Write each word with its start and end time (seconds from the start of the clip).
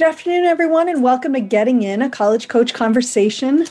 Good 0.00 0.08
afternoon, 0.08 0.44
everyone, 0.46 0.88
and 0.88 1.02
welcome 1.02 1.34
to 1.34 1.40
Getting 1.40 1.82
In, 1.82 2.00
a 2.00 2.08
college 2.08 2.48
coach 2.48 2.72
conversation. 2.72 3.66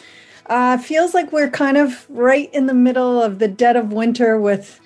Uh, 0.46 0.78
feels 0.78 1.16
like 1.16 1.32
we're 1.32 1.50
kind 1.50 1.76
of 1.76 2.06
right 2.08 2.54
in 2.54 2.68
the 2.68 2.74
middle 2.76 3.20
of 3.20 3.40
the 3.40 3.48
dead 3.48 3.76
of 3.76 3.94
winter 3.94 4.40
with 4.40 4.80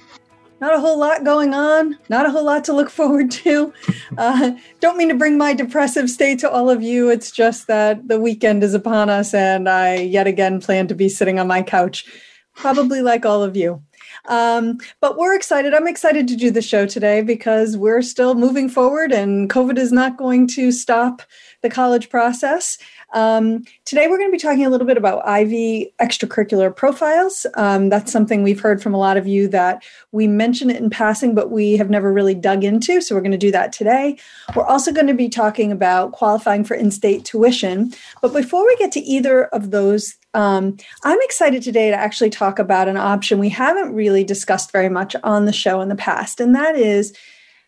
not 0.61 0.73
a 0.73 0.79
whole 0.79 0.97
lot 0.97 1.25
going 1.25 1.53
on, 1.53 1.99
not 2.07 2.25
a 2.25 2.31
whole 2.31 2.45
lot 2.45 2.63
to 2.63 2.71
look 2.71 2.89
forward 2.99 3.29
to. 3.31 3.73
Uh, 4.17 4.51
don't 4.79 4.97
mean 4.97 5.09
to 5.09 5.15
bring 5.15 5.37
my 5.37 5.53
depressive 5.53 6.09
state 6.09 6.39
to 6.39 6.49
all 6.49 6.69
of 6.69 6.81
you. 6.81 7.09
It's 7.09 7.29
just 7.29 7.67
that 7.67 8.07
the 8.07 8.21
weekend 8.21 8.63
is 8.63 8.73
upon 8.73 9.09
us, 9.09 9.33
and 9.33 9.67
I 9.67 9.95
yet 9.95 10.27
again 10.27 10.61
plan 10.61 10.87
to 10.87 10.95
be 10.95 11.09
sitting 11.09 11.39
on 11.39 11.47
my 11.47 11.61
couch, 11.61 12.05
probably 12.55 13.01
like 13.01 13.25
all 13.25 13.43
of 13.43 13.57
you. 13.57 13.83
Um, 14.25 14.77
but 15.01 15.17
we're 15.17 15.35
excited. 15.35 15.73
I'm 15.73 15.87
excited 15.87 16.27
to 16.29 16.35
do 16.35 16.49
the 16.49 16.61
show 16.61 16.85
today 16.85 17.21
because 17.21 17.75
we're 17.75 18.01
still 18.01 18.35
moving 18.35 18.69
forward 18.69 19.11
and 19.11 19.49
COVID 19.49 19.77
is 19.77 19.91
not 19.91 20.17
going 20.17 20.47
to 20.49 20.71
stop 20.71 21.21
the 21.61 21.69
college 21.69 22.09
process. 22.09 22.77
Um, 23.13 23.63
today, 23.85 24.07
we're 24.07 24.17
going 24.17 24.29
to 24.29 24.35
be 24.35 24.41
talking 24.41 24.65
a 24.65 24.69
little 24.69 24.87
bit 24.87 24.97
about 24.97 25.25
Ivy 25.27 25.93
extracurricular 26.01 26.75
profiles. 26.75 27.45
Um, 27.53 27.89
that's 27.89 28.11
something 28.11 28.41
we've 28.41 28.59
heard 28.59 28.81
from 28.81 28.93
a 28.93 28.97
lot 28.97 29.17
of 29.17 29.27
you 29.27 29.47
that 29.49 29.83
we 30.11 30.27
mention 30.27 30.69
it 30.69 30.81
in 30.81 30.89
passing, 30.89 31.35
but 31.35 31.51
we 31.51 31.77
have 31.77 31.89
never 31.89 32.11
really 32.11 32.33
dug 32.33 32.63
into. 32.63 33.01
So, 33.01 33.15
we're 33.15 33.21
going 33.21 33.31
to 33.31 33.37
do 33.37 33.51
that 33.51 33.71
today. 33.71 34.17
We're 34.55 34.65
also 34.65 34.91
going 34.91 35.07
to 35.07 35.13
be 35.13 35.29
talking 35.29 35.71
about 35.71 36.11
qualifying 36.11 36.63
for 36.63 36.75
in 36.75 36.91
state 36.91 37.23
tuition. 37.23 37.93
But 38.21 38.33
before 38.33 38.65
we 38.65 38.75
get 38.77 38.91
to 38.93 38.99
either 38.99 39.45
of 39.45 39.71
those, 39.71 40.15
um, 40.33 40.77
I'm 41.03 41.19
excited 41.21 41.61
today 41.61 41.91
to 41.91 41.95
actually 41.95 42.31
talk 42.31 42.57
about 42.57 42.87
an 42.87 42.97
option 42.97 43.37
we 43.37 43.49
haven't 43.49 43.93
really 43.93 44.23
discussed 44.23 44.71
very 44.71 44.89
much 44.89 45.15
on 45.23 45.45
the 45.45 45.53
show 45.53 45.81
in 45.81 45.89
the 45.89 45.95
past, 45.95 46.39
and 46.39 46.55
that 46.55 46.75
is 46.75 47.15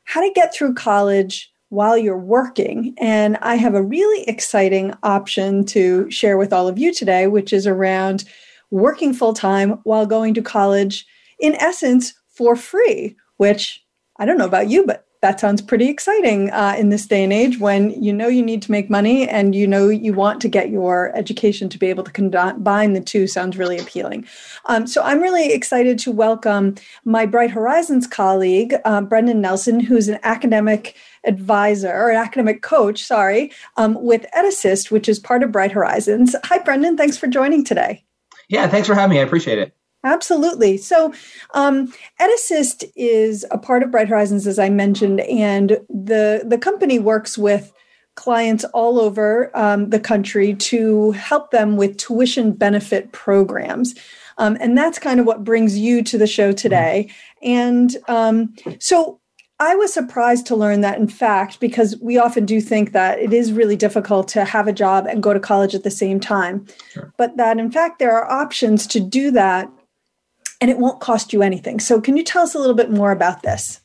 how 0.05 0.21
to 0.21 0.31
get 0.33 0.53
through 0.53 0.73
college 0.73 1.51
while 1.75 1.97
you're 1.97 2.17
working. 2.17 2.95
And 2.97 3.37
I 3.41 3.55
have 3.55 3.75
a 3.75 3.83
really 3.83 4.23
exciting 4.27 4.93
option 5.03 5.65
to 5.65 6.09
share 6.09 6.37
with 6.37 6.53
all 6.53 6.67
of 6.67 6.79
you 6.79 6.93
today, 6.93 7.27
which 7.27 7.51
is 7.53 7.67
around 7.67 8.23
working 8.71 9.13
full 9.13 9.33
time 9.33 9.71
while 9.83 10.05
going 10.05 10.33
to 10.35 10.41
college, 10.41 11.05
in 11.39 11.53
essence, 11.55 12.13
for 12.29 12.55
free, 12.55 13.15
which 13.37 13.83
I 14.17 14.25
don't 14.25 14.37
know 14.37 14.45
about 14.45 14.69
you, 14.69 14.85
but 14.85 15.05
that 15.25 15.39
sounds 15.39 15.59
pretty 15.59 15.89
exciting 15.89 16.51
uh, 16.51 16.75
in 16.77 16.89
this 16.89 17.07
day 17.07 17.23
and 17.23 17.33
age 17.33 17.57
when 17.59 17.89
you 17.99 18.13
know 18.13 18.27
you 18.27 18.43
need 18.43 18.61
to 18.61 18.71
make 18.71 18.91
money 18.91 19.27
and 19.27 19.55
you 19.55 19.65
know 19.65 19.89
you 19.89 20.13
want 20.13 20.39
to 20.39 20.47
get 20.47 20.69
your 20.69 21.11
education 21.15 21.67
to 21.67 21.79
be 21.79 21.87
able 21.87 22.03
to 22.03 22.11
combine 22.11 22.93
the 22.93 23.01
two 23.01 23.25
sounds 23.25 23.57
really 23.57 23.79
appealing 23.79 24.23
um, 24.65 24.85
so 24.85 25.01
i'm 25.01 25.19
really 25.19 25.51
excited 25.51 25.97
to 25.97 26.11
welcome 26.11 26.75
my 27.05 27.25
bright 27.25 27.49
horizons 27.49 28.05
colleague 28.05 28.75
uh, 28.85 29.01
brendan 29.01 29.41
nelson 29.41 29.79
who's 29.79 30.07
an 30.07 30.19
academic 30.21 30.95
advisor 31.25 31.91
or 31.91 32.09
an 32.09 32.17
academic 32.17 32.61
coach 32.61 33.03
sorry 33.03 33.51
um, 33.77 33.97
with 34.01 34.25
EdAssist 34.35 34.91
which 34.91 35.09
is 35.09 35.19
part 35.19 35.43
of 35.43 35.51
bright 35.51 35.71
horizons 35.71 36.35
hi 36.43 36.57
brendan 36.59 36.97
thanks 36.97 37.17
for 37.17 37.27
joining 37.27 37.63
today 37.63 38.03
yeah 38.49 38.67
thanks 38.67 38.87
for 38.87 38.95
having 38.95 39.15
me 39.15 39.19
i 39.19 39.23
appreciate 39.23 39.57
it 39.57 39.75
Absolutely. 40.05 40.77
So, 40.77 41.11
um, 41.55 41.91
EdAssist 42.21 42.83
is 42.95 43.43
a 43.49 43.57
part 43.57 43.81
of 43.81 43.89
Bright 43.89 44.07
Horizons, 44.07 44.45
as 44.45 44.59
I 44.59 44.69
mentioned, 44.69 45.21
and 45.21 45.79
the 45.89 46.43
the 46.45 46.59
company 46.59 46.99
works 46.99 47.39
with 47.39 47.73
clients 48.15 48.63
all 48.65 48.99
over 48.99 49.51
um, 49.57 49.89
the 49.89 49.99
country 49.99 50.53
to 50.53 51.11
help 51.11 51.51
them 51.51 51.75
with 51.75 51.97
tuition 51.97 52.51
benefit 52.51 53.11
programs. 53.11 53.95
Um, 54.37 54.57
and 54.59 54.77
that's 54.77 54.99
kind 54.99 55.19
of 55.19 55.25
what 55.25 55.43
brings 55.43 55.77
you 55.77 56.01
to 56.03 56.17
the 56.17 56.27
show 56.27 56.51
today. 56.51 57.09
And 57.41 57.95
um, 58.07 58.53
so 58.79 59.19
I 59.59 59.75
was 59.75 59.93
surprised 59.93 60.47
to 60.47 60.55
learn 60.55 60.81
that, 60.81 60.99
in 60.99 61.07
fact, 61.07 61.61
because 61.61 61.95
we 62.01 62.17
often 62.17 62.45
do 62.45 62.59
think 62.59 62.91
that 62.91 63.19
it 63.19 63.31
is 63.31 63.53
really 63.53 63.77
difficult 63.77 64.27
to 64.29 64.43
have 64.43 64.67
a 64.67 64.73
job 64.73 65.05
and 65.07 65.23
go 65.23 65.33
to 65.33 65.39
college 65.39 65.73
at 65.73 65.83
the 65.83 65.91
same 65.91 66.19
time. 66.19 66.67
Sure. 66.91 67.13
But 67.17 67.37
that, 67.37 67.57
in 67.57 67.71
fact, 67.71 67.99
there 67.99 68.11
are 68.11 68.29
options 68.29 68.85
to 68.87 68.99
do 68.99 69.31
that 69.31 69.69
and 70.59 70.69
it 70.69 70.77
won't 70.77 70.99
cost 70.99 71.31
you 71.31 71.41
anything. 71.41 71.79
So, 71.79 72.01
can 72.01 72.17
you 72.17 72.23
tell 72.23 72.43
us 72.43 72.55
a 72.55 72.59
little 72.59 72.75
bit 72.75 72.91
more 72.91 73.11
about 73.11 73.43
this? 73.43 73.79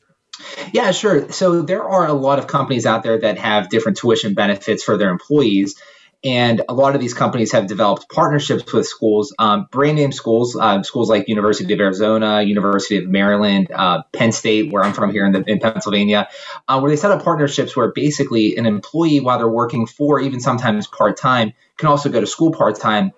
Yeah, 0.73 0.91
sure. 0.91 1.31
So, 1.31 1.61
there 1.61 1.83
are 1.83 2.07
a 2.07 2.13
lot 2.13 2.39
of 2.39 2.47
companies 2.47 2.85
out 2.85 3.03
there 3.03 3.19
that 3.19 3.37
have 3.37 3.69
different 3.69 3.97
tuition 3.97 4.33
benefits 4.33 4.83
for 4.83 4.97
their 4.97 5.09
employees. 5.09 5.75
And 6.23 6.61
a 6.69 6.73
lot 6.73 6.93
of 6.93 7.01
these 7.01 7.15
companies 7.15 7.51
have 7.53 7.65
developed 7.65 8.07
partnerships 8.07 8.71
with 8.71 8.85
schools, 8.85 9.33
um, 9.39 9.67
brand 9.71 9.97
name 9.97 10.11
schools, 10.11 10.55
uh, 10.55 10.83
schools 10.83 11.09
like 11.09 11.27
University 11.27 11.73
of 11.73 11.79
Arizona, 11.79 12.43
University 12.43 12.97
of 12.97 13.09
Maryland, 13.09 13.71
uh, 13.73 14.03
Penn 14.13 14.31
State, 14.31 14.71
where 14.71 14.83
I'm 14.83 14.93
from 14.93 15.11
here 15.11 15.25
in, 15.25 15.31
the, 15.31 15.43
in 15.47 15.59
Pennsylvania, 15.59 16.29
uh, 16.67 16.79
where 16.79 16.91
they 16.91 16.95
set 16.95 17.09
up 17.09 17.23
partnerships 17.23 17.75
where 17.75 17.91
basically 17.91 18.55
an 18.57 18.67
employee, 18.67 19.19
while 19.19 19.39
they're 19.39 19.49
working 19.49 19.87
for 19.87 20.19
even 20.19 20.39
sometimes 20.39 20.85
part 20.85 21.17
time, 21.17 21.53
can 21.77 21.89
also 21.89 22.09
go 22.09 22.19
to 22.19 22.27
school 22.27 22.51
part 22.51 22.79
time 22.79 23.13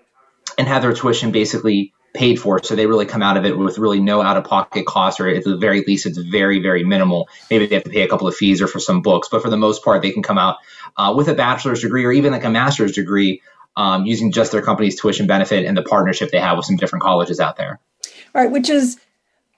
and 0.58 0.68
have 0.70 0.82
their 0.82 0.94
tuition 0.94 1.32
basically 1.32 1.94
paid 2.14 2.40
for. 2.40 2.64
So 2.64 2.76
they 2.76 2.86
really 2.86 3.06
come 3.06 3.24
out 3.24 3.38
of 3.38 3.46
it 3.46 3.58
with 3.58 3.80
really 3.80 4.00
no 4.00 4.22
out 4.22 4.38
of 4.38 4.44
pocket 4.44 4.86
costs, 4.86 5.20
or 5.20 5.28
at 5.28 5.44
the 5.44 5.58
very 5.58 5.84
least, 5.84 6.06
it's 6.06 6.18
very, 6.18 6.62
very 6.62 6.84
minimal. 6.84 7.28
Maybe 7.50 7.66
they 7.66 7.76
have 7.76 7.84
to 7.86 7.90
pay 7.90 8.04
a 8.04 8.08
couple 8.08 8.28
of 8.28 8.36
fees 8.36 8.62
or 8.62 8.68
for 8.68 8.80
some 8.80 9.02
books, 9.02 9.30
but 9.30 9.42
for 9.42 9.50
the 9.50 9.58
most 9.58 9.84
part, 9.84 10.02
they 10.02 10.12
can 10.12 10.24
come 10.24 10.38
out 10.38 10.58
uh, 10.98 11.14
with 11.16 11.28
a 11.28 11.34
bachelor's 11.34 11.82
degree 11.82 12.06
or 12.06 12.12
even 12.12 12.32
like 12.32 12.44
a 12.44 12.50
master's 12.50 12.92
degree 12.92 13.42
um, 13.76 14.06
using 14.06 14.32
just 14.32 14.52
their 14.52 14.62
company's 14.62 15.00
tuition 15.00 15.28
benefit 15.28 15.66
and 15.66 15.76
the 15.76 15.84
partnership 15.84 16.32
they 16.32 16.40
have 16.40 16.58
with 16.58 16.66
some 16.66 16.76
different 16.76 17.04
colleges 17.04 17.40
out 17.40 17.58
there. 17.58 17.80
All 18.36 18.42
right, 18.44 18.52
which 18.52 18.70
is 18.70 19.00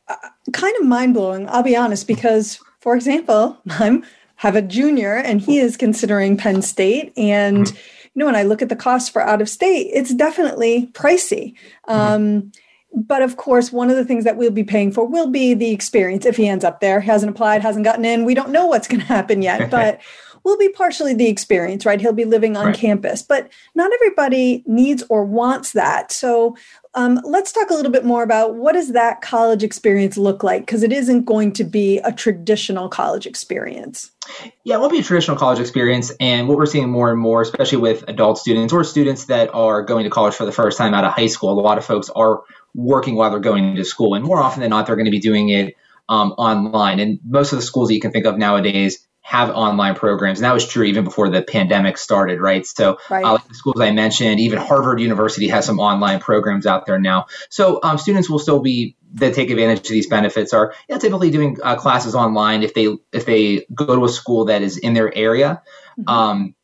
uh, 0.08 0.16
kind 0.54 0.76
of 0.80 0.86
mind 0.86 1.14
blowing, 1.14 1.48
I'll 1.50 1.64
be 1.64 1.76
honest, 1.76 2.08
because, 2.08 2.60
for 2.80 2.96
example, 2.96 3.58
I'm 3.70 4.06
have 4.40 4.56
a 4.56 4.62
junior 4.62 5.16
and 5.16 5.40
he 5.40 5.60
is 5.60 5.78
considering 5.78 6.36
Penn 6.36 6.62
State 6.62 7.14
and 7.16 7.68
mm-hmm 7.68 7.78
you 8.16 8.22
know, 8.22 8.26
when 8.28 8.36
I 8.36 8.44
look 8.44 8.62
at 8.62 8.70
the 8.70 8.76
cost 8.76 9.12
for 9.12 9.22
out 9.22 9.42
of 9.42 9.50
state, 9.50 9.90
it's 9.94 10.14
definitely 10.14 10.90
pricey. 10.94 11.54
Mm-hmm. 11.88 11.92
Um, 11.92 12.52
but 12.94 13.22
of 13.22 13.36
course, 13.36 13.74
one 13.74 13.90
of 13.90 13.98
the 13.98 14.06
things 14.06 14.24
that 14.24 14.38
we'll 14.38 14.52
be 14.52 14.64
paying 14.64 14.94
for 14.94 15.06
will 15.06 15.28
be 15.28 15.54
the 15.54 15.72
experience. 15.72 16.26
If 16.26 16.38
he 16.38 16.48
ends 16.48 16.64
up 16.64 16.80
there, 16.80 17.02
hasn't 17.02 17.30
applied, 17.30 17.62
hasn't 17.62 17.84
gotten 17.84 18.06
in, 18.06 18.24
we 18.24 18.34
don't 18.34 18.52
know 18.52 18.68
what's 18.68 18.88
going 18.88 19.02
to 19.02 19.06
happen 19.06 19.42
yet. 19.42 19.70
But 19.76 20.00
will 20.46 20.58
be 20.58 20.70
partially 20.70 21.14
the 21.14 21.28
experience, 21.28 21.86
right? 21.86 22.00
He'll 22.00 22.14
be 22.14 22.24
living 22.24 22.56
on 22.56 22.68
right. 22.68 22.76
campus, 22.76 23.24
but 23.24 23.52
not 23.74 23.92
everybody 23.92 24.64
needs 24.68 25.04
or 25.10 25.26
wants 25.26 25.72
that. 25.74 26.12
So 26.12 26.56
um, 26.94 27.20
let's 27.26 27.52
talk 27.52 27.72
a 27.72 27.74
little 27.74 27.92
bit 27.92 28.06
more 28.06 28.22
about 28.22 28.56
what 28.56 28.74
does 28.74 28.94
that 28.94 29.22
college 29.22 29.64
experience 29.64 30.18
look 30.18 30.44
like 30.44 30.62
because 30.62 30.84
it 30.84 30.94
isn't 30.94 31.26
going 31.26 31.52
to 31.54 31.64
be 31.64 31.98
a 31.98 32.14
traditional 32.14 32.88
college 32.88 33.26
experience. 33.26 34.12
Yeah, 34.64 34.76
it 34.76 34.80
won't 34.80 34.92
be 34.92 35.00
a 35.00 35.04
traditional 35.04 35.36
college 35.36 35.60
experience. 35.60 36.12
And 36.20 36.48
what 36.48 36.58
we're 36.58 36.68
seeing 36.68 36.90
more 36.90 37.12
and 37.12 37.20
more, 37.20 37.42
especially 37.42 37.80
with 37.80 38.06
adult 38.08 38.38
students 38.38 38.72
or 38.72 38.84
students 38.84 39.26
that 39.26 39.54
are 39.54 39.82
going 39.82 40.04
to 40.04 40.12
college 40.12 40.36
for 40.36 40.46
the 40.46 40.52
first 40.52 40.78
time 40.78 40.94
out 40.94 41.04
of 41.04 41.12
high 41.12 41.28
school, 41.28 41.60
a 41.60 41.60
lot 41.60 41.80
of 41.80 41.86
folks 41.86 42.10
are 42.12 42.44
working 42.76 43.16
while 43.16 43.32
they're 43.32 43.40
going 43.40 43.76
to 43.76 43.84
school. 43.84 44.14
And 44.14 44.24
more 44.24 44.42
often 44.42 44.62
than 44.62 44.70
not, 44.70 44.86
they're 44.86 44.96
going 44.96 45.06
to 45.06 45.12
be 45.12 45.20
doing 45.20 45.50
it 45.50 45.76
um, 46.08 46.34
online. 46.34 47.00
And 47.00 47.20
most 47.26 47.52
of 47.52 47.58
the 47.58 47.64
schools 47.64 47.88
that 47.88 47.96
you 47.96 48.02
can 48.02 48.12
think 48.12 48.26
of 48.28 48.38
nowadays 48.38 49.06
have 49.26 49.50
online 49.50 49.96
programs. 49.96 50.38
And 50.38 50.46
that 50.46 50.54
was 50.54 50.68
true 50.68 50.84
even 50.84 51.04
before 51.04 51.30
the 51.30 51.42
pandemic 51.42 51.98
started, 51.98 52.40
right? 52.40 52.64
So, 52.64 53.00
right. 53.10 53.26
Uh, 53.26 53.34
like 53.34 53.48
the 53.48 53.56
schools 53.56 53.82
I 53.82 53.90
mentioned, 53.90 54.40
even 54.40 54.60
Harvard 54.60 55.02
University 55.02 55.48
has 55.48 55.66
some 55.66 55.80
online 55.80 56.20
programs 56.20 56.68
out 56.68 56.86
there 56.86 57.00
now. 57.00 57.26
So, 57.50 57.80
um, 57.82 57.98
students 57.98 58.30
will 58.30 58.38
still 58.38 58.60
be 58.60 58.96
that 59.16 59.34
take 59.34 59.50
advantage 59.50 59.80
of 59.80 59.88
these 59.88 60.06
benefits 60.06 60.54
are 60.54 60.76
know, 60.90 61.00
typically 61.00 61.32
doing 61.32 61.58
uh, 61.64 61.76
classes 61.76 62.14
online 62.14 62.62
if 62.62 62.76
they 62.76 62.96
if 63.12 63.26
they 63.26 63.66
go 63.74 63.96
to 63.96 64.06
a 64.06 64.10
school 64.10 64.46
that 64.46 64.62
is 64.62 64.78
in 64.78 64.94
their 64.94 65.12
area. 65.12 65.64
Mm-hmm. 66.00 66.08
Um, 66.08 66.56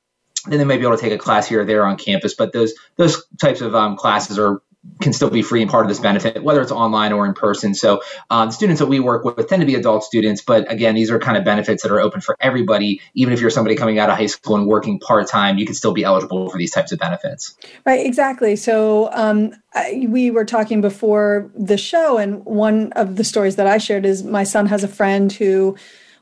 then 0.46 0.60
they 0.60 0.66
might 0.66 0.78
be 0.78 0.86
able 0.86 0.98
to 0.98 1.02
take 1.02 1.14
a 1.14 1.18
class 1.18 1.48
here 1.48 1.62
or 1.62 1.66
there 1.66 1.84
on 1.84 1.98
campus, 1.98 2.36
but 2.36 2.54
those 2.54 2.76
those 2.96 3.26
types 3.42 3.62
of 3.62 3.74
um, 3.74 3.96
classes 3.96 4.38
are 4.38 4.62
can 5.00 5.14
still 5.14 5.30
be 5.30 5.42
free 5.42 5.62
and 5.62 5.70
part 5.70 5.86
of 5.86 5.90
this 5.90 6.00
benefit, 6.00 6.44
whether 6.44 6.62
it's 6.62 6.72
online 6.72 7.12
or 7.12 7.26
in 7.26 7.34
person. 7.34 7.76
So 7.76 8.02
um, 8.30 8.50
the 8.50 8.54
students 8.54 8.80
that 8.80 8.88
we 8.88 9.00
work 9.00 9.24
with 9.24 9.48
tend 9.48 9.62
to 9.62 9.66
be 9.66 9.76
adult 9.76 10.04
students, 10.04 10.42
but 10.42 10.72
again, 10.72 10.96
these 10.96 11.12
are 11.12 11.20
kind 11.20 11.38
of 11.38 11.44
benefits 11.44 11.84
that 11.84 11.92
are 11.92 12.00
open 12.00 12.22
for 12.22 12.36
everybody. 12.40 13.02
Even 13.14 13.34
if 13.34 13.42
you're 13.42 13.52
somebody 13.52 13.76
coming 13.76 14.00
out 14.00 14.10
of 14.10 14.18
high 14.18 14.26
school 14.26 14.56
and 14.56 14.66
working 14.66 15.00
part 15.00 15.28
time, 15.28 15.60
you 15.60 15.66
can 15.66 15.76
still 15.76 15.94
be 15.94 16.04
eligible 16.04 16.50
for 16.50 16.58
these 16.58 16.72
types 16.72 16.92
of 16.92 17.00
benefits. 17.00 17.56
Right, 17.86 18.06
exactly. 18.06 18.56
So 18.56 19.10
um, 19.14 19.54
I, 19.74 20.08
we 20.10 20.32
were 20.32 20.46
talking 20.46 20.82
before 20.82 21.52
the 21.56 21.78
show, 21.78 22.18
and 22.18 22.44
one 22.46 22.92
of 22.94 23.18
the 23.18 23.24
stories 23.24 23.58
that 23.58 23.68
I 23.68 23.78
shared 23.78 24.06
is 24.06 24.24
my 24.24 24.44
son 24.44 24.66
has 24.66 24.84
a 24.84 24.88
friend 24.88 25.32
who 25.32 25.78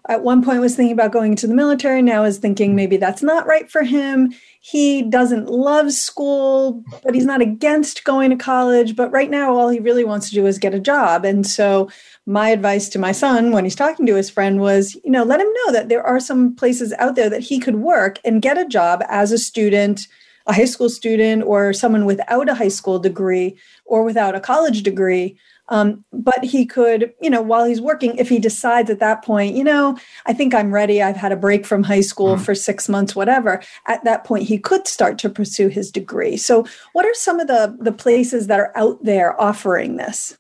at 0.10 0.24
one 0.24 0.44
point 0.44 0.60
was 0.60 0.76
thinking 0.76 0.92
about 0.92 1.12
going 1.12 1.34
into 1.34 1.46
the 1.46 1.54
military, 1.54 2.02
now 2.02 2.24
is 2.24 2.40
thinking 2.40 2.76
maybe 2.76 2.98
that's 2.98 3.22
not 3.22 3.46
right 3.46 3.70
for 3.70 3.84
him. 3.84 4.34
He 4.60 5.04
doesn't 5.04 5.48
love 5.48 5.94
school, 5.94 6.84
but 7.04 7.14
he's 7.14 7.28
not 7.28 7.42
against 7.42 8.04
going 8.04 8.32
to 8.32 8.36
college. 8.36 8.96
But 8.96 9.12
right 9.12 9.30
now, 9.30 9.54
all 9.54 9.70
he 9.70 9.80
really 9.80 10.04
wants 10.04 10.28
to 10.30 10.36
do 10.36 10.48
is 10.48 10.58
get 10.58 10.74
a 10.74 10.80
job. 10.80 11.26
And 11.26 11.46
so, 11.46 11.92
my 12.26 12.50
advice 12.50 12.90
to 12.90 13.00
my 13.00 13.12
son 13.12 13.52
when 13.52 13.64
he's 13.64 13.76
talking 13.76 14.08
to 14.08 14.16
his 14.16 14.32
friend 14.32 14.60
was, 14.60 14.96
you 15.04 15.12
know, 15.12 15.24
let 15.24 15.40
him 15.40 15.48
know 15.48 15.74
that 15.74 15.90
there 15.90 16.04
are 16.04 16.20
some 16.20 16.56
places 16.56 16.92
out 16.98 17.16
there 17.16 17.30
that 17.30 17.44
he 17.44 17.60
could 17.60 17.76
work 17.76 18.20
and 18.26 18.42
get 18.42 18.58
a 18.58 18.68
job 18.68 19.04
as 19.08 19.32
a 19.32 19.38
student 19.38 20.08
a 20.48 20.54
high 20.54 20.66
school 20.66 20.90
student 20.90 21.44
or 21.44 21.74
someone 21.74 22.06
without 22.06 22.50
a 22.50 22.56
high 22.56 22.70
school 22.70 22.98
degree 22.98 23.56
or 23.86 24.04
without 24.04 24.36
a 24.36 24.40
college 24.40 24.82
degree 24.82 25.38
um, 25.70 26.04
but 26.12 26.44
he 26.44 26.66
could, 26.66 27.14
you 27.22 27.30
know, 27.30 27.42
while 27.42 27.66
he's 27.66 27.80
working, 27.80 28.18
if 28.18 28.28
he 28.28 28.40
decides 28.40 28.90
at 28.90 29.00
that 29.00 29.24
point, 29.24 29.56
you 29.56 29.64
know, 29.64 29.98
I 30.26 30.34
think 30.34 30.54
I'm 30.54 30.74
ready, 30.74 31.02
I've 31.02 31.16
had 31.16 31.32
a 31.32 31.38
break 31.38 31.66
from 31.66 31.84
high 31.84 32.02
school 32.02 32.36
mm. 32.36 32.42
for 32.42 32.56
six 32.56 32.90
months, 32.90 33.16
whatever, 33.16 33.62
at 33.86 34.04
that 34.04 34.24
point 34.24 34.44
he 34.44 34.58
could 34.58 34.88
start 34.88 35.20
to 35.20 35.30
pursue 35.30 35.68
his 35.68 35.92
degree. 35.92 36.38
So, 36.38 36.66
what 36.94 37.06
are 37.06 37.14
some 37.14 37.40
of 37.40 37.48
the, 37.48 37.78
the 37.80 37.92
places 37.92 38.48
that 38.48 38.60
are 38.60 38.76
out 38.76 39.04
there 39.04 39.40
offering 39.40 39.98
this? 39.98 40.38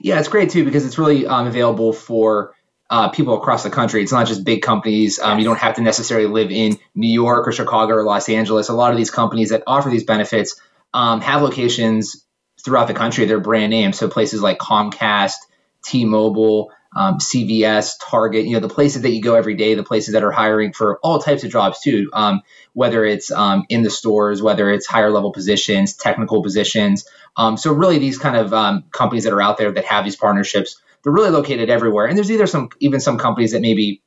Yeah, 0.00 0.18
it's 0.18 0.28
great 0.28 0.50
too 0.50 0.64
because 0.64 0.86
it's 0.86 0.98
really 0.98 1.26
um, 1.26 1.46
available 1.46 1.92
for 1.92 2.54
uh, 2.90 3.08
people 3.08 3.34
across 3.34 3.62
the 3.62 3.70
country. 3.70 4.02
It's 4.02 4.12
not 4.12 4.26
just 4.26 4.44
big 4.44 4.62
companies. 4.62 5.18
Um, 5.18 5.38
you 5.38 5.44
don't 5.44 5.58
have 5.58 5.76
to 5.76 5.82
necessarily 5.82 6.26
live 6.26 6.50
in 6.50 6.78
New 6.94 7.10
York 7.10 7.46
or 7.46 7.52
Chicago 7.52 7.94
or 7.94 8.04
Los 8.04 8.28
Angeles. 8.28 8.68
A 8.68 8.74
lot 8.74 8.90
of 8.90 8.98
these 8.98 9.10
companies 9.10 9.50
that 9.50 9.62
offer 9.66 9.88
these 9.90 10.04
benefits 10.04 10.60
um, 10.92 11.20
have 11.20 11.42
locations 11.42 12.24
throughout 12.64 12.88
the 12.88 12.94
country. 12.94 13.24
They're 13.24 13.40
brand 13.40 13.70
names, 13.70 13.98
so 13.98 14.08
places 14.08 14.42
like 14.42 14.58
Comcast, 14.58 15.36
T-Mobile, 15.84 16.70
um, 16.94 17.18
CVS, 17.18 17.94
Target. 18.00 18.46
You 18.46 18.54
know, 18.54 18.60
the 18.60 18.68
places 18.68 19.02
that 19.02 19.10
you 19.10 19.22
go 19.22 19.34
every 19.34 19.54
day, 19.54 19.74
the 19.74 19.82
places 19.82 20.14
that 20.14 20.24
are 20.24 20.32
hiring 20.32 20.72
for 20.72 20.98
all 20.98 21.18
types 21.18 21.44
of 21.44 21.50
jobs 21.50 21.80
too. 21.80 22.10
Um, 22.12 22.42
whether 22.72 23.04
it's 23.04 23.30
um, 23.30 23.64
in 23.68 23.82
the 23.82 23.90
stores, 23.90 24.42
whether 24.42 24.70
it's 24.70 24.86
higher 24.86 25.10
level 25.10 25.32
positions, 25.32 25.94
technical 25.94 26.42
positions. 26.42 27.06
Um, 27.36 27.56
so 27.56 27.72
really, 27.72 27.98
these 27.98 28.18
kind 28.18 28.36
of 28.36 28.52
um, 28.52 28.84
companies 28.92 29.24
that 29.24 29.32
are 29.32 29.42
out 29.42 29.58
there 29.58 29.72
that 29.72 29.84
have 29.84 30.04
these 30.04 30.16
partnerships, 30.16 30.80
they're 31.02 31.12
really 31.12 31.30
located 31.30 31.70
everywhere. 31.70 32.06
And 32.06 32.16
there's 32.16 32.30
either 32.30 32.46
some 32.46 32.70
even 32.80 33.00
some 33.00 33.18
companies 33.18 33.52
that 33.52 33.62
maybe 33.62 34.02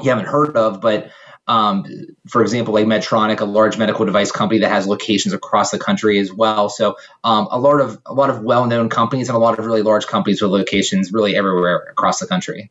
you 0.00 0.10
haven't 0.10 0.26
heard 0.26 0.56
of, 0.56 0.80
but 0.80 1.10
um, 1.46 1.84
for 2.28 2.42
example, 2.42 2.74
like 2.74 2.86
Medtronic, 2.86 3.40
a 3.40 3.44
large 3.44 3.76
medical 3.76 4.04
device 4.04 4.32
company 4.32 4.60
that 4.60 4.70
has 4.70 4.86
locations 4.86 5.34
across 5.34 5.70
the 5.70 5.78
country 5.78 6.18
as 6.18 6.32
well. 6.32 6.68
So 6.68 6.96
um, 7.22 7.48
a 7.50 7.58
lot 7.58 7.80
of 7.80 8.00
a 8.06 8.14
lot 8.14 8.30
of 8.30 8.42
well-known 8.42 8.88
companies 8.88 9.28
and 9.28 9.36
a 9.36 9.40
lot 9.40 9.58
of 9.58 9.66
really 9.66 9.82
large 9.82 10.06
companies 10.06 10.40
with 10.40 10.50
locations 10.50 11.12
really 11.12 11.36
everywhere 11.36 11.86
across 11.90 12.18
the 12.20 12.26
country. 12.26 12.70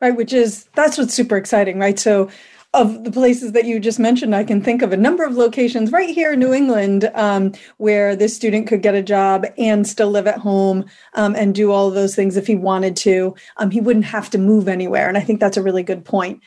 Right, 0.00 0.14
which 0.14 0.32
is 0.32 0.68
that's 0.74 0.98
what's 0.98 1.14
super 1.14 1.36
exciting, 1.36 1.78
right? 1.78 1.98
So 1.98 2.30
of 2.74 3.04
the 3.04 3.12
places 3.12 3.52
that 3.52 3.66
you 3.66 3.78
just 3.78 3.98
mentioned, 3.98 4.34
I 4.34 4.44
can 4.44 4.62
think 4.62 4.80
of 4.80 4.92
a 4.92 4.96
number 4.96 5.24
of 5.24 5.34
locations 5.34 5.92
right 5.92 6.08
here 6.08 6.32
in 6.32 6.40
New 6.40 6.54
England 6.54 7.10
um, 7.14 7.52
where 7.76 8.16
this 8.16 8.34
student 8.34 8.66
could 8.66 8.80
get 8.80 8.94
a 8.94 9.02
job 9.02 9.44
and 9.58 9.86
still 9.86 10.10
live 10.10 10.26
at 10.26 10.38
home 10.38 10.86
um, 11.14 11.36
and 11.36 11.54
do 11.54 11.70
all 11.70 11.88
of 11.88 11.94
those 11.94 12.14
things 12.14 12.36
if 12.36 12.46
he 12.46 12.54
wanted 12.54 12.96
to. 12.96 13.34
Um, 13.58 13.70
he 13.70 13.82
wouldn't 13.82 14.06
have 14.06 14.30
to 14.30 14.38
move 14.38 14.68
anywhere. 14.68 15.06
And 15.08 15.18
I 15.18 15.20
think 15.20 15.38
that's 15.38 15.58
a 15.58 15.62
really 15.62 15.82
good 15.82 16.04
point. 16.04 16.40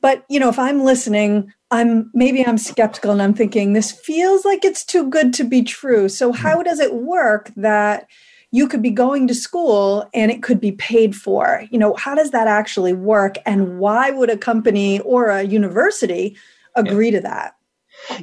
But, 0.00 0.24
you 0.28 0.40
know, 0.40 0.48
if 0.48 0.58
I'm 0.58 0.82
listening, 0.82 1.52
I'm 1.70 2.10
maybe 2.14 2.44
I'm 2.44 2.58
skeptical 2.58 3.10
and 3.10 3.22
I'm 3.22 3.34
thinking 3.34 3.72
this 3.72 3.92
feels 3.92 4.44
like 4.44 4.64
it's 4.64 4.84
too 4.84 5.08
good 5.08 5.32
to 5.34 5.44
be 5.44 5.62
true. 5.62 6.08
So 6.08 6.32
how 6.32 6.58
hmm. 6.58 6.64
does 6.64 6.80
it 6.80 6.94
work 6.94 7.50
that 7.56 8.06
you 8.50 8.66
could 8.66 8.82
be 8.82 8.90
going 8.90 9.28
to 9.28 9.34
school 9.34 10.08
and 10.12 10.30
it 10.30 10.42
could 10.42 10.60
be 10.60 10.72
paid 10.72 11.14
for? 11.14 11.64
You 11.70 11.78
know, 11.78 11.94
how 11.94 12.14
does 12.14 12.30
that 12.32 12.48
actually 12.48 12.92
work 12.92 13.36
and 13.46 13.78
why 13.78 14.10
would 14.10 14.30
a 14.30 14.36
company 14.36 15.00
or 15.00 15.28
a 15.28 15.42
university 15.42 16.36
agree 16.74 17.10
yeah. 17.10 17.18
to 17.18 17.20
that? 17.22 17.54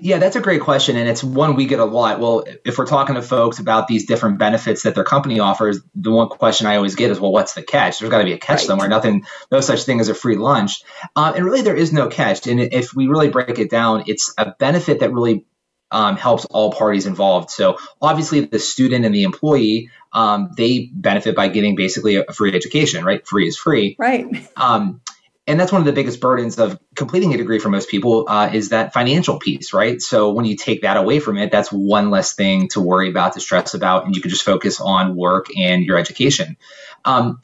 Yeah, 0.01 0.17
that's 0.19 0.35
a 0.35 0.41
great 0.41 0.61
question. 0.61 0.95
And 0.97 1.07
it's 1.07 1.23
one 1.23 1.55
we 1.55 1.65
get 1.65 1.79
a 1.79 1.85
lot. 1.85 2.19
Well, 2.19 2.45
if 2.65 2.77
we're 2.77 2.85
talking 2.85 3.15
to 3.15 3.21
folks 3.21 3.59
about 3.59 3.87
these 3.87 4.05
different 4.05 4.37
benefits 4.37 4.83
that 4.83 4.95
their 4.95 5.03
company 5.03 5.39
offers, 5.39 5.79
the 5.95 6.11
one 6.11 6.29
question 6.29 6.67
I 6.67 6.75
always 6.75 6.95
get 6.95 7.11
is, 7.11 7.19
well, 7.19 7.31
what's 7.31 7.53
the 7.53 7.63
catch? 7.63 7.99
There's 7.99 8.11
got 8.11 8.19
to 8.19 8.25
be 8.25 8.33
a 8.33 8.37
catch 8.37 8.59
right. 8.59 8.67
somewhere. 8.67 8.87
Nothing, 8.87 9.25
no 9.51 9.61
such 9.61 9.83
thing 9.83 9.99
as 9.99 10.09
a 10.09 10.15
free 10.15 10.37
lunch. 10.37 10.83
Uh, 11.15 11.33
and 11.35 11.45
really, 11.45 11.61
there 11.61 11.75
is 11.75 11.93
no 11.93 12.07
catch. 12.07 12.47
And 12.47 12.59
if 12.59 12.93
we 12.93 13.07
really 13.07 13.29
break 13.29 13.59
it 13.59 13.69
down, 13.69 14.03
it's 14.07 14.33
a 14.37 14.53
benefit 14.59 14.99
that 15.01 15.13
really 15.13 15.45
um, 15.91 16.17
helps 16.17 16.45
all 16.45 16.71
parties 16.71 17.05
involved. 17.05 17.49
So 17.49 17.77
obviously, 18.01 18.41
the 18.41 18.59
student 18.59 19.05
and 19.05 19.13
the 19.13 19.23
employee 19.23 19.89
um, 20.13 20.51
they 20.55 20.89
benefit 20.91 21.35
by 21.35 21.47
getting 21.47 21.75
basically 21.75 22.15
a 22.15 22.31
free 22.33 22.55
education. 22.55 23.05
Right, 23.05 23.25
free 23.25 23.47
is 23.47 23.57
free. 23.57 23.95
Right. 23.99 24.25
Um, 24.55 25.01
and 25.47 25.59
that's 25.59 25.71
one 25.71 25.81
of 25.81 25.85
the 25.85 25.93
biggest 25.93 26.19
burdens 26.19 26.59
of 26.59 26.77
completing 26.95 27.33
a 27.33 27.37
degree 27.37 27.57
for 27.57 27.69
most 27.69 27.89
people 27.89 28.25
uh, 28.27 28.49
is 28.53 28.69
that 28.69 28.93
financial 28.93 29.39
piece 29.39 29.73
right? 29.73 30.01
So 30.01 30.31
when 30.31 30.45
you 30.45 30.55
take 30.55 30.81
that 30.81 30.97
away 30.97 31.19
from 31.19 31.37
it 31.37 31.51
that's 31.51 31.71
one 31.71 32.11
less 32.11 32.35
thing 32.35 32.67
to 32.69 32.81
worry 32.81 33.09
about 33.09 33.33
to 33.33 33.39
stress 33.39 33.73
about 33.73 34.05
and 34.05 34.15
you 34.15 34.21
can 34.21 34.29
just 34.29 34.43
focus 34.43 34.79
on 34.79 35.15
work 35.15 35.47
and 35.57 35.83
your 35.83 35.97
education. 35.97 36.57
Um, 37.05 37.39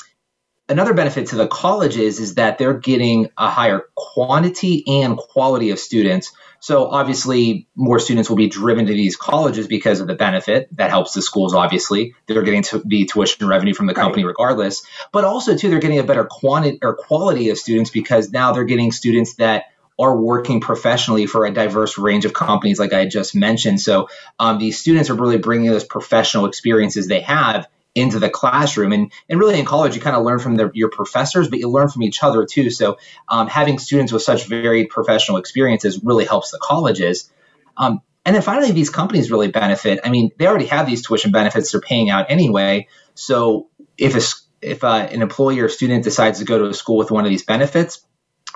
another 0.70 0.94
benefit 0.94 1.28
to 1.28 1.36
the 1.36 1.48
colleges 1.48 2.20
is 2.20 2.36
that 2.36 2.58
they're 2.58 2.78
getting 2.78 3.30
a 3.38 3.50
higher 3.50 3.84
quantity 3.96 4.84
and 4.88 5.18
quality 5.18 5.72
of 5.72 5.80
students 5.80 6.32
so 6.64 6.88
obviously, 6.88 7.68
more 7.76 8.00
students 8.00 8.30
will 8.30 8.38
be 8.38 8.48
driven 8.48 8.86
to 8.86 8.94
these 8.94 9.18
colleges 9.18 9.68
because 9.68 10.00
of 10.00 10.08
the 10.08 10.16
benefit 10.16 10.70
that 10.78 10.92
helps 10.92 11.14
the 11.14 11.22
schools. 11.22 11.54
Obviously, 11.54 12.16
they're 12.26 12.42
getting 12.42 12.62
to 12.62 12.82
the 12.86 13.04
tuition 13.04 13.50
revenue 13.50 13.74
from 13.74 13.86
the 13.86 13.94
company 13.94 14.24
right. 14.24 14.30
regardless, 14.30 14.82
but 15.12 15.26
also 15.26 15.58
too 15.58 15.70
they're 15.70 15.80
getting 15.80 16.00
a 16.00 16.06
better 16.06 16.24
quantity 16.24 16.80
or 16.82 16.96
quality 16.96 17.50
of 17.50 17.58
students 17.58 17.90
because 17.90 18.32
now 18.32 18.54
they're 18.54 18.64
getting 18.64 18.94
students 18.94 19.34
that 19.34 19.66
are 20.00 20.16
working 20.16 20.62
professionally 20.62 21.26
for 21.26 21.46
a 21.46 21.52
diverse 21.52 21.98
range 21.98 22.24
of 22.24 22.32
companies, 22.32 22.80
like 22.80 22.94
I 22.94 23.08
just 23.08 23.36
mentioned. 23.36 23.82
So 23.82 24.08
um, 24.40 24.58
these 24.58 24.80
students 24.80 25.10
are 25.10 25.16
really 25.16 25.40
bringing 25.40 25.70
those 25.70 25.84
professional 25.84 26.46
experiences 26.46 27.10
they 27.10 27.20
have 27.20 27.68
into 27.96 28.20
the 28.20 28.30
classroom. 28.30 28.92
And, 28.92 29.12
and 29.30 29.40
really 29.40 29.60
in 29.60 29.66
college, 29.66 29.96
you 29.96 30.02
kind 30.02 30.16
of 30.16 30.24
learn 30.24 30.40
from 30.40 30.58
your 30.74 30.90
professors, 30.90 31.48
but 31.48 31.60
you 31.60 31.70
learn 31.70 31.90
from 31.90 32.04
each 32.04 32.24
other 32.24 32.46
too. 32.46 32.70
So 32.70 32.98
um, 33.28 33.48
having 33.48 33.80
students 33.80 34.12
with 34.12 34.24
such 34.24 34.48
varied 34.48 34.90
professional 34.90 35.38
experiences 35.38 36.02
really 36.04 36.26
helps 36.26 36.52
the 36.52 36.60
colleges. 36.62 37.32
Um, 37.78 38.02
and 38.26 38.36
then 38.36 38.42
finally, 38.42 38.72
these 38.72 38.90
companies 38.90 39.30
really 39.30 39.50
benefit. 39.50 40.00
I 40.04 40.10
mean, 40.10 40.32
they 40.38 40.48
already 40.48 40.68
have 40.68 40.88
these 40.88 41.06
tuition 41.06 41.32
benefits 41.32 41.72
they're 41.72 41.82
paying 41.82 42.10
out 42.10 42.28
anyway. 42.30 42.88
So 43.16 43.70
if 43.98 44.16
a, 44.16 44.22
if 44.62 44.84
uh, 44.84 45.08
an 45.12 45.22
employee 45.22 45.60
or 45.60 45.70
student 45.70 46.04
decides 46.04 46.40
to 46.40 46.46
go 46.46 46.58
to 46.58 46.66
a 46.66 46.74
school 46.74 46.98
with 46.98 47.12
one 47.12 47.26
of 47.26 47.30
these 47.30 47.44
benefits, 47.44 48.04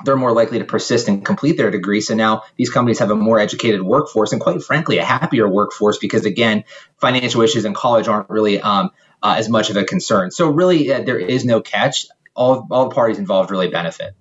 they're 0.05 0.15
more 0.15 0.31
likely 0.31 0.59
to 0.59 0.65
persist 0.65 1.07
and 1.07 1.25
complete 1.25 1.57
their 1.57 1.71
degree. 1.71 2.01
So 2.01 2.13
now 2.15 2.43
these 2.55 2.69
companies 2.69 2.99
have 2.99 3.11
a 3.11 3.15
more 3.15 3.39
educated 3.39 3.81
workforce 3.81 4.31
and, 4.31 4.39
quite 4.39 4.63
frankly, 4.63 4.99
a 4.99 5.03
happier 5.03 5.49
workforce 5.49 5.97
because, 5.97 6.25
again, 6.25 6.63
financial 7.01 7.41
issues 7.41 7.65
in 7.65 7.73
college 7.73 8.07
aren't 8.07 8.29
really 8.29 8.61
um, 8.61 8.91
uh, 9.21 9.35
as 9.37 9.49
much 9.49 9.69
of 9.69 9.77
a 9.77 9.83
concern. 9.83 10.31
So 10.31 10.49
really, 10.49 10.91
uh, 10.91 11.01
there 11.01 11.19
is 11.19 11.45
no 11.45 11.61
catch. 11.61 12.07
All 12.35 12.67
all 12.69 12.89
parties 12.89 13.17
involved 13.17 13.51
really 13.51 13.69
benefit. 13.69 14.15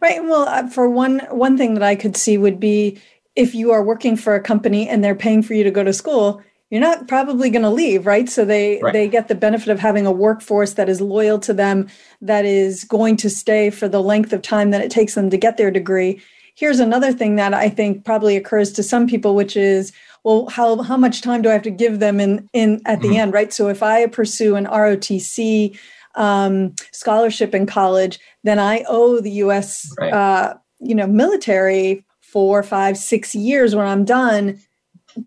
Right. 0.00 0.22
Well, 0.22 0.48
uh, 0.48 0.68
for 0.68 0.88
one 0.88 1.20
one 1.30 1.58
thing 1.58 1.74
that 1.74 1.82
I 1.82 1.96
could 1.96 2.16
see 2.16 2.38
would 2.38 2.58
be 2.58 3.00
if 3.36 3.54
you 3.54 3.72
are 3.72 3.82
working 3.82 4.16
for 4.16 4.34
a 4.34 4.42
company 4.42 4.88
and 4.88 5.04
they're 5.04 5.14
paying 5.14 5.42
for 5.42 5.54
you 5.54 5.64
to 5.64 5.70
go 5.70 5.84
to 5.84 5.92
school, 5.92 6.42
you're 6.70 6.80
not 6.80 7.08
probably 7.08 7.50
going 7.50 7.62
to 7.62 7.70
leave, 7.70 8.06
right? 8.06 8.28
So 8.28 8.44
they 8.44 8.80
right. 8.82 8.92
they 8.92 9.08
get 9.08 9.28
the 9.28 9.34
benefit 9.34 9.68
of 9.68 9.78
having 9.78 10.06
a 10.06 10.12
workforce 10.12 10.74
that 10.74 10.88
is 10.88 11.00
loyal 11.00 11.38
to 11.40 11.54
them, 11.54 11.88
that 12.20 12.44
is 12.44 12.84
going 12.84 13.16
to 13.18 13.30
stay 13.30 13.70
for 13.70 13.88
the 13.88 14.02
length 14.02 14.32
of 14.32 14.42
time 14.42 14.70
that 14.70 14.82
it 14.82 14.90
takes 14.90 15.14
them 15.14 15.30
to 15.30 15.36
get 15.36 15.56
their 15.56 15.70
degree. 15.70 16.20
Here's 16.54 16.80
another 16.80 17.12
thing 17.12 17.36
that 17.36 17.54
I 17.54 17.68
think 17.68 18.04
probably 18.04 18.36
occurs 18.36 18.72
to 18.72 18.82
some 18.82 19.06
people, 19.06 19.34
which 19.34 19.56
is 19.56 19.92
well 20.28 20.46
how 20.50 20.82
how 20.82 20.96
much 20.96 21.22
time 21.22 21.40
do 21.40 21.48
i 21.48 21.52
have 21.52 21.62
to 21.62 21.70
give 21.70 22.00
them 22.00 22.20
in 22.20 22.48
in 22.52 22.80
at 22.84 23.00
the 23.00 23.08
mm-hmm. 23.08 23.16
end 23.16 23.32
right 23.32 23.52
so 23.52 23.68
if 23.68 23.82
i 23.82 24.06
pursue 24.06 24.56
an 24.56 24.66
rotc 24.66 25.78
um, 26.14 26.74
scholarship 26.92 27.54
in 27.54 27.64
college 27.64 28.18
then 28.44 28.58
i 28.58 28.84
owe 28.88 29.20
the 29.20 29.30
us 29.30 29.90
right. 29.98 30.12
uh, 30.12 30.54
you 30.80 30.94
know 30.94 31.06
military 31.06 32.04
four 32.20 32.62
five 32.62 32.96
six 32.96 33.34
years 33.34 33.74
when 33.74 33.86
i'm 33.86 34.04
done 34.04 34.60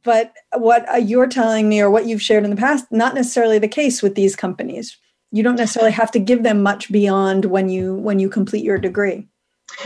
but 0.03 0.34
what 0.53 0.88
uh, 0.93 0.98
you're 0.98 1.27
telling 1.27 1.67
me 1.67 1.81
or 1.81 1.89
what 1.89 2.05
you've 2.05 2.22
shared 2.22 2.43
in 2.43 2.51
the 2.51 2.55
past 2.55 2.86
not 2.91 3.15
necessarily 3.15 3.58
the 3.58 3.67
case 3.67 4.03
with 4.03 4.15
these 4.15 4.36
companies 4.36 4.98
you 5.31 5.41
don't 5.41 5.55
necessarily 5.55 5.91
have 5.91 6.12
to 6.12 6.20
give 6.20 6.43
them 6.43 6.62
much 6.62 6.91
beyond 6.91 7.46
when 7.46 7.70
you 7.70 7.96
when 7.96 8.20
you 8.20 8.29
complete 8.29 8.63
your 8.63 8.77
degree 8.77 9.27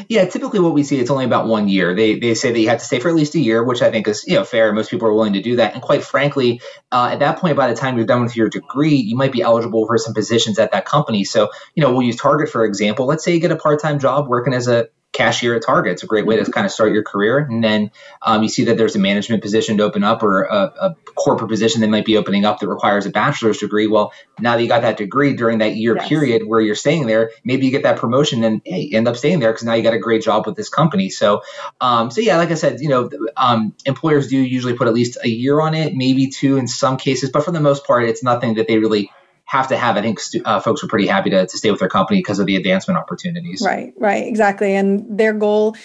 yeah, 0.10 0.25
typically 0.25 0.60
what 0.60 0.74
we 0.74 0.84
see 0.84 1.00
it's 1.00 1.10
only 1.10 1.25
about 1.25 1.48
one 1.48 1.68
year. 1.68 1.96
They 1.96 2.20
they 2.20 2.34
say 2.34 2.51
that 2.51 2.60
you 2.60 2.70
have 2.70 2.80
to 2.80 2.86
stay 2.86 3.00
for 3.00 3.10
at 3.10 3.15
least 3.15 3.36
a 3.36 3.39
year, 3.39 3.63
which 3.63 3.82
I 3.82 3.92
think 3.92 4.08
is 4.08 4.24
you 4.27 4.36
know 4.36 4.44
fair. 4.44 4.72
Most 4.74 4.92
people 4.92 5.08
are 5.08 5.13
willing 5.13 5.34
to 5.34 5.42
do 5.42 5.58
that, 5.58 5.74
and 5.74 5.82
quite 5.82 6.04
frankly, 6.04 6.62
uh, 6.92 7.10
at 7.13 7.20
that 7.20 7.39
point, 7.39 7.58
by 7.58 7.68
the 7.68 7.75
time 7.75 7.98
you're 7.98 8.06
done 8.06 8.24
with 8.24 8.36
your 8.36 8.50
degree, 8.50 8.96
you 8.96 9.15
might 9.15 9.32
be 9.32 9.42
eligible 9.42 9.86
for 9.86 9.98
some 9.98 10.13
positions 10.13 10.60
at 10.60 10.72
that 10.72 10.86
company. 10.86 11.24
So 11.24 11.50
you 11.75 11.82
know, 11.82 11.92
we'll 11.92 12.04
use 12.04 12.18
Target 12.18 12.50
for 12.50 12.65
example. 12.65 13.06
Let's 13.06 13.24
say 13.24 13.34
you 13.34 13.39
get 13.39 13.51
a 13.51 13.58
part 13.58 13.82
time 13.82 14.00
job 14.00 14.27
working 14.27 14.54
as 14.54 14.68
a 14.68 14.88
cashier 15.15 15.55
at 15.55 15.63
Target. 15.65 15.93
It's 15.93 16.03
a 16.03 16.07
great 16.07 16.25
way 16.25 16.38
to 16.38 16.51
kind 16.51 16.65
of 16.65 16.72
start 16.72 16.91
your 16.91 17.03
career. 17.03 17.39
And 17.39 17.63
then 17.63 17.91
um, 18.22 18.43
you 18.43 18.50
see 18.50 18.65
that 18.65 18.77
there's 18.77 18.95
a 18.95 19.00
management 19.00 19.41
position 19.41 19.77
to 19.77 19.84
open 19.84 20.03
up 20.03 20.22
or 20.22 20.43
a, 20.43 20.57
a, 20.57 20.95
corporate 21.15 21.50
position 21.50 21.79
that 21.81 21.88
might 21.88 22.03
be 22.03 22.17
opening 22.17 22.43
up 22.43 22.60
that 22.60 22.67
requires 22.67 23.05
a 23.05 23.10
bachelor's 23.10 23.57
degree. 23.60 23.88
Well, 23.88 24.12
now 24.39 24.57
that 24.57 24.62
you 24.62 24.67
got 24.67 24.81
that 24.81 24.98
degree 24.98 25.34
during 25.34 25.60
that 25.60 25.77
year 25.77 25.95
yes. 25.95 26.10
period 26.10 26.45
where 26.45 26.60
you're 26.60 26.75
staying 26.75 27.07
there, 27.07 27.31
maybe 27.45 27.65
you 27.65 27.72
get 27.72 27.84
that 27.84 27.98
promotion 27.98 28.43
and 28.43 28.62
hey, 28.65 28.89
end 28.91 29.07
up 29.07 29.15
staying 29.15 29.39
there 29.39 29.51
because 29.51 29.63
now 29.63 29.74
you 29.74 29.81
got 29.81 29.93
a 29.93 30.00
great 30.00 30.22
job 30.22 30.45
with 30.45 30.55
this 30.55 30.67
company. 30.67 31.10
So, 31.10 31.41
um, 31.79 32.12
so 32.12 32.19
yeah, 32.19 32.38
like 32.38 32.51
I 32.51 32.55
said, 32.55 32.81
you 32.81 32.89
know, 32.89 33.10
um, 33.38 33.74
employers 33.86 34.27
do 34.27 34.38
usually 34.38 34.74
put 34.74 34.88
at 34.88 34.93
least 34.93 35.17
a 35.24 35.29
year 35.29 35.62
on 35.62 35.74
it, 35.74 35.95
maybe 35.95 36.27
two 36.27 36.57
in 36.57 36.67
some 36.67 36.98
cases, 36.98 37.29
but 37.31 37.45
for 37.45 37.51
the 37.51 37.62
most 37.62 37.88
part, 37.88 38.03
it's 38.03 38.22
nothing 38.22 38.55
that 38.55 38.67
they 38.67 38.77
really 38.77 39.10
have 39.46 39.68
to 39.68 39.78
have. 39.78 39.96
I 39.96 40.02
think 40.02 40.20
uh, 40.44 40.60
folks 40.60 40.84
are 40.84 40.88
pretty 40.88 41.08
happy 41.08 41.30
to, 41.30 41.46
to 41.46 41.58
stay 41.58 41.72
with 41.72 41.80
their 41.80 41.90
company 41.90 42.20
because 42.20 42.40
of 42.40 42.46
the 42.46 42.56
advancement 42.56 42.98
opportunities. 42.98 43.62
Right, 43.66 43.94
right, 43.98 44.25
exactly. 44.28 44.75
And 44.75 45.06
their 45.18 45.34
goal, 45.34 45.75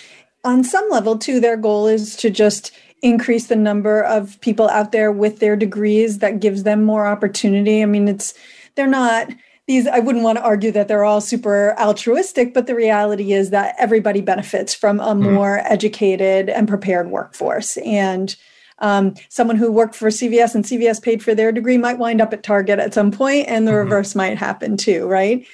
on 0.44 0.64
some 0.64 0.88
level, 0.90 1.18
too, 1.18 1.40
their 1.40 1.56
goal 1.56 1.86
is 1.86 2.16
to 2.16 2.30
just 2.30 2.72
increase 3.02 3.46
the 3.46 3.56
number 3.56 4.02
of 4.02 4.40
people 4.40 4.68
out 4.68 4.92
there 4.92 5.12
with 5.12 5.38
their 5.38 5.56
degrees 5.56 6.18
that 6.18 6.40
gives 6.40 6.62
them 6.62 6.84
more 6.84 7.06
opportunity. 7.06 7.82
I 7.82 7.86
mean, 7.86 8.08
it's, 8.08 8.34
they're 8.74 8.86
not, 8.86 9.28
these, 9.66 9.86
I 9.86 10.00
wouldn't 10.00 10.24
want 10.24 10.38
to 10.38 10.44
argue 10.44 10.70
that 10.72 10.88
they're 10.88 11.04
all 11.04 11.20
super 11.20 11.74
altruistic, 11.78 12.52
but 12.54 12.66
the 12.66 12.74
reality 12.74 13.32
is 13.32 13.50
that 13.50 13.74
everybody 13.78 14.20
benefits 14.20 14.74
from 14.74 15.00
a 15.00 15.14
mm-hmm. 15.14 15.34
more 15.34 15.58
mm. 15.58 15.70
educated 15.70 16.48
and 16.48 16.66
prepared 16.66 17.10
workforce. 17.10 17.76
And 17.78 18.34
um, 18.80 19.14
someone 19.28 19.56
who 19.56 19.70
worked 19.70 19.94
for 19.94 20.08
CVS 20.08 20.54
and 20.54 20.64
CVS 20.64 21.02
paid 21.02 21.22
for 21.22 21.34
their 21.34 21.52
degree 21.52 21.78
might 21.78 21.98
wind 21.98 22.20
up 22.20 22.32
at 22.32 22.42
Target 22.42 22.78
at 22.78 22.94
some 22.94 23.10
point, 23.10 23.46
and 23.48 23.66
the 23.66 23.72
mm-hmm. 23.72 23.78
reverse 23.78 24.14
might 24.14 24.38
happen 24.38 24.76
too, 24.76 25.06
right? 25.06 25.46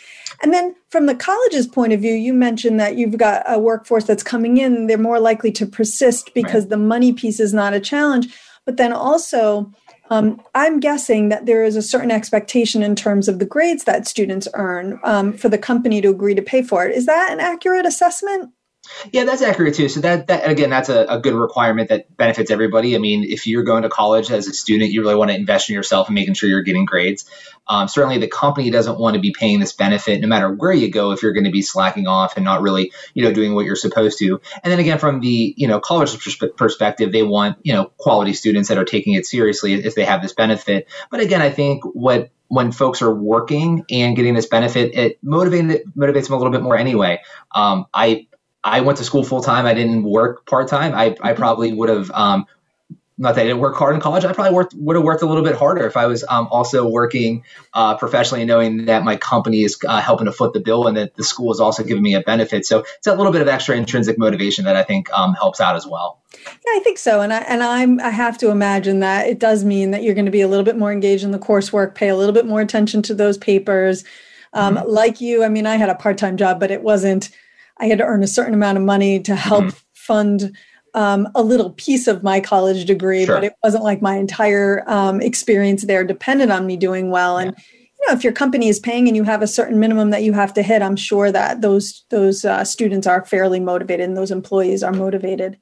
And 0.42 0.52
then 0.52 0.74
from 0.90 1.06
the 1.06 1.14
college's 1.14 1.66
point 1.66 1.92
of 1.92 2.00
view, 2.00 2.12
you 2.12 2.32
mentioned 2.32 2.78
that 2.80 2.96
you've 2.96 3.16
got 3.16 3.42
a 3.46 3.58
workforce 3.58 4.04
that's 4.04 4.22
coming 4.22 4.58
in, 4.58 4.86
they're 4.86 4.98
more 4.98 5.20
likely 5.20 5.50
to 5.52 5.66
persist 5.66 6.32
because 6.34 6.64
right. 6.64 6.70
the 6.70 6.76
money 6.76 7.12
piece 7.12 7.40
is 7.40 7.54
not 7.54 7.74
a 7.74 7.80
challenge. 7.80 8.34
But 8.64 8.76
then 8.76 8.92
also, 8.92 9.72
um, 10.10 10.42
I'm 10.54 10.80
guessing 10.80 11.28
that 11.30 11.46
there 11.46 11.64
is 11.64 11.76
a 11.76 11.82
certain 11.82 12.10
expectation 12.10 12.82
in 12.82 12.96
terms 12.96 13.28
of 13.28 13.38
the 13.38 13.46
grades 13.46 13.84
that 13.84 14.06
students 14.06 14.48
earn 14.54 15.00
um, 15.04 15.32
for 15.32 15.48
the 15.48 15.58
company 15.58 16.00
to 16.00 16.08
agree 16.08 16.34
to 16.34 16.42
pay 16.42 16.62
for 16.62 16.86
it. 16.86 16.94
Is 16.94 17.06
that 17.06 17.30
an 17.32 17.40
accurate 17.40 17.86
assessment? 17.86 18.52
Yeah, 19.12 19.24
that's 19.24 19.42
accurate 19.42 19.74
too. 19.74 19.88
So 19.88 20.00
that, 20.00 20.28
that 20.28 20.48
again, 20.48 20.70
that's 20.70 20.88
a, 20.88 21.04
a, 21.08 21.20
good 21.20 21.34
requirement 21.34 21.88
that 21.88 22.16
benefits 22.16 22.50
everybody. 22.50 22.94
I 22.94 22.98
mean, 22.98 23.24
if 23.24 23.46
you're 23.46 23.62
going 23.62 23.82
to 23.82 23.88
college 23.88 24.30
as 24.30 24.46
a 24.46 24.52
student, 24.52 24.90
you 24.90 25.02
really 25.02 25.14
want 25.14 25.30
to 25.30 25.36
invest 25.36 25.68
in 25.70 25.74
yourself 25.74 26.08
and 26.08 26.14
making 26.14 26.34
sure 26.34 26.48
you're 26.48 26.62
getting 26.62 26.84
grades. 26.84 27.28
Um, 27.68 27.88
certainly, 27.88 28.18
the 28.18 28.28
company 28.28 28.70
doesn't 28.70 28.98
want 28.98 29.14
to 29.14 29.20
be 29.20 29.32
paying 29.32 29.58
this 29.58 29.72
benefit 29.72 30.20
no 30.20 30.28
matter 30.28 30.52
where 30.52 30.72
you 30.72 30.90
go 30.90 31.12
if 31.12 31.22
you're 31.22 31.32
going 31.32 31.44
to 31.44 31.50
be 31.50 31.62
slacking 31.62 32.06
off 32.06 32.36
and 32.36 32.44
not 32.44 32.62
really, 32.62 32.92
you 33.14 33.24
know, 33.24 33.32
doing 33.32 33.54
what 33.54 33.64
you're 33.64 33.76
supposed 33.76 34.18
to. 34.20 34.40
And 34.62 34.72
then 34.72 34.78
again, 34.78 34.98
from 34.98 35.20
the 35.20 35.54
you 35.56 35.66
know 35.66 35.80
college 35.80 36.16
perspective, 36.56 37.12
they 37.12 37.22
want 37.22 37.58
you 37.62 37.72
know 37.72 37.86
quality 37.96 38.34
students 38.34 38.68
that 38.68 38.78
are 38.78 38.84
taking 38.84 39.14
it 39.14 39.26
seriously 39.26 39.74
if 39.74 39.94
they 39.94 40.04
have 40.04 40.22
this 40.22 40.32
benefit. 40.32 40.88
But 41.10 41.20
again, 41.20 41.42
I 41.42 41.50
think 41.50 41.84
what 41.84 42.30
when 42.48 42.72
folks 42.72 43.02
are 43.02 43.12
working 43.12 43.84
and 43.90 44.14
getting 44.14 44.34
this 44.34 44.46
benefit, 44.46 44.94
it 44.94 45.24
motivates 45.24 45.70
it 45.70 45.96
motivates 45.96 46.26
them 46.26 46.34
a 46.34 46.38
little 46.38 46.52
bit 46.52 46.62
more 46.62 46.76
anyway. 46.76 47.20
Um, 47.52 47.86
I 47.92 48.28
I 48.66 48.80
went 48.80 48.98
to 48.98 49.04
school 49.04 49.22
full 49.22 49.42
time. 49.42 49.64
I 49.64 49.74
didn't 49.74 50.02
work 50.02 50.44
part 50.44 50.66
time. 50.66 50.92
I, 50.92 51.04
I 51.04 51.10
mm-hmm. 51.10 51.36
probably 51.36 51.72
would 51.72 51.88
have, 51.88 52.10
um, 52.10 52.46
not 53.16 53.36
that 53.36 53.42
I 53.42 53.44
didn't 53.44 53.60
work 53.60 53.76
hard 53.76 53.94
in 53.94 54.00
college. 54.00 54.24
I 54.24 54.32
probably 54.32 54.52
worked, 54.52 54.74
would 54.74 54.96
have 54.96 55.04
worked 55.04 55.22
a 55.22 55.26
little 55.26 55.44
bit 55.44 55.54
harder 55.54 55.86
if 55.86 55.96
I 55.96 56.06
was 56.06 56.24
um, 56.28 56.48
also 56.50 56.86
working 56.86 57.44
uh, 57.72 57.96
professionally, 57.96 58.44
knowing 58.44 58.86
that 58.86 59.04
my 59.04 59.16
company 59.16 59.62
is 59.62 59.78
uh, 59.86 60.00
helping 60.00 60.26
to 60.26 60.32
foot 60.32 60.52
the 60.52 60.60
bill 60.60 60.86
and 60.88 60.96
that 60.96 61.14
the 61.14 61.22
school 61.22 61.52
is 61.52 61.60
also 61.60 61.84
giving 61.84 62.02
me 62.02 62.14
a 62.14 62.20
benefit. 62.20 62.66
So 62.66 62.80
it's 62.98 63.06
a 63.06 63.14
little 63.14 63.32
bit 63.32 63.40
of 63.40 63.48
extra 63.48 63.76
intrinsic 63.76 64.18
motivation 64.18 64.64
that 64.64 64.74
I 64.74 64.82
think 64.82 65.10
um, 65.12 65.32
helps 65.32 65.60
out 65.60 65.76
as 65.76 65.86
well. 65.86 66.20
Yeah, 66.44 66.72
I 66.74 66.80
think 66.84 66.98
so, 66.98 67.22
and 67.22 67.32
I 67.32 67.38
and 67.38 67.62
I'm 67.62 67.98
I 68.00 68.10
have 68.10 68.36
to 68.38 68.50
imagine 68.50 69.00
that 69.00 69.26
it 69.26 69.38
does 69.38 69.64
mean 69.64 69.92
that 69.92 70.02
you're 70.02 70.14
going 70.14 70.26
to 70.26 70.30
be 70.30 70.42
a 70.42 70.48
little 70.48 70.64
bit 70.64 70.76
more 70.76 70.92
engaged 70.92 71.24
in 71.24 71.30
the 71.30 71.38
coursework, 71.38 71.94
pay 71.94 72.08
a 72.08 72.16
little 72.16 72.34
bit 72.34 72.46
more 72.46 72.60
attention 72.60 73.00
to 73.02 73.14
those 73.14 73.38
papers. 73.38 74.04
Um, 74.52 74.76
mm-hmm. 74.76 74.88
Like 74.88 75.20
you, 75.20 75.42
I 75.42 75.48
mean, 75.48 75.66
I 75.66 75.76
had 75.76 75.88
a 75.88 75.94
part 75.94 76.18
time 76.18 76.36
job, 76.36 76.60
but 76.60 76.70
it 76.70 76.82
wasn't 76.82 77.30
I 77.78 77.86
had 77.86 77.98
to 77.98 78.04
earn 78.04 78.22
a 78.22 78.28
certain 78.28 78.54
amount 78.54 78.78
of 78.78 78.84
money 78.84 79.20
to 79.20 79.34
help 79.34 79.64
mm-hmm. 79.64 79.78
fund 79.94 80.56
um, 80.94 81.28
a 81.34 81.42
little 81.42 81.70
piece 81.70 82.06
of 82.06 82.22
my 82.22 82.40
college 82.40 82.86
degree, 82.86 83.26
sure. 83.26 83.36
but 83.36 83.44
it 83.44 83.52
wasn't 83.62 83.84
like 83.84 84.00
my 84.00 84.16
entire 84.16 84.82
um, 84.88 85.20
experience 85.20 85.84
there 85.84 86.04
depended 86.04 86.50
on 86.50 86.66
me 86.66 86.76
doing 86.76 87.10
well. 87.10 87.36
And 87.36 87.54
you 88.00 88.06
know, 88.08 88.14
if 88.14 88.24
your 88.24 88.32
company 88.32 88.68
is 88.68 88.80
paying 88.80 89.06
and 89.06 89.16
you 89.16 89.24
have 89.24 89.42
a 89.42 89.46
certain 89.46 89.78
minimum 89.78 90.10
that 90.10 90.22
you 90.22 90.32
have 90.32 90.54
to 90.54 90.62
hit, 90.62 90.80
I'm 90.80 90.96
sure 90.96 91.30
that 91.30 91.60
those 91.60 92.04
those 92.08 92.44
uh, 92.44 92.64
students 92.64 93.06
are 93.06 93.24
fairly 93.24 93.60
motivated 93.60 94.08
and 94.08 94.16
those 94.16 94.30
employees 94.30 94.82
are 94.82 94.92
motivated. 94.92 95.58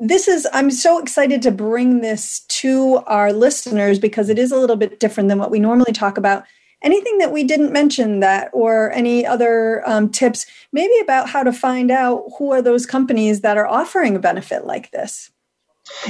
This 0.00 0.26
is 0.26 0.48
I'm 0.52 0.72
so 0.72 0.98
excited 0.98 1.40
to 1.42 1.52
bring 1.52 2.00
this 2.00 2.40
to 2.48 2.96
our 3.06 3.32
listeners 3.32 4.00
because 4.00 4.28
it 4.28 4.40
is 4.40 4.50
a 4.50 4.58
little 4.58 4.76
bit 4.76 4.98
different 4.98 5.28
than 5.28 5.38
what 5.38 5.52
we 5.52 5.60
normally 5.60 5.92
talk 5.92 6.18
about 6.18 6.44
anything 6.82 7.18
that 7.18 7.32
we 7.32 7.44
didn't 7.44 7.72
mention 7.72 8.20
that 8.20 8.50
or 8.52 8.92
any 8.92 9.26
other 9.26 9.82
um, 9.88 10.10
tips 10.10 10.46
maybe 10.72 10.98
about 11.02 11.28
how 11.28 11.42
to 11.42 11.52
find 11.52 11.90
out 11.90 12.24
who 12.38 12.52
are 12.52 12.62
those 12.62 12.86
companies 12.86 13.40
that 13.40 13.56
are 13.56 13.66
offering 13.66 14.16
a 14.16 14.20
benefit 14.20 14.66
like 14.66 14.90
this? 14.90 15.30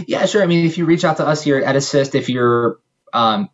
Yeah 0.07 0.27
sure. 0.27 0.43
I 0.43 0.47
mean 0.47 0.67
if 0.67 0.79
you 0.79 0.85
reach 0.87 1.05
out 1.05 1.19
to 1.19 1.27
us 1.27 1.43
here 1.43 1.59
at 1.59 1.77
assist 1.77 2.15
if 2.15 2.29
you're 2.29 2.79
um, 3.13 3.49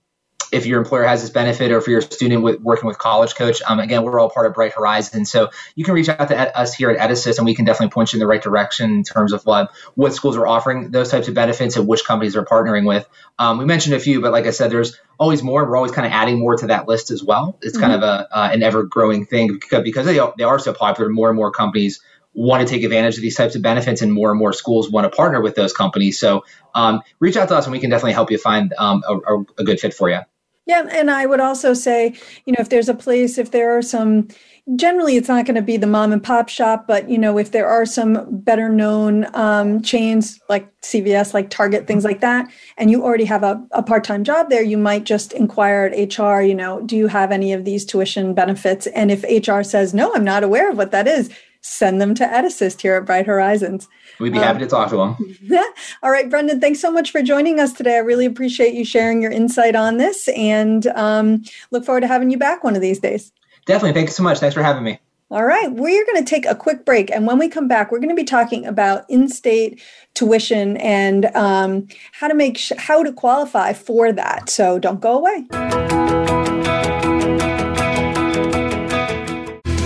if 0.53 0.67
your 0.67 0.81
employer 0.81 1.05
has 1.05 1.23
this 1.23 1.31
benefit 1.31 1.71
or 1.71 1.79
if 1.79 1.87
you're 1.87 1.99
a 1.99 2.03
student 2.03 2.43
with, 2.43 2.61
working 2.61 2.87
with 2.87 2.99
college 2.99 3.35
coach 3.35 3.63
um, 3.67 3.79
again 3.79 4.03
we're 4.03 4.19
all 4.19 4.31
part 4.31 4.47
of 4.47 4.55
bright 4.55 4.73
horizon. 4.73 5.25
So 5.25 5.51
you 5.75 5.85
can 5.85 5.95
reach 5.95 6.09
out 6.09 6.29
to 6.29 6.59
us 6.59 6.75
here 6.75 6.91
at 6.91 6.99
edassist 6.99 7.39
and 7.39 7.45
we 7.45 7.55
can 7.55 7.65
definitely 7.65 7.93
point 7.93 8.13
you 8.13 8.17
in 8.17 8.21
the 8.21 8.27
right 8.27 8.43
direction 8.43 8.91
in 8.91 9.05
terms 9.05 9.33
of 9.33 9.45
what, 9.45 9.71
what 9.95 10.15
schools 10.15 10.37
are 10.37 10.47
offering 10.47 10.91
those 10.91 11.11
types 11.11 11.29
of 11.29 11.35
benefits 11.35 11.77
and 11.77 11.87
which 11.87 12.05
companies 12.05 12.37
are 12.37 12.45
partnering 12.45 12.87
with. 12.87 13.09
Um, 13.39 13.59
we 13.59 13.65
mentioned 13.65 13.95
a 13.95 14.01
few 14.01 14.21
but 14.21 14.33
like 14.33 14.47
i 14.47 14.51
said 14.51 14.71
there's 14.71 14.99
always 15.23 15.43
more. 15.43 15.65
We're 15.65 15.77
always 15.77 15.93
kind 15.93 16.07
of 16.07 16.13
adding 16.13 16.39
more 16.39 16.57
to 16.57 16.67
that 16.67 16.89
list 16.89 17.11
as 17.11 17.23
well. 17.23 17.59
It's 17.63 17.77
mm-hmm. 17.77 17.83
kind 17.83 17.93
of 17.95 18.03
a 18.03 18.37
uh, 18.37 18.51
an 18.53 18.63
ever 18.63 18.83
growing 18.83 19.25
thing 19.25 19.53
because, 19.53 19.85
because 19.85 20.05
they, 20.05 20.19
are, 20.19 20.35
they 20.37 20.45
are 20.45 20.59
so 20.59 20.73
popular. 20.75 21.09
More 21.11 21.29
and 21.29 21.37
more 21.37 21.53
companies 21.53 22.01
want 22.35 22.67
to 22.67 22.73
take 22.73 22.83
advantage 22.83 23.17
of 23.17 23.23
these 23.23 23.37
types 23.37 23.55
of 23.55 23.63
benefits 23.63 24.03
and 24.03 24.13
more 24.13 24.31
and 24.31 24.39
more 24.39 24.53
schools 24.53 24.91
want 24.91 25.05
to 25.11 25.15
partner 25.15 25.41
with 25.41 25.55
those 25.55 25.73
companies. 25.73 26.19
So 26.19 26.45
um, 26.75 27.03
reach 27.21 27.37
out 27.37 27.49
to 27.49 27.57
us 27.57 27.67
and 27.67 27.73
we 27.73 27.79
can 27.79 27.91
definitely 27.91 28.15
help 28.15 28.31
you 28.31 28.39
find 28.39 28.73
um, 28.79 29.03
a, 29.07 29.61
a, 29.61 29.65
good 29.65 29.79
fit 29.79 29.93
for 29.93 30.09
you 30.09 30.21
yeah, 30.67 30.87
and 30.93 31.11
I 31.11 31.27
would 31.27 31.41
also 31.41 31.75
say, 31.75 32.15
you 32.47 32.53
know, 32.53 32.61
if 32.61 32.69
there's 32.69 32.89
a 32.89 32.95
place, 32.95 33.37
if 33.37 33.51
there 33.51 33.77
are 33.77 33.83
some, 33.83 34.29
generally 34.77 35.17
it's 35.17 35.29
not 35.29 35.45
going 35.45 35.57
to 35.57 35.63
be 35.63 35.77
the 35.77 35.89
mom 35.89 36.13
and 36.13 36.23
pop 36.23 36.49
shop, 36.49 36.87
but, 36.87 37.11
you 37.11 37.19
know, 37.19 37.37
if 37.37 37.51
there 37.51 37.67
are 37.67 37.85
some 37.85 38.29
better 38.31 38.69
known 38.69 39.27
um, 39.35 39.83
chains 39.83 40.39
like 40.49 40.73
CVS, 40.83 41.35
like 41.35 41.51
Target, 41.51 41.89
things 41.89 42.05
like 42.05 42.21
that, 42.21 42.49
and 42.77 42.93
you 42.93 43.03
already 43.03 43.25
have 43.25 43.43
a, 43.43 43.61
a 43.73 43.83
part 43.83 44.05
time 44.05 44.23
job 44.23 44.51
there, 44.51 44.63
you 44.63 44.79
might 44.79 45.03
just 45.03 45.33
inquire 45.33 45.91
at 45.93 46.17
HR, 46.17 46.43
you 46.43 46.55
know, 46.55 46.81
do 46.83 46.97
you 46.97 47.09
have 47.09 47.33
any 47.33 47.53
of 47.53 47.65
these 47.65 47.85
tuition 47.85 48.33
benefits? 48.33 48.87
And 48.89 49.11
if 49.11 49.25
HR 49.25 49.63
says, 49.65 49.93
no, 49.93 50.15
I'm 50.15 50.25
not 50.25 50.45
aware 50.45 50.71
of 50.71 50.77
what 50.77 50.93
that 50.93 51.09
is, 51.09 51.29
send 51.63 52.01
them 52.01 52.15
to 52.17 52.25
EdAssist 52.25 52.81
here 52.83 52.97
at 52.97 53.07
Bright 53.07 53.27
Horizons. 53.27 53.89
We'd 54.19 54.33
be 54.33 54.39
um, 54.39 54.45
happy 54.45 54.59
to 54.61 54.67
talk 54.67 54.91
to 54.91 54.97
them. 54.97 55.63
All 56.03 56.11
right, 56.11 56.29
Brendan, 56.29 56.61
thanks 56.61 56.81
so 56.81 56.91
much 56.91 57.11
for 57.11 57.23
joining 57.23 57.59
us 57.59 57.73
today. 57.73 57.95
I 57.95 58.01
really 58.01 58.27
appreciate 58.27 58.75
you 58.75 58.85
sharing 58.85 59.23
your 59.23 59.31
insight 59.31 59.75
on 59.75 59.97
this 59.97 60.29
and 60.29 60.87
um, 60.89 61.45
look 61.71 61.85
forward 61.85 62.03
to 62.03 62.09
having 62.09 62.31
you 62.31 62.37
back 62.37 62.63
one 62.63 62.75
of 62.75 62.83
these 62.83 62.99
days. 62.99 63.33
Definitely. 63.65 63.95
Thank 63.95 64.09
you 64.09 64.15
so 64.15 64.23
much. 64.23 64.41
Thanks 64.41 64.55
for 64.55 64.63
having 64.63 64.83
me. 64.83 64.99
All 65.31 65.47
right, 65.47 65.73
we're 65.73 66.05
going 66.05 66.23
to 66.23 66.29
take 66.29 66.45
a 66.45 66.55
quick 66.55 66.85
break. 66.85 67.11
And 67.11 67.27
when 67.27 67.39
we 67.39 67.49
come 67.49 67.67
back, 67.67 67.91
we're 67.91 68.01
going 68.01 68.11
to 68.11 68.15
be 68.15 68.23
talking 68.23 68.67
about 68.67 69.09
in 69.09 69.31
state 69.31 69.81
tuition 70.13 70.77
and 70.77 71.25
um, 71.35 71.89
how 72.13 72.29
to 72.29 72.35
make 72.35 72.59
sh- 72.59 72.73
how 72.77 73.03
to 73.03 73.15
qualify 73.15 73.73
for 73.73 74.13
that. 74.13 74.51
So 74.51 74.79
don't 74.79 75.01
go 75.01 75.17
away. 75.17 75.82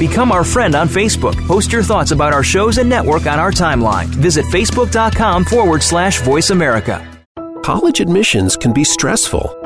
Become 0.07 0.31
our 0.31 0.45
friend 0.45 0.77
on 0.77 0.89
Facebook. 0.89 1.35
Post 1.49 1.73
your 1.73 1.83
thoughts 1.83 2.13
about 2.13 2.33
our 2.33 2.45
shows 2.45 2.79
and 2.79 2.89
network 2.89 3.27
on 3.27 3.41
our 3.41 3.51
timeline. 3.51 4.07
Visit 4.07 4.45
facebook.com 4.47 5.45
forward 5.45 5.83
slash 5.83 6.21
voice 6.21 6.51
America. 6.51 7.05
College 7.65 7.99
admissions 7.99 8.57
can 8.57 8.73
be 8.73 8.85
stressful 8.85 9.66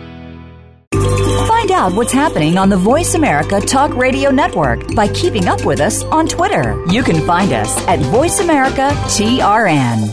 Find 1.71 1.93
out 1.93 1.95
what's 1.95 2.11
happening 2.11 2.57
on 2.57 2.67
the 2.67 2.75
Voice 2.75 3.13
America 3.13 3.61
Talk 3.61 3.95
Radio 3.95 4.29
Network 4.29 4.93
by 4.93 5.07
keeping 5.07 5.47
up 5.47 5.63
with 5.65 5.79
us 5.79 6.03
on 6.03 6.27
Twitter. 6.27 6.77
You 6.87 7.01
can 7.01 7.25
find 7.25 7.53
us 7.53 7.73
at 7.87 7.99
Voice 7.99 8.41
America 8.41 8.89
TRN. 9.07 10.11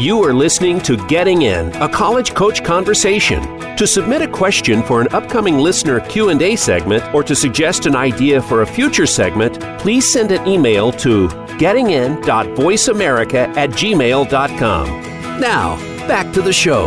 You 0.00 0.22
are 0.22 0.32
listening 0.32 0.80
to 0.82 1.04
Getting 1.08 1.42
In, 1.42 1.74
a 1.82 1.88
college 1.88 2.32
coach 2.34 2.62
conversation. 2.62 3.42
To 3.74 3.88
submit 3.88 4.22
a 4.22 4.28
question 4.28 4.84
for 4.84 5.00
an 5.00 5.08
upcoming 5.12 5.58
listener 5.58 5.98
Q&A 5.98 6.54
segment 6.54 7.02
or 7.12 7.24
to 7.24 7.34
suggest 7.34 7.86
an 7.86 7.96
idea 7.96 8.40
for 8.40 8.62
a 8.62 8.66
future 8.66 9.06
segment, 9.06 9.58
please 9.80 10.08
send 10.08 10.30
an 10.30 10.46
email 10.46 10.92
to 10.92 11.26
gettingin.voiceamerica 11.58 13.56
at 13.56 13.70
gmail.com. 13.70 15.05
Now, 15.40 15.76
back 16.08 16.32
to 16.32 16.40
the 16.40 16.52
show. 16.52 16.86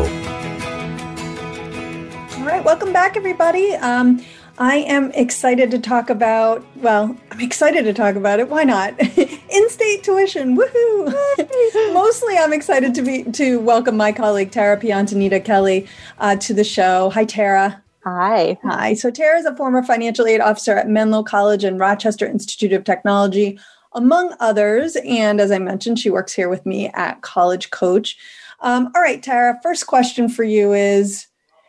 All 2.35 2.45
right, 2.45 2.65
welcome 2.65 2.91
back, 2.91 3.15
everybody. 3.15 3.73
Um, 3.75 4.25
I 4.57 4.77
am 4.77 5.11
excited 5.11 5.69
to 5.69 5.77
talk 5.77 6.09
about, 6.09 6.65
well, 6.77 7.15
I'm 7.29 7.41
excited 7.41 7.83
to 7.83 7.93
talk 7.93 8.15
about 8.15 8.39
it. 8.39 8.49
Why 8.49 8.63
not? 8.63 8.99
In-state 9.19 10.03
tuition. 10.03 10.57
Woohoo! 10.57 11.93
Mostly 11.93 12.39
I'm 12.39 12.51
excited 12.51 12.95
to 12.95 13.03
be 13.03 13.23
to 13.33 13.59
welcome 13.59 13.95
my 13.95 14.11
colleague 14.11 14.49
Tara 14.49 14.77
Piantanita 14.77 15.45
Kelly 15.45 15.87
uh, 16.17 16.35
to 16.37 16.51
the 16.51 16.63
show. 16.63 17.11
Hi 17.11 17.25
Tara. 17.25 17.83
Hi. 18.03 18.57
Hi. 18.63 18.95
So 18.95 19.11
Tara 19.11 19.37
is 19.37 19.45
a 19.45 19.55
former 19.55 19.83
financial 19.83 20.25
aid 20.25 20.41
officer 20.41 20.75
at 20.75 20.89
Menlo 20.89 21.21
College 21.21 21.63
and 21.63 21.79
Rochester 21.79 22.25
Institute 22.25 22.73
of 22.73 22.83
Technology, 22.83 23.59
among 23.93 24.33
others. 24.39 24.95
And 25.05 25.39
as 25.39 25.51
I 25.51 25.59
mentioned, 25.59 25.99
she 25.99 26.09
works 26.09 26.33
here 26.33 26.49
with 26.49 26.65
me 26.65 26.87
at 26.95 27.21
College 27.21 27.69
Coach. 27.69 28.17
Um, 28.61 28.91
all 28.95 29.01
right, 29.01 29.21
Tara, 29.21 29.59
first 29.63 29.87
question 29.87 30.29
for 30.29 30.43
you 30.43 30.73
is 30.73 31.27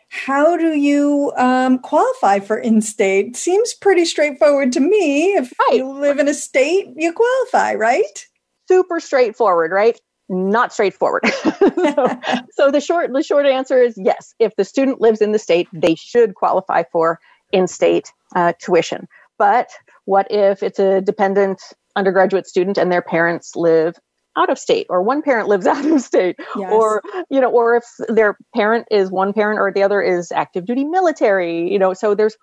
how 0.09 0.57
do 0.57 0.73
you 0.73 1.31
um, 1.37 1.79
qualify 1.79 2.39
for 2.39 2.57
in-state? 2.57 3.37
Seems 3.37 3.73
pretty 3.73 4.03
straightforward 4.03 4.73
to 4.73 4.81
me. 4.81 5.33
If 5.35 5.53
right. 5.57 5.77
you 5.77 5.89
live 5.89 6.19
in 6.19 6.27
a 6.27 6.33
state, 6.33 6.89
you 6.97 7.13
qualify, 7.13 7.75
right? 7.75 8.27
Super 8.67 8.99
straightforward, 8.99 9.71
right? 9.71 9.97
Not 10.27 10.73
straightforward. 10.73 11.25
so, 11.43 12.19
so 12.51 12.71
the 12.71 12.81
short 12.81 13.11
the 13.13 13.23
short 13.23 13.45
answer 13.45 13.81
is 13.81 13.95
yes. 13.97 14.33
If 14.39 14.53
the 14.57 14.65
student 14.65 14.99
lives 14.99 15.21
in 15.21 15.31
the 15.31 15.39
state, 15.39 15.69
they 15.71 15.95
should 15.95 16.35
qualify 16.35 16.83
for 16.91 17.19
in-state 17.53 18.11
uh, 18.35 18.53
tuition. 18.61 19.07
But 19.37 19.71
what 20.05 20.27
if 20.29 20.61
it's 20.61 20.79
a 20.79 21.01
dependent 21.01 21.61
undergraduate 21.95 22.47
student 22.47 22.77
and 22.77 22.91
their 22.91 23.01
parents 23.01 23.55
live 23.55 23.95
out 24.37 24.49
of 24.49 24.57
state 24.57 24.87
or 24.89 25.01
one 25.01 25.21
parent 25.21 25.47
lives 25.47 25.67
out 25.67 25.85
of 25.85 26.01
state 26.01 26.37
yes. 26.55 26.71
or 26.71 27.01
you 27.29 27.39
know 27.39 27.49
or 27.49 27.75
if 27.75 27.83
their 28.07 28.37
parent 28.55 28.87
is 28.91 29.11
one 29.11 29.33
parent 29.33 29.59
or 29.59 29.71
the 29.71 29.83
other 29.83 30.01
is 30.01 30.31
active 30.31 30.65
duty 30.65 30.83
military 30.83 31.71
you 31.71 31.79
know 31.79 31.93
so 31.93 32.15
there's 32.15 32.37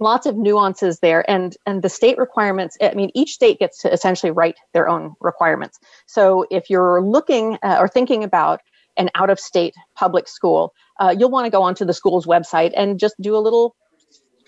lots 0.00 0.26
of 0.26 0.36
nuances 0.36 1.00
there 1.00 1.28
and 1.28 1.56
and 1.66 1.82
the 1.82 1.88
state 1.88 2.18
requirements 2.18 2.76
i 2.80 2.94
mean 2.94 3.10
each 3.14 3.32
state 3.32 3.58
gets 3.58 3.78
to 3.82 3.92
essentially 3.92 4.30
write 4.30 4.56
their 4.72 4.88
own 4.88 5.14
requirements 5.20 5.78
so 6.06 6.46
if 6.50 6.70
you're 6.70 7.02
looking 7.02 7.58
uh, 7.62 7.76
or 7.78 7.88
thinking 7.88 8.22
about 8.22 8.60
an 8.96 9.10
out 9.14 9.30
of 9.30 9.40
state 9.40 9.74
public 9.96 10.28
school 10.28 10.72
uh, 11.00 11.14
you'll 11.16 11.30
want 11.30 11.46
to 11.46 11.50
go 11.50 11.62
onto 11.62 11.84
the 11.84 11.94
school's 11.94 12.26
website 12.26 12.72
and 12.76 12.98
just 13.00 13.14
do 13.20 13.36
a 13.36 13.38
little 13.38 13.74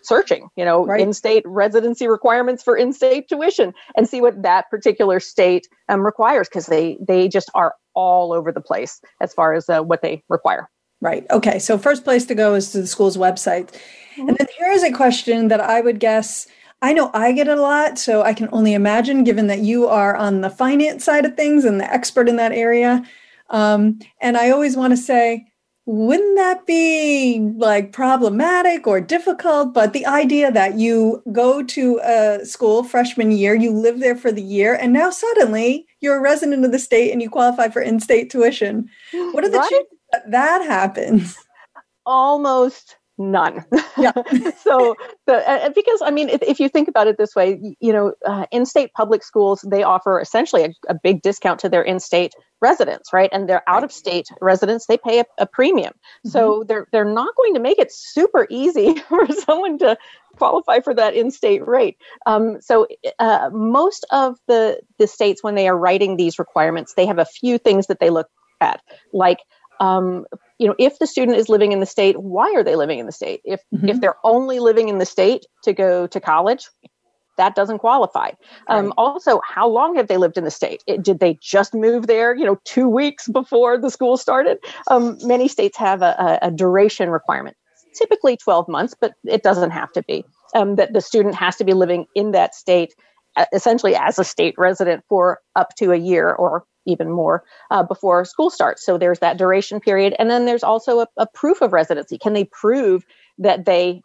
searching, 0.02 0.49
you 0.57 0.64
know, 0.64 0.87
right. 0.87 1.00
in-state 1.00 1.42
residency 1.47 2.09
requirements 2.09 2.62
for 2.62 2.76
in-state 2.76 3.28
tuition 3.28 3.73
and 3.97 4.09
see 4.09 4.21
what 4.21 4.42
that 4.42 4.71
particular 4.71 5.21
state 5.21 5.69
um, 5.88 6.00
requires 6.00 6.49
because 6.49 6.66
they 6.66 6.99
they 7.07 7.28
just 7.28 7.50
are 7.54 7.75
all 7.95 8.33
over 8.33 8.52
the 8.52 8.61
place 8.61 9.00
as 9.21 9.35
far 9.35 9.54
as 9.54 9.69
uh, 9.69 9.80
what 9.80 10.02
they 10.02 10.23
require. 10.28 10.69
Right. 11.00 11.25
Okay. 11.30 11.59
So 11.59 11.78
first 11.78 12.04
place 12.04 12.26
to 12.26 12.35
go 12.35 12.54
is 12.54 12.73
to 12.73 12.83
the 12.83 12.87
school's 12.87 13.16
website. 13.16 13.73
Mm-hmm. 14.16 14.28
And 14.28 14.37
then 14.37 14.47
here 14.59 14.71
is 14.71 14.83
a 14.83 14.92
question 14.92 15.49
that 15.49 15.61
I 15.61 15.80
would 15.80 15.99
guess 15.99 16.47
I 16.83 16.92
know 16.95 17.11
I 17.12 17.33
get 17.33 17.49
a 17.49 17.57
lot, 17.57 17.99
so 17.99 18.23
I 18.23 18.33
can 18.33 18.49
only 18.52 18.73
imagine, 18.73 19.23
given 19.23 19.49
that 19.49 19.61
you 19.61 19.87
are 19.87 20.16
on 20.16 20.40
the 20.40 20.49
finance 20.49 21.04
side 21.04 21.26
of 21.26 21.37
things 21.37 21.64
and 21.66 21.78
the 21.78 21.92
expert 21.92 22.28
in 22.28 22.37
that 22.37 22.52
area. 22.52 23.04
Um, 23.50 23.99
and 24.21 24.37
I 24.37 24.50
always 24.50 24.76
want 24.76 24.92
to 24.92 24.97
say, 24.97 25.47
wouldn't 25.90 26.37
that 26.37 26.66
be 26.66 27.40
like 27.56 27.92
problematic 27.92 28.87
or 28.87 29.00
difficult? 29.00 29.75
But 29.75 29.92
the 29.92 30.06
idea 30.06 30.52
that 30.52 30.78
you 30.78 31.20
go 31.32 31.64
to 31.64 32.00
a 32.04 32.47
school 32.47 32.85
freshman 32.85 33.32
year, 33.32 33.56
you 33.56 33.73
live 33.73 33.99
there 33.99 34.14
for 34.14 34.30
the 34.30 34.42
year, 34.42 34.75
and 34.75 34.92
now 34.92 35.11
suddenly 35.11 35.88
you're 36.00 36.18
a 36.18 36.20
resident 36.20 36.64
of 36.64 36.70
the 36.70 36.78
state 36.78 37.11
and 37.11 37.20
you 37.20 37.28
qualify 37.28 37.68
for 37.68 37.82
in 37.82 37.99
state 37.99 38.30
tuition. 38.30 38.88
What 39.12 39.42
are 39.42 39.48
the 39.48 39.59
right? 39.59 39.68
chances 39.70 39.98
that 40.12 40.31
that 40.31 40.62
happens? 40.62 41.37
Almost 42.07 42.96
none. 43.20 43.64
Yeah. 43.98 44.12
so 44.62 44.96
the, 45.26 45.48
uh, 45.48 45.68
because 45.70 46.00
I 46.02 46.11
mean, 46.11 46.30
if, 46.30 46.42
if, 46.42 46.59
you 46.59 46.68
think 46.68 46.88
about 46.88 47.06
it 47.06 47.18
this 47.18 47.37
way, 47.37 47.61
you 47.78 47.92
know, 47.92 48.14
uh, 48.26 48.46
in-state 48.50 48.92
public 48.94 49.22
schools 49.22 49.64
they 49.70 49.83
offer 49.83 50.18
essentially 50.20 50.64
a, 50.64 50.70
a, 50.88 50.94
big 50.94 51.22
discount 51.22 51.61
to 51.61 51.68
their 51.68 51.83
in-state 51.83 52.33
residents, 52.61 53.12
right? 53.12 53.28
And 53.33 53.48
their 53.48 53.62
out-of-state 53.68 54.28
residents 54.40 54.87
they 54.87 54.96
pay 54.96 55.20
a, 55.20 55.24
a 55.38 55.46
premium. 55.46 55.92
Mm-hmm. 55.92 56.30
So 56.30 56.64
they're 56.66 56.87
they're 56.92 57.04
not 57.04 57.37
going 57.37 57.54
to 57.54 57.61
make 57.61 57.78
it 57.78 57.92
super 57.92 58.46
easy 58.48 58.94
for 59.09 59.26
someone 59.28 59.78
to 59.78 59.98
qualify 60.37 60.80
for 60.80 60.94
that 60.94 61.14
in-state 61.14 61.66
rate. 61.66 61.98
Um, 62.24 62.61
so 62.61 62.87
uh, 63.18 63.50
most 63.52 64.06
of 64.11 64.38
the 64.48 64.80
the 64.98 65.06
states 65.06 65.42
when 65.42 65.54
they 65.54 65.68
are 65.68 65.76
writing 65.76 66.16
these 66.16 66.38
requirements, 66.38 66.94
they 66.94 67.06
have 67.06 67.18
a 67.18 67.26
few 67.26 67.59
things 67.59 67.87
that 67.88 68.00
they 68.00 68.09
look 68.09 68.28
at, 68.62 68.80
like 69.12 69.40
um, 69.80 70.24
you 70.61 70.66
know, 70.66 70.75
if 70.79 70.99
the 70.99 71.07
student 71.07 71.38
is 71.38 71.49
living 71.49 71.73
in 71.73 71.81
the 71.81 71.87
state, 71.87 72.20
why 72.20 72.53
are 72.55 72.62
they 72.62 72.77
living 72.77 72.99
in 72.99 73.07
the 73.07 73.12
state? 73.12 73.40
If 73.44 73.62
mm-hmm. 73.75 73.88
if 73.88 74.01
they're 74.01 74.18
only 74.25 74.61
living 74.61 74.90
in 74.90 74.99
the 74.99 75.07
state 75.07 75.46
to 75.64 75.73
go 75.73 76.07
to 76.07 76.20
college, 76.20 76.68
that 77.38 77.55
doesn't 77.55 77.79
qualify. 77.79 78.33
Um, 78.68 78.87
right. 78.87 78.94
also, 78.99 79.40
how 79.49 79.66
long 79.66 79.96
have 79.96 80.09
they 80.09 80.18
lived 80.18 80.37
in 80.37 80.44
the 80.44 80.51
state? 80.51 80.85
It, 80.87 81.03
did 81.03 81.18
they 81.18 81.38
just 81.40 81.73
move 81.73 82.09
there, 82.09 82.37
you 82.37 82.44
know, 82.44 82.59
two 82.66 82.90
weeks 82.90 83.27
before 83.27 83.79
the 83.79 83.90
school 83.90 84.18
started? 84.18 84.59
Um, 84.90 85.16
many 85.23 85.49
states 85.49 85.79
have 85.79 86.03
a, 86.03 86.38
a, 86.42 86.51
duration 86.51 87.09
requirement, 87.09 87.57
typically 87.96 88.37
12 88.37 88.68
months, 88.68 88.94
but 89.01 89.14
it 89.25 89.42
doesn't 89.42 89.70
have 89.70 89.90
to 89.92 90.03
be. 90.03 90.27
Um, 90.55 90.77
that 90.77 90.92
the 90.92 91.01
student 91.01 91.35
has 91.37 91.57
to 91.57 91.64
be 91.64 91.73
living 91.73 92.05
in 92.14 92.33
that 92.33 92.55
state 92.55 92.92
essentially 93.53 93.94
as 93.94 94.18
a 94.18 94.25
state 94.25 94.55
resident 94.59 95.05
for 95.09 95.38
up 95.57 95.68
to 95.79 95.92
a 95.92 95.96
year 95.96 96.33
or 96.33 96.64
even 96.87 97.11
more 97.11 97.45
uh, 97.71 97.83
before 97.83 98.25
school 98.25 98.51
starts. 98.51 98.85
So 98.85 98.99
there's 98.99 99.19
that 99.21 99.38
duration 99.38 99.81
period. 99.81 100.14
And 100.19 100.31
then 100.31 100.47
there's 100.47 100.62
also 100.62 101.01
a, 101.01 101.07
a, 101.16 101.27
proof 101.27 101.61
of 101.61 101.73
residency. 101.73 102.19
Can 102.19 102.33
they 102.33 102.45
prove 102.45 103.05
that 103.38 103.64
they 103.64 104.03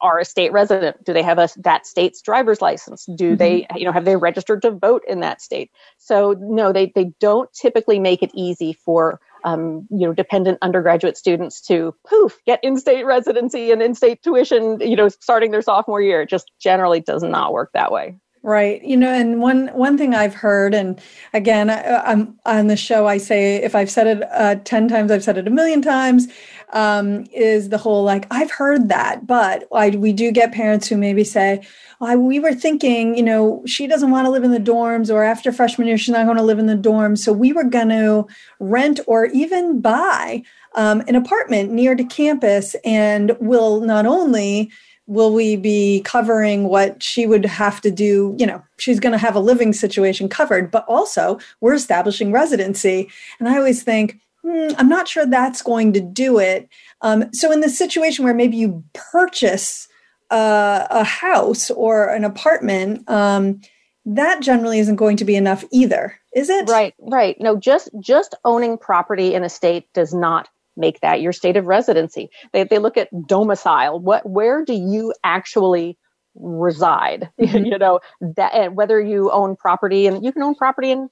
are 0.00 0.18
a 0.18 0.24
state 0.24 0.52
resident? 0.52 1.04
Do 1.04 1.12
they 1.12 1.22
have 1.22 1.38
a 1.38 1.48
that 1.58 1.86
state's 1.86 2.20
driver's 2.20 2.60
license? 2.60 3.06
Do 3.06 3.30
mm-hmm. 3.30 3.36
they, 3.36 3.66
you 3.76 3.84
know, 3.84 3.92
have 3.92 4.04
they 4.04 4.16
registered 4.16 4.62
to 4.62 4.70
vote 4.70 5.02
in 5.06 5.20
that 5.20 5.40
state? 5.40 5.70
So 5.98 6.34
no, 6.38 6.72
they, 6.72 6.92
they 6.94 7.12
don't 7.20 7.52
typically 7.52 7.98
make 7.98 8.22
it 8.22 8.30
easy 8.34 8.72
for 8.72 9.20
um, 9.44 9.86
you 9.90 10.08
know, 10.08 10.12
dependent 10.12 10.58
undergraduate 10.60 11.16
students 11.16 11.60
to 11.62 11.94
poof, 12.06 12.36
get 12.46 12.58
in-state 12.64 13.04
residency 13.06 13.70
and 13.70 13.80
in-state 13.80 14.20
tuition, 14.22 14.80
you 14.80 14.96
know, 14.96 15.08
starting 15.08 15.52
their 15.52 15.62
sophomore 15.62 16.02
year. 16.02 16.22
It 16.22 16.28
just 16.28 16.50
generally 16.60 17.00
does 17.00 17.22
not 17.22 17.52
work 17.52 17.70
that 17.72 17.92
way. 17.92 18.18
Right. 18.46 18.80
You 18.84 18.96
know, 18.96 19.12
and 19.12 19.42
one 19.42 19.66
one 19.74 19.98
thing 19.98 20.14
I've 20.14 20.34
heard, 20.36 20.72
and 20.72 21.00
again, 21.32 21.68
I, 21.68 22.12
am 22.12 22.38
on 22.46 22.68
the 22.68 22.76
show. 22.76 23.08
I 23.08 23.18
say 23.18 23.56
if 23.56 23.74
I've 23.74 23.90
said 23.90 24.06
it 24.06 24.22
uh, 24.30 24.54
ten 24.62 24.86
times, 24.86 25.10
I've 25.10 25.24
said 25.24 25.36
it 25.36 25.48
a 25.48 25.50
million 25.50 25.82
times. 25.82 26.28
Um, 26.72 27.24
is 27.32 27.70
the 27.70 27.78
whole 27.78 28.04
like 28.04 28.24
I've 28.30 28.52
heard 28.52 28.88
that, 28.88 29.26
but 29.26 29.66
I, 29.74 29.90
we 29.90 30.12
do 30.12 30.30
get 30.30 30.52
parents 30.52 30.86
who 30.86 30.96
maybe 30.96 31.24
say, 31.24 31.66
well, 31.98 32.16
"We 32.18 32.38
were 32.38 32.54
thinking, 32.54 33.16
you 33.16 33.24
know, 33.24 33.64
she 33.66 33.88
doesn't 33.88 34.12
want 34.12 34.26
to 34.26 34.30
live 34.30 34.44
in 34.44 34.52
the 34.52 34.60
dorms, 34.60 35.12
or 35.12 35.24
after 35.24 35.50
freshman 35.50 35.88
year, 35.88 35.98
she's 35.98 36.14
not 36.14 36.24
going 36.26 36.36
to 36.36 36.44
live 36.44 36.60
in 36.60 36.66
the 36.66 36.76
dorms, 36.76 37.18
so 37.18 37.32
we 37.32 37.52
were 37.52 37.64
going 37.64 37.88
to 37.88 38.26
rent 38.60 39.00
or 39.08 39.26
even 39.26 39.80
buy 39.80 40.44
um, 40.76 41.02
an 41.08 41.16
apartment 41.16 41.72
near 41.72 41.96
to 41.96 42.04
campus, 42.04 42.76
and 42.84 43.36
will 43.40 43.80
not 43.80 44.06
only." 44.06 44.70
Will 45.06 45.32
we 45.32 45.56
be 45.56 46.02
covering 46.04 46.64
what 46.64 47.02
she 47.02 47.26
would 47.26 47.44
have 47.44 47.80
to 47.82 47.90
do? 47.90 48.34
You 48.38 48.46
know 48.46 48.62
she's 48.78 49.00
going 49.00 49.12
to 49.12 49.18
have 49.18 49.34
a 49.34 49.40
living 49.40 49.72
situation 49.72 50.28
covered 50.28 50.70
but 50.70 50.84
also 50.86 51.38
we're 51.60 51.74
establishing 51.74 52.32
residency. 52.32 53.08
And 53.38 53.48
i 53.48 53.56
always 53.56 53.82
think 53.82 54.20
hmm, 54.42 54.68
i'm 54.78 54.88
not 54.88 55.08
sure 55.08 55.26
that's 55.26 55.62
going 55.62 55.92
to 55.94 56.00
do 56.00 56.38
it. 56.38 56.68
Um, 57.00 57.32
so 57.32 57.52
in 57.52 57.60
the 57.60 57.68
situation 57.68 58.24
where 58.24 58.34
maybe 58.34 58.56
you 58.56 58.84
purchase 58.92 59.88
uh, 60.30 60.86
a 60.90 61.04
house 61.04 61.70
or 61.70 62.08
an 62.08 62.24
apartment 62.24 63.08
um, 63.08 63.60
that 64.04 64.40
generally 64.40 64.78
isn't 64.80 64.96
going 64.96 65.16
to 65.18 65.24
be 65.24 65.36
enough 65.36 65.64
either 65.72 66.18
is 66.36 66.50
it? 66.50 66.68
Right 66.68 66.94
right. 67.00 67.34
No 67.40 67.56
just 67.56 67.88
just 67.98 68.34
owning 68.44 68.76
property 68.76 69.34
in 69.34 69.42
a 69.42 69.48
state 69.48 69.90
does 69.94 70.12
not 70.12 70.50
make 70.76 71.00
that 71.00 71.20
your 71.20 71.32
state 71.32 71.56
of 71.56 71.66
residency. 71.66 72.30
They, 72.52 72.64
they 72.64 72.78
look 72.78 72.96
at 72.96 73.08
domicile. 73.26 73.98
What, 74.00 74.28
where 74.28 74.64
do 74.64 74.74
you 74.74 75.14
actually 75.24 75.98
reside? 76.34 77.30
Mm-hmm. 77.40 77.66
you 77.66 77.78
know, 77.78 78.00
that, 78.20 78.54
and 78.54 78.76
whether 78.76 79.00
you 79.00 79.30
own 79.30 79.56
property 79.56 80.06
and 80.06 80.24
you 80.24 80.32
can 80.32 80.42
own 80.42 80.54
property 80.54 80.90
in 80.90 81.08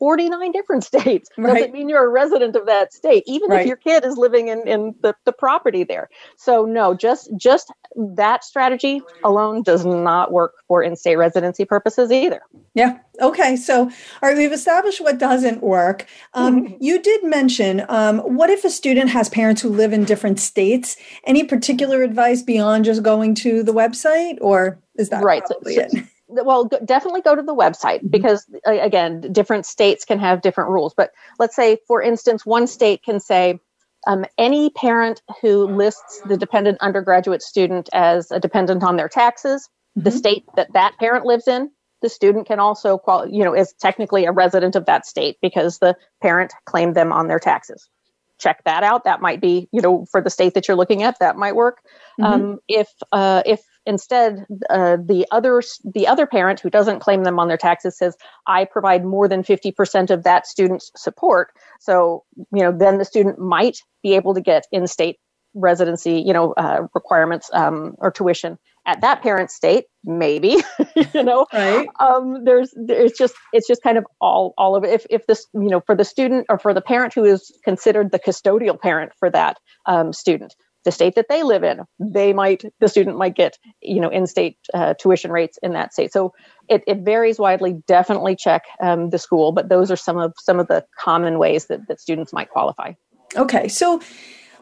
49 0.00 0.50
different 0.50 0.82
states. 0.82 1.30
Right. 1.38 1.54
Doesn't 1.54 1.72
mean 1.72 1.88
you're 1.88 2.04
a 2.04 2.08
resident 2.08 2.56
of 2.56 2.66
that 2.66 2.92
state, 2.92 3.22
even 3.26 3.50
Right. 3.50 3.60
if 3.60 3.66
your 3.66 3.76
kid 3.76 4.04
is 4.04 4.16
living 4.16 4.48
in, 4.48 4.66
in 4.66 4.94
the, 5.02 5.14
the 5.24 5.32
property 5.32 5.84
there. 5.84 6.08
So 6.36 6.64
no, 6.64 6.94
just 6.94 7.30
just 7.36 7.72
that 7.96 8.42
strategy 8.44 9.00
alone 9.24 9.62
does 9.62 9.84
not 9.86 10.32
work 10.32 10.54
for 10.66 10.82
in-state 10.82 11.16
residency 11.16 11.64
purposes 11.64 12.10
either. 12.10 12.40
Yeah. 12.74 12.98
Okay. 13.20 13.56
So, 13.56 13.84
all 13.84 13.90
right, 14.22 14.36
we've 14.36 14.52
established 14.52 15.00
what 15.00 15.18
doesn't 15.18 15.62
work. 15.62 16.06
Um, 16.34 16.76
you 16.80 17.00
did 17.00 17.22
mention 17.24 17.84
um, 17.88 18.18
what 18.20 18.50
if 18.50 18.64
a 18.64 18.70
student 18.70 19.10
has 19.10 19.28
parents 19.28 19.60
who 19.62 19.68
live 19.68 19.92
in 19.92 20.04
different 20.04 20.40
states? 20.40 20.96
Any 21.24 21.44
particular 21.44 22.02
advice 22.02 22.42
beyond 22.42 22.84
just 22.86 23.02
going 23.02 23.34
to 23.36 23.62
the 23.62 23.72
website, 23.72 24.38
or 24.40 24.78
is 24.96 25.08
that 25.10 25.22
Right. 25.22 25.42
So- 25.46 25.60
so-? 25.64 25.88
well 26.30 26.64
definitely 26.84 27.20
go 27.22 27.34
to 27.34 27.42
the 27.42 27.54
website 27.54 28.08
because 28.10 28.46
uh, 28.66 28.70
again 28.80 29.20
different 29.32 29.66
states 29.66 30.04
can 30.04 30.18
have 30.18 30.42
different 30.42 30.70
rules. 30.70 30.94
But 30.94 31.10
let's 31.38 31.56
say 31.56 31.78
for 31.88 32.02
instance 32.02 32.46
one 32.46 32.66
state 32.66 33.02
can 33.02 33.20
say 33.20 33.58
um, 34.06 34.24
any 34.38 34.70
parent 34.70 35.22
who 35.42 35.66
lists 35.66 36.22
the 36.24 36.36
dependent 36.36 36.78
undergraduate 36.80 37.42
student 37.42 37.88
as 37.92 38.30
a 38.30 38.40
dependent 38.40 38.82
on 38.82 38.96
their 38.96 39.08
taxes 39.08 39.68
the 39.96 40.10
Mhm. 40.10 40.16
state 40.18 40.44
that 40.56 40.72
that 40.74 40.94
parent 40.98 41.26
lives 41.26 41.48
in 41.48 41.70
the 42.02 42.08
student 42.08 42.46
can 42.46 42.60
also 42.60 42.96
qual- 42.96 43.28
you 43.28 43.44
know 43.44 43.54
is 43.54 43.74
technically 43.74 44.24
a 44.24 44.32
resident 44.32 44.76
of 44.76 44.86
that 44.86 45.04
state 45.06 45.36
because 45.42 45.78
the 45.78 45.96
parent 46.22 46.52
claimed 46.64 46.94
them 46.94 47.12
on 47.12 47.28
their 47.28 47.38
taxes. 47.40 47.88
Check 48.38 48.62
that 48.64 48.82
out. 48.84 49.04
That 49.04 49.20
might 49.20 49.40
be 49.40 49.68
you 49.72 49.82
know 49.82 50.06
for 50.10 50.20
the 50.22 50.30
state 50.30 50.54
that 50.54 50.66
you're 50.68 50.76
looking 50.76 51.02
at 51.02 51.18
that 51.18 51.36
might 51.36 51.54
work. 51.56 51.78
Mhm. 52.18 52.24
um, 52.24 52.58
if 52.68 52.88
uh, 53.12 53.42
if 53.44 53.60
instead 53.86 54.46
uh, 54.68 54.96
the 55.04 55.26
other 55.30 55.62
the 55.94 56.06
other 56.06 56.26
parent 56.26 56.60
who 56.60 56.70
doesn't 56.70 57.00
claim 57.00 57.24
them 57.24 57.38
on 57.38 57.48
their 57.48 57.56
taxes 57.56 57.96
says 57.96 58.16
i 58.46 58.64
provide 58.64 59.04
more 59.04 59.26
than 59.28 59.42
50% 59.42 60.10
of 60.10 60.22
that 60.24 60.46
student's 60.46 60.90
support 60.96 61.48
so 61.80 62.24
you 62.54 62.62
know 62.62 62.72
then 62.72 62.98
the 62.98 63.04
student 63.04 63.38
might 63.38 63.78
be 64.02 64.14
able 64.14 64.34
to 64.34 64.40
get 64.40 64.66
in-state 64.72 65.18
residency 65.54 66.20
you 66.20 66.32
know 66.32 66.52
uh, 66.52 66.82
requirements 66.94 67.50
um, 67.54 67.94
or 67.98 68.10
tuition 68.10 68.58
at 68.86 69.00
that 69.00 69.22
parent 69.22 69.50
state 69.50 69.84
maybe 70.04 70.56
you 71.14 71.22
know 71.22 71.46
Right. 71.52 71.88
um, 72.00 72.44
there's 72.44 72.72
it's 72.88 73.18
just 73.18 73.34
it's 73.52 73.66
just 73.66 73.82
kind 73.82 73.98
of 73.98 74.06
all 74.20 74.54
all 74.56 74.76
of 74.76 74.84
it. 74.84 74.90
If 74.90 75.06
if 75.10 75.26
this 75.26 75.46
you 75.54 75.68
know 75.68 75.80
for 75.80 75.94
the 75.94 76.04
student 76.04 76.46
or 76.48 76.58
for 76.58 76.72
the 76.72 76.80
parent 76.80 77.12
who 77.14 77.24
is 77.24 77.50
considered 77.64 78.10
the 78.12 78.18
custodial 78.18 78.80
parent 78.80 79.12
for 79.18 79.28
that 79.30 79.58
um, 79.86 80.12
student, 80.12 80.54
the 80.84 80.92
state 80.92 81.14
that 81.14 81.26
they 81.28 81.42
live 81.42 81.62
in, 81.62 81.80
they 81.98 82.32
might 82.32 82.64
the 82.80 82.88
student 82.88 83.18
might 83.18 83.34
get 83.34 83.58
you 83.82 84.00
know 84.00 84.08
in-state 84.08 84.58
uh, 84.74 84.94
tuition 84.94 85.30
rates 85.30 85.58
in 85.62 85.72
that 85.72 85.92
state. 85.92 86.12
So 86.12 86.32
it, 86.68 86.82
it 86.86 86.98
varies 86.98 87.38
widely. 87.38 87.74
Definitely 87.86 88.36
check 88.36 88.62
um, 88.80 89.10
the 89.10 89.18
school, 89.18 89.52
but 89.52 89.68
those 89.68 89.90
are 89.90 89.96
some 89.96 90.18
of 90.18 90.32
some 90.38 90.58
of 90.58 90.68
the 90.68 90.84
common 90.98 91.38
ways 91.38 91.66
that, 91.66 91.86
that 91.88 92.00
students 92.00 92.32
might 92.32 92.50
qualify. 92.50 92.92
Okay, 93.36 93.68
so 93.68 94.00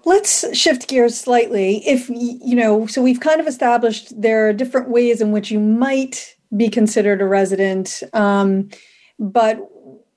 let's 0.04 0.56
shift 0.56 0.88
gears 0.88 1.18
slightly. 1.18 1.86
If 1.86 2.08
you 2.10 2.56
know, 2.56 2.86
so 2.86 3.02
we've 3.02 3.20
kind 3.20 3.40
of 3.40 3.46
established 3.46 4.20
there 4.20 4.48
are 4.48 4.52
different 4.52 4.90
ways 4.90 5.20
in 5.20 5.32
which 5.32 5.50
you 5.50 5.60
might 5.60 6.36
be 6.56 6.68
considered 6.68 7.20
a 7.20 7.26
resident, 7.26 8.02
um, 8.12 8.70
but 9.18 9.58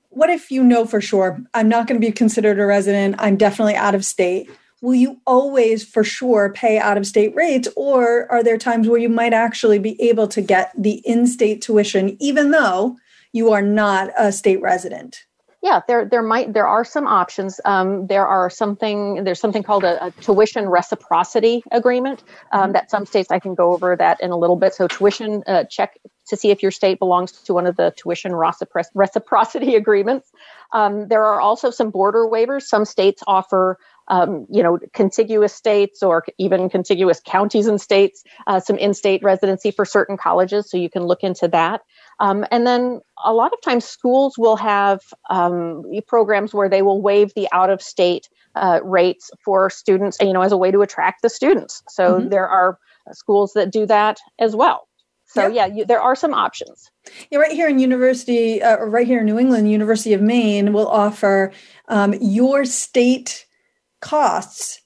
what 0.08 0.28
if 0.28 0.50
you 0.50 0.62
know 0.62 0.84
for 0.84 1.00
sure 1.00 1.42
I'm 1.54 1.68
not 1.68 1.86
going 1.86 2.00
to 2.00 2.06
be 2.06 2.12
considered 2.12 2.58
a 2.58 2.66
resident? 2.66 3.16
I'm 3.18 3.36
definitely 3.36 3.74
out 3.74 3.94
of 3.94 4.04
state. 4.04 4.50
Will 4.82 4.96
you 4.96 5.20
always 5.26 5.84
for 5.84 6.02
sure 6.02 6.52
pay 6.52 6.78
out 6.78 6.98
of 6.98 7.06
state 7.06 7.34
rates, 7.36 7.68
or 7.76 8.30
are 8.30 8.42
there 8.42 8.58
times 8.58 8.88
where 8.88 8.98
you 8.98 9.08
might 9.08 9.32
actually 9.32 9.78
be 9.78 10.00
able 10.02 10.26
to 10.28 10.42
get 10.42 10.72
the 10.76 11.00
in 11.04 11.26
state 11.28 11.62
tuition 11.62 12.16
even 12.20 12.50
though 12.50 12.96
you 13.32 13.52
are 13.52 13.62
not 13.62 14.10
a 14.18 14.32
state 14.32 14.60
resident? 14.60 15.24
Yeah, 15.62 15.80
there 15.86 16.04
there 16.04 16.22
might 16.22 16.52
there 16.52 16.66
are 16.66 16.84
some 16.84 17.06
options. 17.06 17.60
Um, 17.64 18.08
there 18.08 18.26
are 18.26 18.50
something 18.50 19.22
there's 19.22 19.38
something 19.38 19.62
called 19.62 19.84
a, 19.84 20.06
a 20.06 20.10
tuition 20.10 20.68
reciprocity 20.68 21.62
agreement 21.70 22.24
um, 22.50 22.72
that 22.72 22.90
some 22.90 23.06
states 23.06 23.30
I 23.30 23.38
can 23.38 23.54
go 23.54 23.72
over 23.72 23.94
that 23.94 24.20
in 24.20 24.32
a 24.32 24.36
little 24.36 24.56
bit. 24.56 24.74
So 24.74 24.88
tuition 24.88 25.44
uh, 25.46 25.62
check 25.70 26.00
to 26.26 26.36
see 26.36 26.50
if 26.50 26.62
your 26.62 26.72
state 26.72 26.98
belongs 26.98 27.30
to 27.30 27.54
one 27.54 27.66
of 27.66 27.76
the 27.76 27.92
tuition 27.96 28.32
recipro- 28.32 28.90
reciprocity 28.94 29.76
agreements. 29.76 30.32
Um, 30.72 31.06
there 31.06 31.24
are 31.24 31.40
also 31.40 31.70
some 31.70 31.90
border 31.90 32.26
waivers. 32.26 32.62
Some 32.62 32.84
states 32.84 33.22
offer 33.28 33.78
um, 34.14 34.46
you 34.56 34.62
know, 34.62 34.78
contiguous 34.92 35.54
states 35.54 36.02
or 36.02 36.24
even 36.38 36.68
contiguous 36.68 37.20
counties 37.34 37.66
and 37.66 37.80
states, 37.80 38.22
uh, 38.46 38.60
some 38.60 38.78
in-state 38.78 39.22
residency 39.22 39.70
for 39.70 39.84
certain 39.84 40.16
colleges. 40.16 40.70
So 40.70 40.76
you 40.76 40.90
can 40.90 41.04
look 41.10 41.22
into 41.22 41.48
that. 41.48 41.80
Um, 42.20 42.44
and 42.50 42.66
then 42.66 43.00
a 43.24 43.32
lot 43.32 43.52
of 43.52 43.60
times 43.62 43.84
schools 43.84 44.32
will 44.36 44.56
have 44.56 45.00
um, 45.30 45.82
programs 46.06 46.52
where 46.52 46.68
they 46.68 46.82
will 46.82 47.00
waive 47.00 47.30
the 47.34 47.48
out-of-state 47.52 48.28
uh, 48.54 48.80
rates 48.84 49.30
for 49.44 49.70
students, 49.70 50.18
you 50.20 50.34
know, 50.34 50.42
as 50.42 50.52
a 50.52 50.58
way 50.58 50.70
to 50.70 50.82
attract 50.82 51.22
the 51.22 51.30
students. 51.30 51.82
So 51.88 52.02
Mhm. 52.20 52.30
there 52.30 52.48
are 52.48 52.78
schools 53.12 53.52
that 53.54 53.72
do 53.72 53.86
that 53.86 54.18
as 54.38 54.54
well. 54.54 54.80
So 55.24 55.42
Yep. 55.42 55.52
yeah, 55.58 55.66
you, 55.74 55.84
there 55.86 56.02
are 56.08 56.14
some 56.14 56.34
options. 56.34 56.90
Yeah, 57.30 57.38
right 57.38 57.56
here 57.60 57.68
in 57.68 57.78
University, 57.78 58.62
uh, 58.62 58.84
right 58.84 59.06
here 59.06 59.20
in 59.20 59.26
New 59.26 59.38
England, 59.38 59.70
University 59.70 60.12
of 60.12 60.20
Maine 60.20 60.74
will 60.76 60.88
offer 60.88 61.50
um, 61.88 62.10
your 62.20 62.66
state 62.66 63.46
costs. 64.02 64.80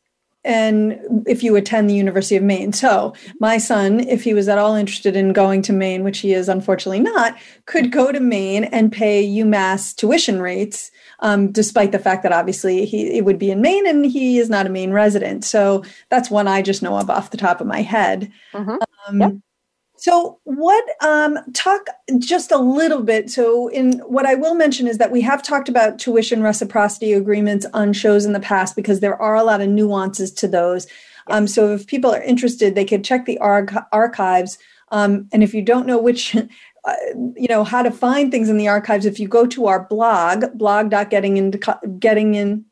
And 0.44 1.00
if 1.26 1.42
you 1.42 1.56
attend 1.56 1.90
the 1.90 1.94
University 1.94 2.36
of 2.36 2.44
Maine. 2.44 2.72
So, 2.72 3.14
my 3.40 3.58
son, 3.58 3.98
if 3.98 4.22
he 4.22 4.32
was 4.32 4.48
at 4.48 4.58
all 4.58 4.76
interested 4.76 5.16
in 5.16 5.32
going 5.32 5.60
to 5.62 5.72
Maine, 5.72 6.04
which 6.04 6.20
he 6.20 6.32
is 6.32 6.48
unfortunately 6.48 7.00
not, 7.00 7.36
could 7.64 7.90
go 7.90 8.12
to 8.12 8.20
Maine 8.20 8.62
and 8.64 8.92
pay 8.92 9.26
UMass 9.26 9.92
tuition 9.96 10.40
rates, 10.40 10.92
um, 11.18 11.50
despite 11.50 11.90
the 11.90 11.98
fact 11.98 12.22
that 12.22 12.30
obviously 12.30 12.84
he 12.84 13.18
it 13.18 13.24
would 13.24 13.40
be 13.40 13.50
in 13.50 13.60
Maine 13.60 13.88
and 13.88 14.06
he 14.06 14.38
is 14.38 14.48
not 14.48 14.66
a 14.66 14.70
Maine 14.70 14.92
resident. 14.92 15.44
So, 15.44 15.82
that's 16.10 16.30
one 16.30 16.46
I 16.46 16.62
just 16.62 16.80
know 16.80 16.96
of 16.96 17.10
off 17.10 17.32
the 17.32 17.36
top 17.36 17.60
of 17.60 17.66
my 17.66 17.82
head. 17.82 18.30
Mhm. 18.54 18.78
Um, 19.08 19.20
Yep. 19.20 19.32
So, 19.98 20.38
what 20.44 20.84
um, 21.02 21.38
talk 21.54 21.86
just 22.18 22.52
a 22.52 22.58
little 22.58 23.02
bit? 23.02 23.30
So, 23.30 23.68
in 23.68 24.00
what 24.00 24.26
I 24.26 24.34
will 24.34 24.54
mention 24.54 24.86
is 24.86 24.98
that 24.98 25.10
we 25.10 25.22
have 25.22 25.42
talked 25.42 25.70
about 25.70 25.98
tuition 25.98 26.42
reciprocity 26.42 27.14
agreements 27.14 27.64
on 27.72 27.94
shows 27.94 28.26
in 28.26 28.32
the 28.32 28.40
past 28.40 28.76
because 28.76 29.00
there 29.00 29.20
are 29.20 29.34
a 29.34 29.42
lot 29.42 29.62
of 29.62 29.68
nuances 29.68 30.30
to 30.32 30.48
those. 30.48 30.86
Um, 31.28 31.48
so, 31.48 31.72
if 31.72 31.86
people 31.86 32.14
are 32.14 32.22
interested, 32.22 32.74
they 32.74 32.84
could 32.84 33.04
check 33.04 33.24
the 33.24 33.38
arch- 33.38 33.72
archives. 33.90 34.58
Um, 34.92 35.28
and 35.32 35.42
if 35.42 35.54
you 35.54 35.62
don't 35.62 35.86
know 35.86 35.98
which, 35.98 36.36
uh, 36.36 36.94
you 37.34 37.48
know, 37.48 37.64
how 37.64 37.82
to 37.82 37.90
find 37.90 38.30
things 38.30 38.50
in 38.50 38.58
the 38.58 38.68
archives, 38.68 39.06
if 39.06 39.18
you 39.18 39.28
go 39.28 39.46
to 39.46 39.66
our 39.66 39.86
blog, 39.88 40.44
blog.getting 40.54 41.38
into 41.38 41.56
co- 41.58 41.80
getting 41.98 42.34
in 42.34 42.66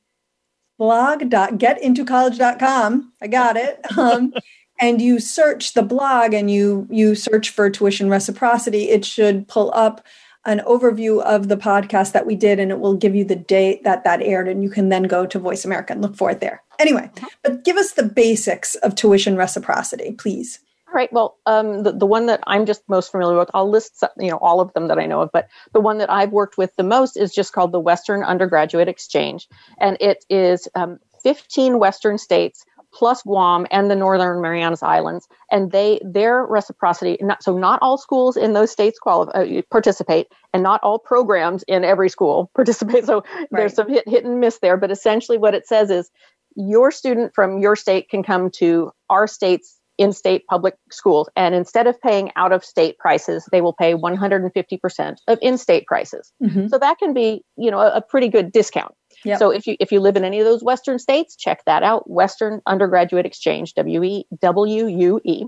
blog.getintocollege.com, 0.79 3.13
I 3.23 3.27
got 3.29 3.57
it. 3.57 3.81
And 4.81 5.01
you 5.01 5.21
search 5.21 5.75
the 5.75 5.83
blog 5.83 6.35
and 6.35 6.51
you 6.51 6.87
you 6.91 7.15
search 7.15 7.51
for 7.51 7.71
tuition 7.71 8.11
reciprocity 8.11 8.91
it 8.91 9.05
should 9.05 9.47
pull 9.49 9.73
up 9.75 10.05
an 10.47 10.61
overview 10.67 11.23
of 11.23 11.49
the 11.49 11.57
podcast 11.57 12.13
that 12.13 12.27
we 12.27 12.37
did 12.37 12.59
and 12.59 12.71
it 12.71 12.79
will 12.79 12.97
give 12.97 13.15
you 13.15 13.25
the 13.25 13.37
date 13.37 13.83
that 13.85 14.05
that 14.05 14.21
aired 14.21 14.49
and 14.49 14.63
you 14.63 14.69
can 14.69 14.89
then 14.89 15.05
go 15.05 15.25
to 15.27 15.39
voice 15.39 15.65
america 15.65 15.93
and 15.93 16.03
look 16.03 16.17
for 16.17 16.31
it 16.31 16.41
there 16.41 16.63
anyway 16.79 17.11
but 17.43 17.65
give 17.65 17.77
us 17.77 17.93
the 17.93 18.03
basics 18.03 18.75
of 18.77 18.95
tuition 18.95 19.37
reciprocity 19.37 20.13
please 20.13 20.59
All 20.89 20.95
right. 20.95 21.13
Well, 21.13 21.39
um, 21.47 21.83
the, 21.83 21.93
the 21.93 22.07
one 22.07 22.27
that 22.27 22.41
I'm 22.47 22.67
just 22.67 22.83
most 22.89 23.11
familiar 23.11 23.39
with, 23.39 23.51
I'll 23.53 23.69
list 23.69 23.99
some, 23.99 24.11
you 24.19 24.31
know 24.31 24.39
all 24.39 24.61
of 24.61 24.73
them 24.75 24.89
that 24.89 24.99
I 24.99 25.07
know 25.07 25.23
of, 25.23 25.31
but 25.33 25.49
the 25.73 25.81
one 25.81 25.99
that 25.99 26.11
I've 26.11 26.31
worked 26.31 26.57
with 26.57 26.77
the 26.77 26.85
most 26.85 27.17
is 27.17 27.35
just 27.35 27.53
called 27.53 27.73
the 27.73 27.81
Western 27.81 28.23
Undergraduate 28.23 28.89
Exchange, 28.89 29.49
and 29.81 29.97
it 30.01 30.25
is 30.29 30.69
um, 30.77 30.99
15 31.25 31.79
Western 31.79 32.19
states 32.19 32.65
plus 32.95 33.23
Guam 33.23 33.67
and 33.71 33.91
the 33.91 33.97
Northern 33.97 34.41
Marianas 34.41 34.83
Islands, 34.83 35.27
and 35.51 35.73
they 35.73 36.01
their 36.05 36.45
reciprocity. 36.47 37.17
Not, 37.21 37.43
so 37.43 37.59
not 37.59 37.79
all 37.83 37.99
schools 37.99 38.37
in 38.37 38.53
those 38.53 38.71
states 38.71 38.99
qualify, 38.99 39.33
uh, 39.43 39.63
participate, 39.71 40.29
and 40.53 40.63
not 40.63 40.81
all 40.83 40.99
programs 40.99 41.65
in 41.65 41.85
every 41.85 42.09
school 42.09 42.51
participate. 42.55 43.05
So 43.05 43.25
Right. 43.35 43.49
there's 43.51 43.75
some 43.75 43.89
hit 43.89 44.09
hit 44.09 44.25
and 44.25 44.41
miss 44.41 44.59
there, 44.61 44.77
but 44.77 44.91
essentially 44.91 45.39
what 45.39 45.55
it 45.55 45.67
says 45.67 45.91
is 45.91 46.11
your 46.57 46.91
student 46.93 47.35
from 47.35 47.59
your 47.59 47.75
state 47.75 48.09
can 48.09 48.23
come 48.23 48.49
to 48.49 48.93
our 49.11 49.27
state's 49.27 49.81
in-state 49.99 50.45
public 50.49 50.75
schools 50.91 51.29
and 51.37 51.55
instead 51.55 51.87
of 51.87 52.01
paying 52.01 52.29
out 52.35 52.51
of 52.53 52.65
state 52.65 52.99
prices 52.99 53.49
they 53.53 53.61
will 53.61 53.73
pay 53.73 53.95
150% 53.95 55.17
of 55.29 55.39
in-state 55.41 55.87
prices 55.87 56.33
Mhm. 56.43 56.69
so 56.69 56.79
that 56.79 56.99
can 56.99 57.13
be 57.15 57.45
you 57.57 57.71
know 57.71 57.79
a, 57.79 57.93
a 57.99 58.03
pretty 58.03 58.29
good 58.29 58.51
discount 58.51 58.93
Yep. 59.25 59.39
so 59.39 59.51
if 59.51 59.67
you 59.67 59.77
if 59.81 59.93
you 59.93 60.01
live 60.01 60.17
in 60.17 60.25
any 60.25 60.39
of 60.39 60.45
those 60.45 60.63
western 60.63 60.99
states 60.99 61.37
check 61.37 61.65
that 61.67 61.83
out 61.83 62.09
western 62.09 62.61
undergraduate 62.67 63.27
exchange 63.27 63.75
w-e 63.75 64.25
w-u-e 64.41 65.45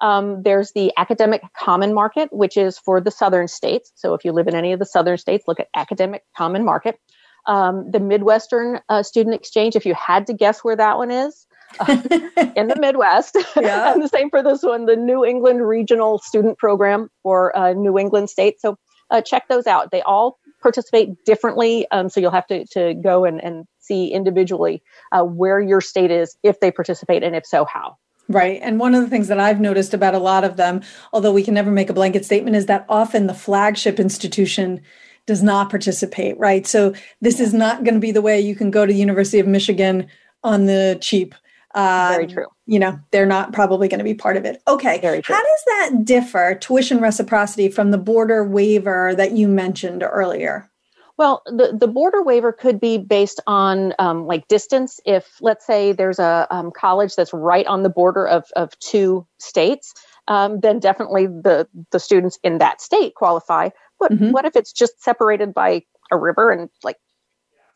um, 0.00 0.42
there's 0.42 0.72
the 0.72 0.92
academic 0.96 1.42
common 1.56 1.92
market 1.92 2.28
which 2.32 2.56
is 2.56 2.78
for 2.78 3.00
the 3.00 3.10
southern 3.10 3.48
states 3.48 3.92
so 3.94 4.14
if 4.14 4.24
you 4.24 4.32
live 4.32 4.48
in 4.48 4.54
any 4.54 4.72
of 4.72 4.78
the 4.78 4.86
southern 4.86 5.18
states 5.18 5.44
look 5.46 5.60
at 5.60 5.68
academic 5.74 6.22
common 6.36 6.64
market 6.64 6.98
um, 7.46 7.90
the 7.90 8.00
midwestern 8.00 8.80
uh, 8.88 9.02
student 9.02 9.34
exchange 9.34 9.76
if 9.76 9.86
you 9.86 9.94
had 9.94 10.26
to 10.26 10.34
guess 10.34 10.60
where 10.60 10.76
that 10.76 10.98
one 10.98 11.10
is 11.10 11.46
in 11.88 12.68
the 12.68 12.76
Midwest. 12.78 13.36
Yeah. 13.56 13.92
and 13.92 14.02
the 14.02 14.08
same 14.08 14.30
for 14.30 14.42
this 14.42 14.62
one, 14.62 14.86
the 14.86 14.96
New 14.96 15.24
England 15.24 15.66
Regional 15.66 16.18
Student 16.18 16.58
Program 16.58 17.08
for 17.22 17.56
uh, 17.56 17.72
New 17.72 17.98
England 17.98 18.30
State. 18.30 18.60
So 18.60 18.78
uh, 19.10 19.20
check 19.20 19.48
those 19.48 19.66
out. 19.66 19.90
They 19.90 20.02
all 20.02 20.38
participate 20.60 21.24
differently. 21.24 21.86
Um, 21.90 22.08
so 22.08 22.20
you'll 22.20 22.30
have 22.30 22.46
to, 22.48 22.64
to 22.72 22.94
go 22.94 23.24
and, 23.24 23.42
and 23.42 23.66
see 23.78 24.08
individually 24.08 24.82
uh, 25.12 25.22
where 25.22 25.60
your 25.60 25.80
state 25.80 26.10
is, 26.10 26.36
if 26.42 26.60
they 26.60 26.70
participate, 26.70 27.22
and 27.22 27.34
if 27.34 27.46
so, 27.46 27.64
how. 27.64 27.96
Right. 28.28 28.60
And 28.62 28.78
one 28.78 28.94
of 28.94 29.02
the 29.02 29.08
things 29.08 29.28
that 29.28 29.40
I've 29.40 29.60
noticed 29.60 29.94
about 29.94 30.14
a 30.14 30.18
lot 30.18 30.44
of 30.44 30.56
them, 30.56 30.82
although 31.14 31.32
we 31.32 31.42
can 31.42 31.54
never 31.54 31.70
make 31.70 31.88
a 31.88 31.94
blanket 31.94 32.26
statement, 32.26 32.56
is 32.56 32.66
that 32.66 32.84
often 32.88 33.26
the 33.26 33.34
flagship 33.34 33.98
institution 33.98 34.82
does 35.24 35.42
not 35.42 35.70
participate, 35.70 36.38
right? 36.38 36.66
So 36.66 36.92
this 37.20 37.40
is 37.40 37.54
not 37.54 37.84
going 37.84 37.94
to 37.94 38.00
be 38.00 38.12
the 38.12 38.22
way 38.22 38.40
you 38.40 38.54
can 38.54 38.70
go 38.70 38.84
to 38.84 38.92
the 38.92 38.98
University 38.98 39.38
of 39.38 39.46
Michigan 39.46 40.08
on 40.44 40.66
the 40.66 40.98
cheap. 41.00 41.34
Uh, 41.74 42.12
Very 42.14 42.26
true. 42.26 42.46
You 42.66 42.78
know, 42.78 42.98
they're 43.10 43.26
not 43.26 43.52
probably 43.52 43.88
going 43.88 43.98
to 43.98 44.04
be 44.04 44.14
part 44.14 44.36
of 44.36 44.44
it. 44.44 44.62
Okay. 44.66 45.00
Very 45.00 45.22
true. 45.22 45.34
How 45.34 45.42
does 45.42 45.64
that 45.66 46.04
differ, 46.04 46.56
tuition 46.60 47.00
reciprocity, 47.00 47.68
from 47.68 47.90
the 47.90 47.98
border 47.98 48.44
waiver 48.44 49.14
that 49.14 49.32
you 49.32 49.48
mentioned 49.48 50.02
earlier? 50.02 50.70
Well, 51.18 51.42
the, 51.46 51.76
the 51.78 51.88
border 51.88 52.22
waiver 52.22 52.52
could 52.52 52.78
be 52.80 52.96
based 52.96 53.40
on 53.46 53.92
um, 53.98 54.26
like 54.26 54.46
distance. 54.48 55.00
If, 55.04 55.36
let's 55.40 55.66
say, 55.66 55.92
there's 55.92 56.20
a 56.20 56.46
um, 56.50 56.70
college 56.70 57.16
that's 57.16 57.32
right 57.32 57.66
on 57.66 57.82
the 57.82 57.88
border 57.90 58.26
of, 58.26 58.44
of 58.54 58.78
two 58.78 59.26
states, 59.38 59.92
um, 60.28 60.60
then 60.60 60.78
definitely 60.78 61.26
the, 61.26 61.66
the 61.90 61.98
students 61.98 62.38
in 62.44 62.58
that 62.58 62.80
state 62.80 63.14
qualify. 63.14 63.70
But 63.98 64.12
mm-hmm. 64.12 64.30
what 64.30 64.44
if 64.44 64.54
it's 64.54 64.72
just 64.72 65.02
separated 65.02 65.52
by 65.52 65.82
a 66.12 66.16
river 66.16 66.50
and 66.50 66.70
like 66.84 66.96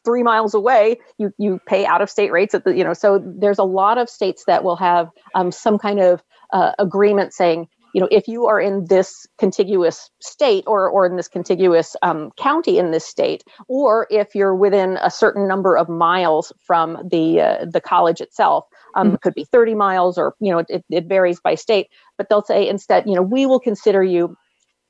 three 0.04 0.22
miles 0.22 0.54
away, 0.54 0.98
you, 1.18 1.32
you 1.38 1.60
pay 1.66 1.86
out 1.86 2.02
of 2.02 2.10
state 2.10 2.32
rates 2.32 2.54
at 2.54 2.64
the, 2.64 2.76
you 2.76 2.84
know, 2.84 2.92
so 2.92 3.22
there's 3.24 3.58
a 3.58 3.64
lot 3.64 3.98
of 3.98 4.08
states 4.08 4.44
that 4.46 4.64
will 4.64 4.76
have 4.76 5.10
um, 5.34 5.52
some 5.52 5.78
kind 5.78 6.00
of 6.00 6.22
uh, 6.52 6.72
agreement 6.78 7.32
saying, 7.32 7.68
you 7.94 8.00
know, 8.00 8.08
if 8.10 8.26
you 8.26 8.46
are 8.46 8.60
in 8.60 8.86
this 8.86 9.26
contiguous 9.38 10.10
state 10.20 10.64
or, 10.66 10.88
or 10.88 11.06
in 11.06 11.16
this 11.16 11.28
contiguous 11.28 11.94
um, 12.02 12.30
county 12.38 12.78
in 12.78 12.90
this 12.90 13.04
state, 13.04 13.44
or 13.68 14.06
if 14.10 14.34
you're 14.34 14.54
within 14.54 14.98
a 15.02 15.10
certain 15.10 15.46
number 15.46 15.76
of 15.76 15.88
miles 15.88 16.52
from 16.66 16.98
the 17.10 17.40
uh, 17.40 17.66
the 17.70 17.80
college 17.80 18.20
itself, 18.20 18.64
um, 18.94 19.08
mm-hmm. 19.08 19.14
it 19.16 19.20
could 19.20 19.34
be 19.34 19.44
30 19.44 19.74
miles 19.74 20.16
or 20.16 20.34
you 20.40 20.50
know 20.50 20.64
it, 20.68 20.84
it 20.90 21.04
varies 21.06 21.40
by 21.40 21.54
state. 21.54 21.88
But 22.16 22.28
they'll 22.28 22.42
say 22.42 22.66
instead, 22.66 23.06
you 23.06 23.14
know, 23.14 23.22
we 23.22 23.46
will 23.46 23.60
consider 23.60 24.02
you 24.02 24.36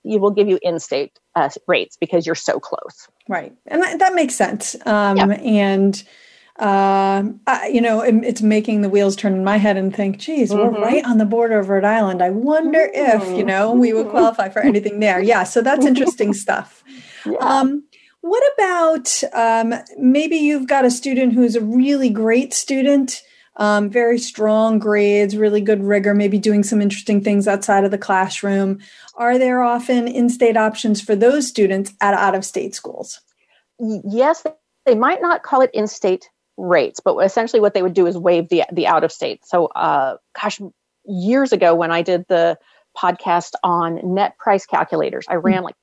you 0.05 0.19
will 0.19 0.31
give 0.31 0.49
you 0.49 0.59
in-state 0.63 1.19
uh, 1.35 1.49
rates 1.67 1.97
because 2.01 2.27
you're 2.27 2.35
so 2.35 2.59
close. 2.59 3.09
Right, 3.29 3.53
and 3.67 3.83
that, 3.83 3.99
that 3.99 4.15
makes 4.15 4.35
sense. 4.35 4.77
Um, 4.87 5.17
yeah. 5.17 5.27
And 5.27 6.03
uh, 6.59 7.25
I, 7.47 7.69
you 7.69 7.81
know, 7.81 8.03
it, 8.03 8.15
it's 8.25 8.43
making 8.43 8.83
the 8.83 8.89
wheels 8.89 9.17
turn 9.17 9.33
in 9.33 9.43
my 9.43 9.57
head 9.57 9.77
and 9.77 9.95
think, 9.95 10.19
geez, 10.19 10.51
mm-hmm. 10.51 10.75
we're 10.75 10.83
right 10.83 11.05
on 11.05 11.19
the 11.19 11.25
border 11.25 11.59
of 11.59 11.69
Rhode 11.69 11.85
Island. 11.85 12.23
I 12.23 12.31
wonder 12.31 12.91
mm-hmm. 12.95 13.23
if, 13.23 13.37
you 13.37 13.45
know, 13.45 13.73
we 13.73 13.93
would 13.93 14.09
qualify 14.09 14.49
for 14.49 14.61
anything 14.61 15.01
there. 15.01 15.21
Yeah, 15.21 15.45
so 15.45 15.63
that's 15.63 15.87
interesting 15.87 16.33
stuff. 16.33 16.85
Yeah. 17.25 17.37
Um, 17.39 17.85
what 18.23 18.43
about 18.55 19.23
um, 19.33 19.75
maybe 19.97 20.35
you've 20.35 20.67
got 20.67 20.85
a 20.85 20.91
student 20.91 21.35
who's 21.35 21.55
a 21.55 21.61
really 21.61 22.11
great 22.11 22.53
student, 22.53 23.23
um, 23.57 23.91
very 23.91 24.19
strong 24.19 24.79
grades, 24.79 25.37
really 25.37 25.61
good 25.61 25.83
rigor, 25.83 26.15
maybe 26.15 26.39
doing 26.39 26.63
some 26.63 26.81
interesting 26.81 27.23
things 27.23 27.47
outside 27.47 27.85
of 27.85 27.91
the 27.91 27.99
classroom. 27.99 28.79
Are 29.15 29.39
there 29.39 29.63
often 29.63 30.09
in 30.09 30.29
state 30.29 30.57
options 30.57 31.01
for 31.03 31.15
those 31.15 31.47
students 31.47 31.93
at 32.01 32.15
out 32.15 32.35
of 32.35 32.45
state 32.45 32.75
schools? 32.75 33.21
Yes, 33.79 34.45
they 34.87 34.95
might 34.95 35.21
not 35.21 35.43
call 35.43 35.61
it 35.61 35.71
in 35.75 35.87
state 35.87 36.31
rates, 36.57 37.01
but 37.01 37.17
essentially 37.19 37.61
what 37.61 37.75
they 37.75 37.83
would 37.83 37.95
do 37.95 38.07
is 38.07 38.17
waive 38.17 38.49
the 38.49 38.65
the 38.73 38.87
out 38.87 39.05
of 39.05 39.13
state. 39.13 39.45
So, 39.45 39.67
uh, 39.67 40.17
gosh, 40.41 40.61
years 41.05 41.53
ago 41.53 41.75
when 41.75 41.91
I 41.91 42.03
did 42.03 42.27
the 42.29 42.59
podcast 42.97 43.53
on 43.63 44.01
net 44.03 44.37
price 44.39 44.67
calculators, 44.67 45.27
I 45.29 45.35
ran 45.35 45.63
like 45.63 45.75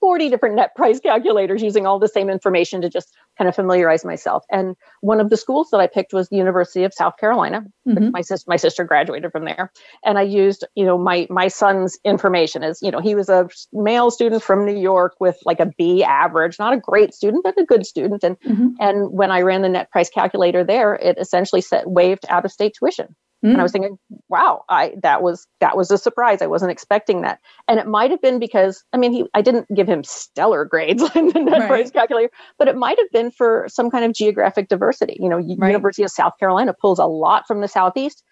40 0.00 0.28
different 0.28 0.56
net 0.56 0.74
price 0.74 1.00
calculators 1.00 1.62
using 1.62 1.86
all 1.86 1.98
the 1.98 2.08
same 2.08 2.30
information 2.30 2.80
to 2.82 2.88
just 2.88 3.14
kind 3.36 3.48
of 3.48 3.54
familiarize 3.54 4.04
myself. 4.04 4.44
And 4.50 4.76
one 5.00 5.20
of 5.20 5.30
the 5.30 5.36
schools 5.36 5.70
that 5.70 5.78
I 5.78 5.86
picked 5.86 6.12
was 6.12 6.28
the 6.28 6.36
University 6.36 6.84
of 6.84 6.94
South 6.94 7.16
Carolina. 7.18 7.64
Mm-hmm. 7.86 8.10
My 8.10 8.20
sister, 8.20 8.44
my 8.48 8.56
sister 8.56 8.84
graduated 8.84 9.32
from 9.32 9.44
there. 9.44 9.72
And 10.04 10.18
I 10.18 10.22
used, 10.22 10.64
you 10.74 10.84
know, 10.84 10.98
my, 10.98 11.26
my 11.30 11.48
son's 11.48 11.98
information 12.04 12.62
as, 12.62 12.80
you 12.82 12.90
know, 12.90 13.00
he 13.00 13.14
was 13.14 13.28
a 13.28 13.48
male 13.72 14.10
student 14.10 14.42
from 14.42 14.64
New 14.64 14.76
York 14.76 15.14
with 15.20 15.36
like 15.44 15.60
a 15.60 15.66
B 15.78 16.02
average, 16.04 16.58
not 16.58 16.72
a 16.72 16.78
great 16.78 17.14
student, 17.14 17.44
but 17.44 17.58
a 17.58 17.64
good 17.64 17.86
student. 17.86 18.22
And, 18.22 18.38
mm-hmm. 18.40 18.68
and 18.80 19.12
when 19.12 19.30
I 19.30 19.42
ran 19.42 19.62
the 19.62 19.68
net 19.68 19.90
price 19.90 20.10
calculator 20.10 20.64
there, 20.64 20.94
it 20.94 21.18
essentially 21.18 21.60
set 21.60 21.88
waived 21.88 22.24
out 22.28 22.44
of 22.44 22.52
state 22.52 22.76
tuition. 22.78 23.14
Mm. 23.44 23.50
And 23.50 23.60
I 23.60 23.62
was 23.62 23.70
thinking, 23.70 23.98
wow, 24.28 24.64
I 24.68 24.94
that 25.02 25.22
was 25.22 25.46
that 25.60 25.76
was 25.76 25.90
a 25.90 25.98
surprise. 25.98 26.42
I 26.42 26.46
wasn't 26.46 26.72
expecting 26.72 27.22
that. 27.22 27.38
And 27.68 27.78
it 27.78 27.86
might 27.86 28.10
have 28.10 28.20
been 28.20 28.40
because 28.40 28.82
I 28.92 28.96
mean, 28.96 29.12
he 29.12 29.26
I 29.32 29.42
didn't 29.42 29.68
give 29.74 29.88
him 29.88 30.02
stellar 30.02 30.64
grades 30.64 31.02
in 31.14 31.28
the 31.28 31.40
net 31.40 31.60
right. 31.60 31.68
price 31.68 31.90
calculator, 31.90 32.30
but 32.58 32.66
it 32.66 32.76
might 32.76 32.98
have 32.98 33.10
been 33.12 33.30
for 33.30 33.66
some 33.68 33.90
kind 33.90 34.04
of 34.04 34.12
geographic 34.12 34.68
diversity. 34.68 35.16
You 35.20 35.28
know, 35.28 35.36
right. 35.36 35.68
University 35.68 36.02
of 36.02 36.10
South 36.10 36.32
Carolina 36.40 36.74
pulls 36.74 36.98
a 36.98 37.06
lot 37.06 37.46
from 37.46 37.60
the 37.60 37.68
southeast, 37.68 38.24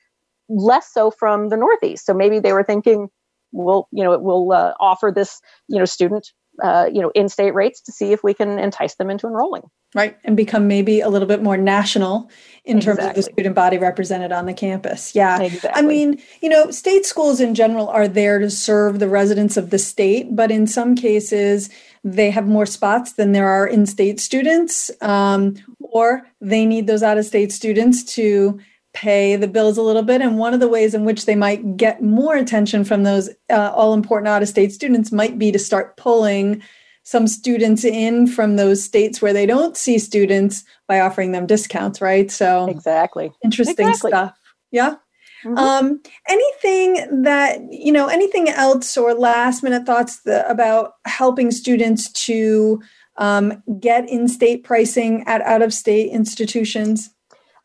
less 0.48 0.92
so 0.92 1.12
from 1.12 1.50
the 1.50 1.56
northeast. 1.56 2.04
So 2.04 2.12
maybe 2.12 2.40
they 2.40 2.52
were 2.52 2.64
thinking, 2.64 3.08
we'll 3.52 3.86
you 3.92 4.02
know, 4.02 4.12
it 4.12 4.22
will 4.22 4.52
uh, 4.52 4.72
offer 4.80 5.12
this 5.14 5.40
you 5.68 5.78
know 5.78 5.84
student 5.84 6.32
uh, 6.64 6.88
you 6.92 7.00
know 7.00 7.12
in-state 7.14 7.54
rates 7.54 7.80
to 7.82 7.92
see 7.92 8.12
if 8.12 8.24
we 8.24 8.34
can 8.34 8.58
entice 8.58 8.96
them 8.96 9.10
into 9.10 9.28
enrolling 9.28 9.62
right 9.96 10.16
and 10.24 10.36
become 10.36 10.68
maybe 10.68 11.00
a 11.00 11.08
little 11.08 11.26
bit 11.26 11.42
more 11.42 11.56
national 11.56 12.30
in 12.64 12.78
exactly. 12.78 13.02
terms 13.02 13.10
of 13.10 13.16
the 13.16 13.32
student 13.32 13.54
body 13.54 13.78
represented 13.78 14.30
on 14.30 14.46
the 14.46 14.54
campus 14.54 15.14
yeah 15.14 15.40
exactly. 15.40 15.70
i 15.74 15.82
mean 15.84 16.20
you 16.40 16.48
know 16.48 16.70
state 16.70 17.04
schools 17.04 17.40
in 17.40 17.54
general 17.54 17.88
are 17.88 18.06
there 18.06 18.38
to 18.38 18.50
serve 18.50 19.00
the 19.00 19.08
residents 19.08 19.56
of 19.56 19.70
the 19.70 19.78
state 19.78 20.36
but 20.36 20.52
in 20.52 20.66
some 20.66 20.94
cases 20.94 21.70
they 22.04 22.30
have 22.30 22.46
more 22.46 22.66
spots 22.66 23.14
than 23.14 23.32
there 23.32 23.48
are 23.48 23.66
in-state 23.66 24.20
students 24.20 24.92
um, 25.00 25.54
or 25.80 26.22
they 26.40 26.64
need 26.64 26.86
those 26.86 27.02
out-of-state 27.02 27.50
students 27.50 28.04
to 28.04 28.60
pay 28.96 29.36
the 29.36 29.48
bills 29.48 29.76
a 29.76 29.82
little 29.82 30.02
bit. 30.02 30.22
And 30.22 30.38
one 30.38 30.54
of 30.54 30.60
the 30.60 30.68
ways 30.68 30.94
in 30.94 31.04
which 31.04 31.26
they 31.26 31.34
might 31.34 31.76
get 31.76 32.02
more 32.02 32.34
attention 32.34 32.82
from 32.82 33.02
those 33.02 33.28
uh, 33.50 33.72
all 33.74 33.92
important 33.92 34.28
out 34.28 34.40
of 34.40 34.48
state 34.48 34.72
students 34.72 35.12
might 35.12 35.38
be 35.38 35.52
to 35.52 35.58
start 35.58 35.96
pulling 35.96 36.62
some 37.06 37.28
students 37.28 37.84
in 37.84 38.26
from 38.26 38.56
those 38.56 38.82
states 38.82 39.22
where 39.22 39.32
they 39.32 39.46
don't 39.46 39.76
see 39.76 39.96
students 39.96 40.64
by 40.88 40.98
offering 40.98 41.30
them 41.30 41.46
discounts, 41.46 42.00
right? 42.00 42.32
So, 42.32 42.66
exactly. 42.66 43.30
Interesting 43.44 43.86
exactly. 43.86 44.10
stuff. 44.10 44.36
Yeah. 44.72 44.96
Mm-hmm. 45.44 45.56
Um, 45.56 46.02
anything 46.28 47.22
that, 47.22 47.60
you 47.70 47.92
know, 47.92 48.08
anything 48.08 48.48
else 48.48 48.96
or 48.96 49.14
last 49.14 49.62
minute 49.62 49.86
thoughts 49.86 50.22
that, 50.22 50.50
about 50.50 50.94
helping 51.04 51.52
students 51.52 52.10
to 52.24 52.82
um, 53.18 53.62
get 53.78 54.10
in 54.10 54.26
state 54.26 54.64
pricing 54.64 55.22
at 55.28 55.42
out 55.42 55.62
of 55.62 55.72
state 55.72 56.10
institutions? 56.10 57.10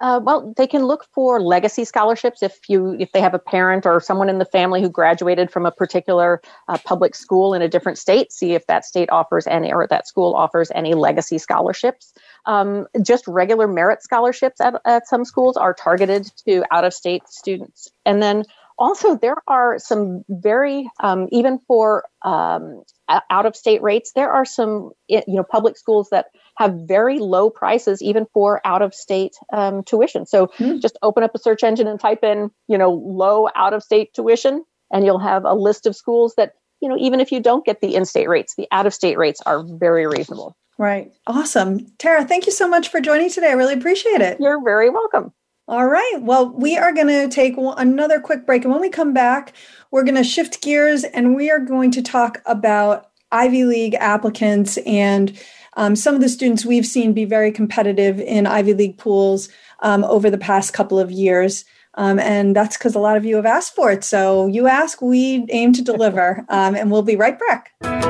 Uh, 0.02 0.20
well, 0.22 0.52
they 0.58 0.66
can 0.66 0.84
look 0.84 1.06
for 1.14 1.40
legacy 1.40 1.86
scholarships 1.86 2.42
if 2.42 2.58
you 2.68 2.96
if 3.00 3.12
they 3.12 3.22
have 3.22 3.36
a 3.36 3.40
parent 3.40 3.86
or 3.86 4.02
someone 4.02 4.30
in 4.30 4.40
the 4.40 4.46
family 4.46 4.82
who 4.82 4.90
graduated 4.90 5.52
from 5.52 5.64
a 5.64 5.72
particular 5.72 6.42
uh, 6.68 6.78
public 6.84 7.14
school 7.14 7.54
in 7.54 7.62
a 7.62 7.68
different 7.68 8.00
state. 8.00 8.32
See 8.32 8.54
if 8.54 8.66
that 8.66 8.84
state 8.84 9.12
offers 9.12 9.46
any 9.46 9.72
or 9.72 9.86
that 9.88 10.08
school 10.08 10.34
offers 10.34 10.72
any 10.74 10.96
legacy 10.96 11.38
scholarships. 11.38 12.14
Um, 12.48 12.88
just 13.04 13.28
regular 13.28 13.68
merit 13.68 14.02
scholarships 14.02 14.60
at, 14.60 14.82
at 14.86 15.08
some 15.08 15.24
schools 15.24 15.56
are 15.56 15.74
targeted 15.74 16.32
to 16.48 16.64
out 16.72 16.84
of 16.84 16.96
state 16.96 17.28
students, 17.28 17.88
and 18.04 18.24
then 18.24 18.44
also 18.82 19.16
there 19.16 19.38
are 19.48 19.80
some 19.80 20.24
very 20.28 20.90
um, 21.02 21.28
even 21.32 21.60
for 21.68 22.04
um, 22.24 22.84
out 23.30 23.46
of 23.46 23.56
state 23.56 23.82
rates 23.82 24.12
there 24.16 24.32
are 24.32 24.46
some 24.46 24.92
you 25.08 25.24
know 25.28 25.44
public 25.44 25.78
schools 25.78 26.10
that 26.12 26.28
have 26.58 26.74
very 26.88 27.20
low 27.20 27.50
prices 27.50 28.02
even 28.02 28.28
for 28.34 28.62
out 28.66 28.82
of 28.82 28.94
state 28.94 29.34
um, 29.52 29.84
tuition. 29.84 30.26
So 30.26 30.48
mm. 30.60 30.82
just 30.82 30.98
open 31.02 31.24
up 31.24 31.32
a 31.34 31.40
search 31.40 31.64
engine 31.64 31.88
and 31.88 32.00
type 32.00 32.24
in, 32.24 32.52
you 32.68 32.78
know, 32.78 32.92
low 32.92 33.48
out 33.56 33.74
of 33.74 33.84
state 33.84 34.14
tuition, 34.14 34.64
and 34.92 35.06
you'll 35.06 35.20
have 35.20 35.44
a 35.46 35.54
list 35.54 35.86
of 35.86 35.96
schools 35.96 36.36
that, 36.38 36.54
you 36.82 36.90
know, 36.90 36.98
even 37.00 37.20
if 37.20 37.32
you 37.32 37.40
don't 37.40 37.66
get 37.66 37.82
the 37.82 37.96
in 37.96 38.06
state 38.06 38.30
rates, 38.30 38.56
the 38.56 38.68
out 38.72 38.86
of 38.86 38.94
state 38.94 39.18
rates 39.18 39.42
are 39.46 39.64
very 39.64 40.06
reasonable. 40.08 40.56
Right. 40.78 41.12
Awesome. 41.28 41.88
Tara, 41.98 42.26
thank 42.26 42.46
you 42.46 42.52
so 42.52 42.68
much 42.68 42.90
for 42.90 43.02
joining 43.02 43.30
today. 43.30 43.50
I 43.50 43.54
really 43.54 43.76
appreciate 43.76 44.22
it. 44.22 44.38
You're 44.40 44.64
very 44.64 44.90
welcome. 44.90 45.34
All 45.68 45.88
right. 45.88 46.18
Well, 46.20 46.50
we 46.50 46.78
are 46.78 46.94
going 46.94 47.08
to 47.08 47.30
take 47.30 47.56
another 47.58 48.20
quick 48.20 48.46
break. 48.46 48.64
And 48.64 48.72
when 48.72 48.82
we 48.82 48.90
come 48.90 49.14
back, 49.14 49.54
we're 49.92 50.04
going 50.04 50.16
to 50.16 50.24
shift 50.24 50.62
gears 50.62 51.04
and 51.04 51.36
we 51.36 51.50
are 51.50 51.60
going 51.60 51.92
to 51.92 52.02
talk 52.02 52.42
about 52.46 53.10
Ivy 53.32 53.64
League 53.64 53.96
applicants 53.96 54.78
and 54.80 55.38
um, 55.78 55.96
some 55.96 56.16
of 56.16 56.22
the 56.22 56.28
students 56.30 56.66
we've 56.66 56.86
seen 56.86 57.14
be 57.14 57.24
very 57.24 57.52
competitive 57.52 58.20
in 58.20 58.46
Ivy 58.46 58.74
League 58.74 58.98
pools 58.98 59.48
um, 59.80 60.04
over 60.04 60.30
the 60.30 60.38
past 60.38 60.74
couple 60.74 61.00
of 61.00 61.12
years. 61.12 61.64
Um, 61.94 62.20
and 62.20 62.56
that's 62.56 62.78
because 62.78 62.96
a 62.96 63.00
lot 63.00 63.18
of 63.18 63.26
you 63.26 63.36
have 63.36 63.46
asked 63.46 63.76
for 63.76 63.92
it. 63.92 64.04
So 64.04 64.48
you 64.48 64.68
ask, 64.68 65.02
we 65.02 65.46
aim 65.50 65.74
to 65.74 65.82
deliver. 65.82 66.46
Um, 66.50 66.76
and 66.76 66.92
we'll 66.92 67.02
be 67.02 67.16
right 67.16 67.40
back. 67.48 68.01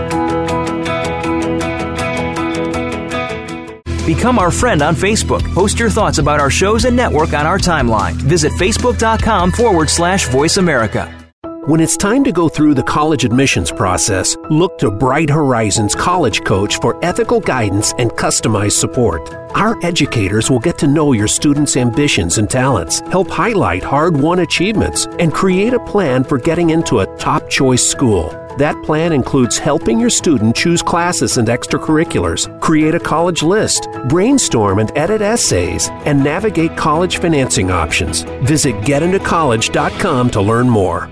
Become 4.16 4.40
our 4.40 4.52
friend 4.52 4.82
on 4.82 4.94
Facebook. 4.94 5.42
Post 5.54 5.80
your 5.80 5.90
thoughts 5.90 6.18
about 6.18 6.42
our 6.42 6.50
shows 6.50 6.84
and 6.84 6.98
network 6.98 7.32
on 7.34 7.46
our 7.46 7.58
timeline. 7.58 8.12
Visit 8.16 8.52
facebook.com 8.52 9.54
forward 9.54 9.90
slash 9.90 10.28
voice 10.28 10.58
America. 10.58 11.10
When 11.66 11.80
it's 11.80 11.96
time 11.96 12.26
to 12.26 12.34
go 12.34 12.50
through 12.50 12.74
the 12.74 12.84
college 12.84 13.24
admissions 13.24 13.72
process, 13.72 14.36
look 14.50 14.78
to 14.80 14.92
Bright 14.92 15.30
Horizons 15.30 15.96
College 15.96 16.44
Coach 16.44 16.78
for 16.82 17.00
ethical 17.06 17.40
guidance 17.40 17.94
and 18.00 18.12
customized 18.12 18.74
support. 18.74 19.34
Our 19.56 19.80
educators 19.86 20.50
will 20.50 20.60
get 20.60 20.78
to 20.80 20.88
know 20.88 21.14
your 21.14 21.30
students' 21.30 21.78
ambitions 21.78 22.38
and 22.38 22.50
talents, 22.50 23.00
help 23.12 23.30
highlight 23.30 23.82
hard 23.82 24.18
won 24.18 24.40
achievements, 24.40 25.06
and 25.20 25.34
create 25.34 25.74
a 25.74 25.86
plan 25.86 26.26
for 26.26 26.38
getting 26.38 26.72
into 26.72 27.00
a 27.00 27.18
top 27.18 27.50
choice 27.50 27.88
school. 27.88 28.41
That 28.58 28.82
plan 28.84 29.12
includes 29.14 29.58
helping 29.58 30.00
your 30.00 30.10
student 30.10 30.56
choose 30.56 30.82
classes 30.82 31.38
and 31.38 31.48
extracurriculars, 31.48 32.48
create 32.62 32.96
a 32.96 33.00
college 33.00 33.44
list, 33.44 33.88
brainstorm 34.08 34.80
and 34.80 34.96
edit 34.98 35.22
essays, 35.22 35.90
and 36.06 36.24
navigate 36.24 36.76
college 36.78 37.18
financing 37.20 37.72
options. 37.72 38.24
Visit 38.44 38.76
getintocollege.com 38.82 40.30
to 40.32 40.42
learn 40.42 40.70
more. 40.70 41.10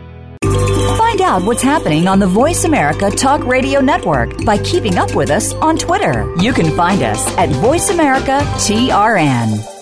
Find 0.97 1.21
out 1.21 1.43
what's 1.43 1.61
happening 1.61 2.07
on 2.07 2.19
the 2.19 2.27
Voice 2.27 2.63
America 2.63 3.09
Talk 3.09 3.45
Radio 3.45 3.81
Network 3.81 4.45
by 4.45 4.57
keeping 4.59 4.97
up 4.97 5.15
with 5.15 5.29
us 5.31 5.53
on 5.55 5.77
Twitter. 5.77 6.33
You 6.37 6.53
can 6.53 6.75
find 6.75 7.01
us 7.03 7.25
at 7.37 7.49
Voice 7.49 7.89
America 7.89 8.39
TRN. 8.57 9.78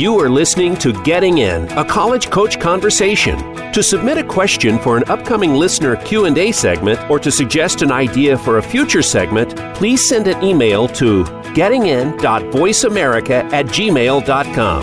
You 0.00 0.18
are 0.18 0.30
listening 0.30 0.78
to 0.78 0.94
Getting 1.02 1.44
In, 1.44 1.70
a 1.72 1.84
college 1.84 2.30
coach 2.30 2.58
conversation. 2.58 3.36
To 3.72 3.82
submit 3.82 4.16
a 4.16 4.24
question 4.24 4.78
for 4.78 4.96
an 4.96 5.04
upcoming 5.10 5.52
listener 5.52 5.96
Q&A 5.96 6.52
segment 6.52 6.98
or 7.10 7.18
to 7.18 7.30
suggest 7.30 7.82
an 7.82 7.92
idea 7.92 8.38
for 8.38 8.56
a 8.56 8.62
future 8.62 9.02
segment, 9.02 9.54
please 9.74 10.08
send 10.08 10.26
an 10.26 10.42
email 10.42 10.88
to 10.88 11.24
gettingin.voiceamerica 11.52 13.52
at 13.52 13.66
gmail.com. 13.66 14.82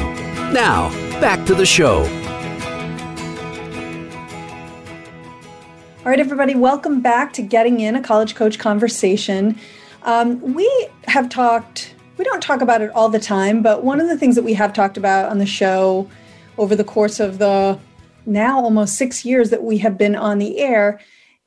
Now, 0.53 0.91
back 1.19 1.43
to 1.47 1.55
the 1.55 1.65
show. 1.65 2.03
All 6.05 6.11
right, 6.11 6.19
everybody, 6.19 6.53
welcome 6.53 7.01
back 7.01 7.33
to 7.33 7.41
Getting 7.41 7.79
In, 7.79 7.95
a 7.95 8.03
College 8.03 8.35
Coach 8.35 8.59
Conversation. 8.59 9.57
Um, 10.03 10.53
we 10.53 10.89
have 11.07 11.27
talked, 11.27 11.95
we 12.17 12.23
don't 12.23 12.41
talk 12.41 12.61
about 12.61 12.81
it 12.81 12.91
all 12.91 13.09
the 13.09 13.19
time, 13.19 13.61
but 13.61 13.83
one 13.83 13.99
of 13.99 14.07
the 14.07 14.17
things 14.17 14.35
that 14.35 14.43
we 14.43 14.53
have 14.53 14.73
talked 14.73 14.97
about 14.97 15.29
on 15.29 15.37
the 15.37 15.45
show 15.45 16.09
over 16.57 16.75
the 16.75 16.83
course 16.83 17.19
of 17.19 17.37
the 17.37 17.79
now 18.25 18.59
almost 18.59 18.97
six 18.97 19.23
years 19.23 19.49
that 19.51 19.63
we 19.63 19.77
have 19.77 19.97
been 19.97 20.15
on 20.15 20.37
the 20.37 20.59
air 20.59 20.99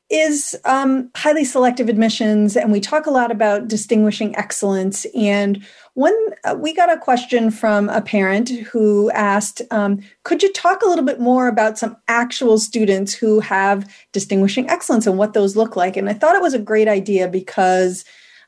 is 0.09 0.59
um, 0.65 1.09
highly 1.15 1.45
selective 1.45 1.87
admissions. 1.87 2.57
And 2.57 2.71
we 2.71 2.81
talk 2.81 3.05
a 3.05 3.11
lot 3.11 3.31
about 3.31 3.69
distinguishing 3.69 4.35
excellence. 4.35 5.05
And 5.15 5.63
when 5.93 6.13
uh, 6.43 6.55
we 6.57 6.73
got 6.73 6.91
a 6.91 6.97
question 6.97 7.49
from 7.49 7.87
a 7.87 8.01
parent 8.01 8.49
who 8.49 9.09
asked, 9.11 9.61
um, 9.71 10.01
could 10.23 10.43
you 10.43 10.51
talk 10.51 10.81
a 10.81 10.87
little 10.87 11.05
bit 11.05 11.21
more 11.21 11.47
about 11.47 11.77
some 11.77 11.95
actual 12.09 12.57
students 12.57 13.13
who 13.13 13.39
have 13.39 13.89
distinguishing 14.11 14.69
excellence 14.69 15.07
and 15.07 15.17
what 15.17 15.33
those 15.33 15.55
look 15.55 15.77
like? 15.77 15.95
And 15.95 16.09
I 16.09 16.13
thought 16.13 16.35
it 16.35 16.41
was 16.41 16.53
a 16.53 16.59
great 16.59 16.89
idea 16.89 17.29
because 17.29 18.03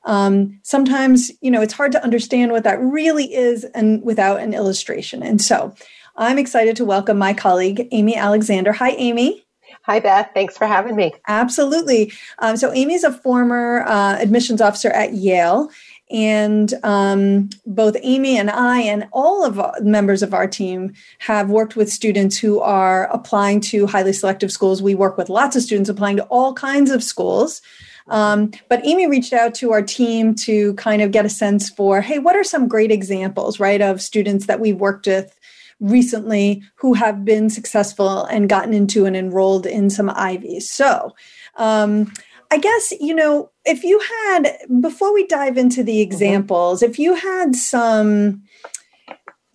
um, 0.06 0.60
sometimes, 0.64 1.32
you 1.42 1.52
know, 1.52 1.62
it's 1.62 1.74
hard 1.74 1.92
to 1.94 2.04
understand 2.04 2.52
what 2.52 2.64
that 2.64 2.80
really 2.82 3.34
is 3.34 3.64
and 3.76 4.04
without 4.04 4.40
an 4.42 4.54
illustration. 4.54 5.24
And 5.24 5.42
so 5.42 5.74
I'm 6.16 6.38
excited 6.38 6.76
to 6.78 6.86
welcome 6.86 7.18
my 7.18 7.34
colleague, 7.34 7.88
Amy 7.92 8.16
Alexander. 8.16 8.72
Hi, 8.74 8.92
Amy. 8.92 9.44
Hi, 9.84 10.00
Beth. 10.00 10.30
Thanks 10.34 10.58
for 10.58 10.66
having 10.66 10.96
me. 10.96 11.14
Absolutely. 11.28 12.14
Um, 12.40 12.56
so, 12.56 12.72
Amy's 12.72 13.04
a 13.04 13.12
former 13.12 13.84
uh, 13.86 14.18
admissions 14.18 14.62
officer 14.62 14.90
at 14.90 15.14
Yale, 15.14 15.70
and 16.10 16.74
um, 16.84 17.50
both 17.66 17.98
Amy 18.02 18.38
and 18.38 18.50
I, 18.50 18.80
and 18.82 19.08
all 19.12 19.44
of 19.44 19.84
members 19.84 20.22
of 20.22 20.34
our 20.34 20.48
team, 20.48 20.94
have 21.20 21.50
worked 21.50 21.76
with 21.76 21.92
students 21.92 22.38
who 22.38 22.60
are 22.62 23.08
applying 23.08 23.60
to 23.62 23.88
highly 23.88 24.14
selective 24.14 24.52
schools. 24.52 24.82
We 24.82 24.96
work 24.96 25.18
with 25.18 25.28
lots 25.28 25.56
of 25.56 25.64
students 25.64 25.90
applying 25.90 26.18
to 26.18 26.24
all 26.26 26.54
kinds 26.54 26.92
of 26.92 27.04
schools. 27.04 27.62
Um, 28.08 28.52
but 28.70 28.86
Amy 28.86 29.08
reached 29.08 29.34
out 29.34 29.56
to 29.56 29.72
our 29.72 29.82
team 29.82 30.36
to 30.36 30.74
kind 30.76 31.02
of 31.02 31.12
get 31.12 31.26
a 31.26 31.30
sense 31.30 31.70
for 31.70 32.02
hey, 32.02 32.20
what 32.20 32.36
are 32.36 32.44
some 32.44 32.68
great 32.68 32.92
examples, 32.92 33.60
right, 33.60 33.82
of 33.82 34.02
students 34.02 34.46
that 34.48 34.60
we've 34.60 34.80
worked 34.80 35.08
with 35.08 35.40
recently 35.80 36.64
who 36.76 36.94
have 36.94 37.26
been 37.26 37.50
successful 37.50 38.26
and 38.26 38.50
gotten 38.50 38.74
into 38.74 39.06
and 39.06 39.16
enrolled 39.16 39.66
in 39.66 39.90
some 39.90 40.10
Ivies. 40.10 40.70
So, 40.70 41.14
um, 41.56 42.12
I 42.52 42.58
guess, 42.58 42.94
you 43.00 43.16
know, 43.16 43.52
if 43.66 43.84
you 43.84 44.00
had, 44.00 44.58
before 44.80 45.14
we 45.14 45.26
dive 45.28 45.58
into 45.58 45.84
the 45.84 45.94
mm-hmm. 45.94 46.12
examples, 46.12 46.84
if 46.84 47.00
you 47.00 47.16
had 47.16 47.56
some 47.56 48.44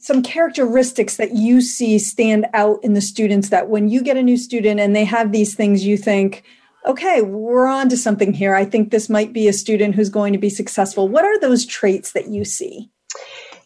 some 0.00 0.22
characteristics 0.22 1.16
that 1.16 1.34
you 1.34 1.60
see 1.60 1.98
stand 1.98 2.46
out 2.54 2.82
in 2.82 2.94
the 2.94 3.00
students 3.00 3.50
that 3.50 3.68
when 3.68 3.88
you 3.88 4.02
get 4.02 4.16
a 4.16 4.22
new 4.22 4.38
student 4.38 4.80
and 4.80 4.96
they 4.96 5.04
have 5.04 5.32
these 5.32 5.54
things 5.54 5.84
you 5.84 5.98
think 5.98 6.44
okay 6.86 7.22
we're 7.22 7.66
on 7.66 7.88
to 7.88 7.96
something 7.96 8.32
here. 8.32 8.54
I 8.54 8.64
think 8.64 8.90
this 8.90 9.08
might 9.08 9.32
be 9.32 9.48
a 9.48 9.52
student 9.52 9.94
who's 9.94 10.10
going 10.10 10.32
to 10.32 10.38
be 10.38 10.50
successful. 10.50 11.08
What 11.08 11.24
are 11.24 11.38
those 11.40 11.66
traits 11.66 12.12
that 12.12 12.28
you 12.28 12.44
see? 12.44 12.90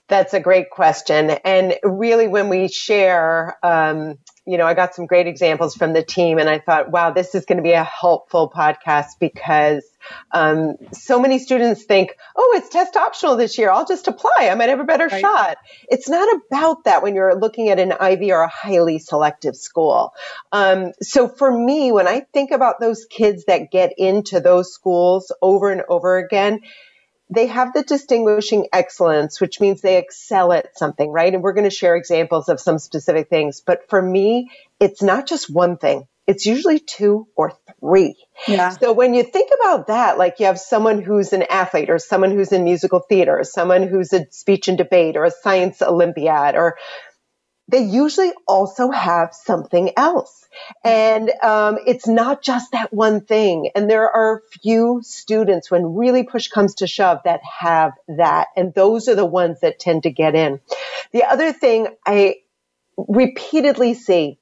That's 0.08 0.34
a 0.34 0.40
great 0.40 0.70
question. 0.70 1.30
And 1.30 1.74
really, 1.82 2.28
when 2.28 2.48
we 2.48 2.68
share, 2.68 3.56
um, 3.62 4.18
you 4.46 4.58
know, 4.58 4.66
I 4.66 4.74
got 4.74 4.94
some 4.94 5.06
great 5.06 5.26
examples 5.26 5.74
from 5.74 5.92
the 5.92 6.02
team, 6.02 6.38
and 6.38 6.50
I 6.50 6.58
thought, 6.58 6.90
wow, 6.90 7.12
this 7.12 7.34
is 7.34 7.46
going 7.46 7.56
to 7.56 7.62
be 7.62 7.72
a 7.72 7.84
helpful 7.84 8.52
podcast 8.54 9.12
because 9.20 9.84
um, 10.30 10.76
so 10.92 11.20
many 11.20 11.38
students 11.38 11.84
think, 11.84 12.16
oh, 12.36 12.54
it's 12.56 12.68
test 12.68 12.96
optional 12.96 13.36
this 13.36 13.58
year. 13.58 13.70
I'll 13.70 13.86
just 13.86 14.08
apply. 14.08 14.48
I 14.50 14.54
might 14.54 14.68
have 14.68 14.80
a 14.80 14.84
better 14.84 15.06
right. 15.06 15.20
shot. 15.20 15.58
It's 15.88 16.08
not 16.08 16.28
about 16.34 16.84
that 16.84 17.02
when 17.02 17.14
you're 17.14 17.34
looking 17.34 17.68
at 17.68 17.78
an 17.78 17.92
Ivy 17.92 18.32
or 18.32 18.42
a 18.42 18.48
highly 18.48 18.98
selective 18.98 19.56
school. 19.56 20.14
Um, 20.50 20.92
so 21.00 21.28
for 21.28 21.50
me, 21.50 21.92
when 21.92 22.08
I 22.08 22.20
think 22.32 22.50
about 22.50 22.80
those 22.80 23.04
kids 23.04 23.44
that 23.46 23.70
get 23.70 23.92
into 23.98 24.40
those 24.40 24.72
schools 24.72 25.32
over 25.40 25.70
and 25.70 25.82
over 25.88 26.18
again, 26.18 26.60
they 27.30 27.46
have 27.46 27.72
the 27.72 27.82
distinguishing 27.82 28.68
excellence, 28.72 29.40
which 29.40 29.58
means 29.58 29.80
they 29.80 29.96
excel 29.96 30.52
at 30.52 30.76
something, 30.76 31.10
right? 31.10 31.32
And 31.32 31.42
we're 31.42 31.54
going 31.54 31.68
to 31.68 31.74
share 31.74 31.96
examples 31.96 32.48
of 32.48 32.60
some 32.60 32.78
specific 32.78 33.30
things. 33.30 33.62
But 33.64 33.88
for 33.88 34.02
me, 34.02 34.50
it's 34.82 35.02
not 35.02 35.26
just 35.26 35.48
one 35.48 35.76
thing. 35.76 36.06
It's 36.26 36.44
usually 36.44 36.78
two 36.78 37.28
or 37.36 37.52
three. 37.80 38.16
Yeah. 38.48 38.70
So 38.70 38.92
when 38.92 39.14
you 39.14 39.22
think 39.22 39.50
about 39.60 39.86
that, 39.86 40.18
like 40.18 40.40
you 40.40 40.46
have 40.46 40.58
someone 40.58 41.02
who's 41.02 41.32
an 41.32 41.42
athlete 41.42 41.88
or 41.90 41.98
someone 41.98 42.30
who's 42.30 42.52
in 42.52 42.64
musical 42.64 43.00
theater, 43.00 43.38
or 43.38 43.44
someone 43.44 43.86
who's 43.88 44.12
a 44.12 44.26
speech 44.30 44.68
and 44.68 44.78
debate 44.78 45.16
or 45.16 45.24
a 45.24 45.30
science 45.30 45.82
Olympiad 45.82 46.54
or 46.54 46.76
they 47.68 47.84
usually 47.84 48.32
also 48.46 48.90
have 48.90 49.32
something 49.32 49.92
else. 49.96 50.46
And 50.84 51.30
um, 51.42 51.78
it's 51.86 52.06
not 52.06 52.42
just 52.42 52.72
that 52.72 52.92
one 52.92 53.24
thing. 53.24 53.70
And 53.74 53.88
there 53.88 54.10
are 54.10 54.42
few 54.62 55.00
students, 55.02 55.70
when 55.70 55.94
really 55.94 56.24
push 56.24 56.48
comes 56.48 56.74
to 56.76 56.86
shove, 56.86 57.20
that 57.24 57.40
have 57.60 57.92
that. 58.08 58.48
And 58.56 58.74
those 58.74 59.08
are 59.08 59.14
the 59.14 59.24
ones 59.24 59.60
that 59.60 59.78
tend 59.78 60.02
to 60.02 60.10
get 60.10 60.34
in. 60.34 60.60
The 61.12 61.24
other 61.24 61.52
thing 61.52 61.86
I 62.04 62.36
repeatedly 62.96 63.94
see 63.94 64.38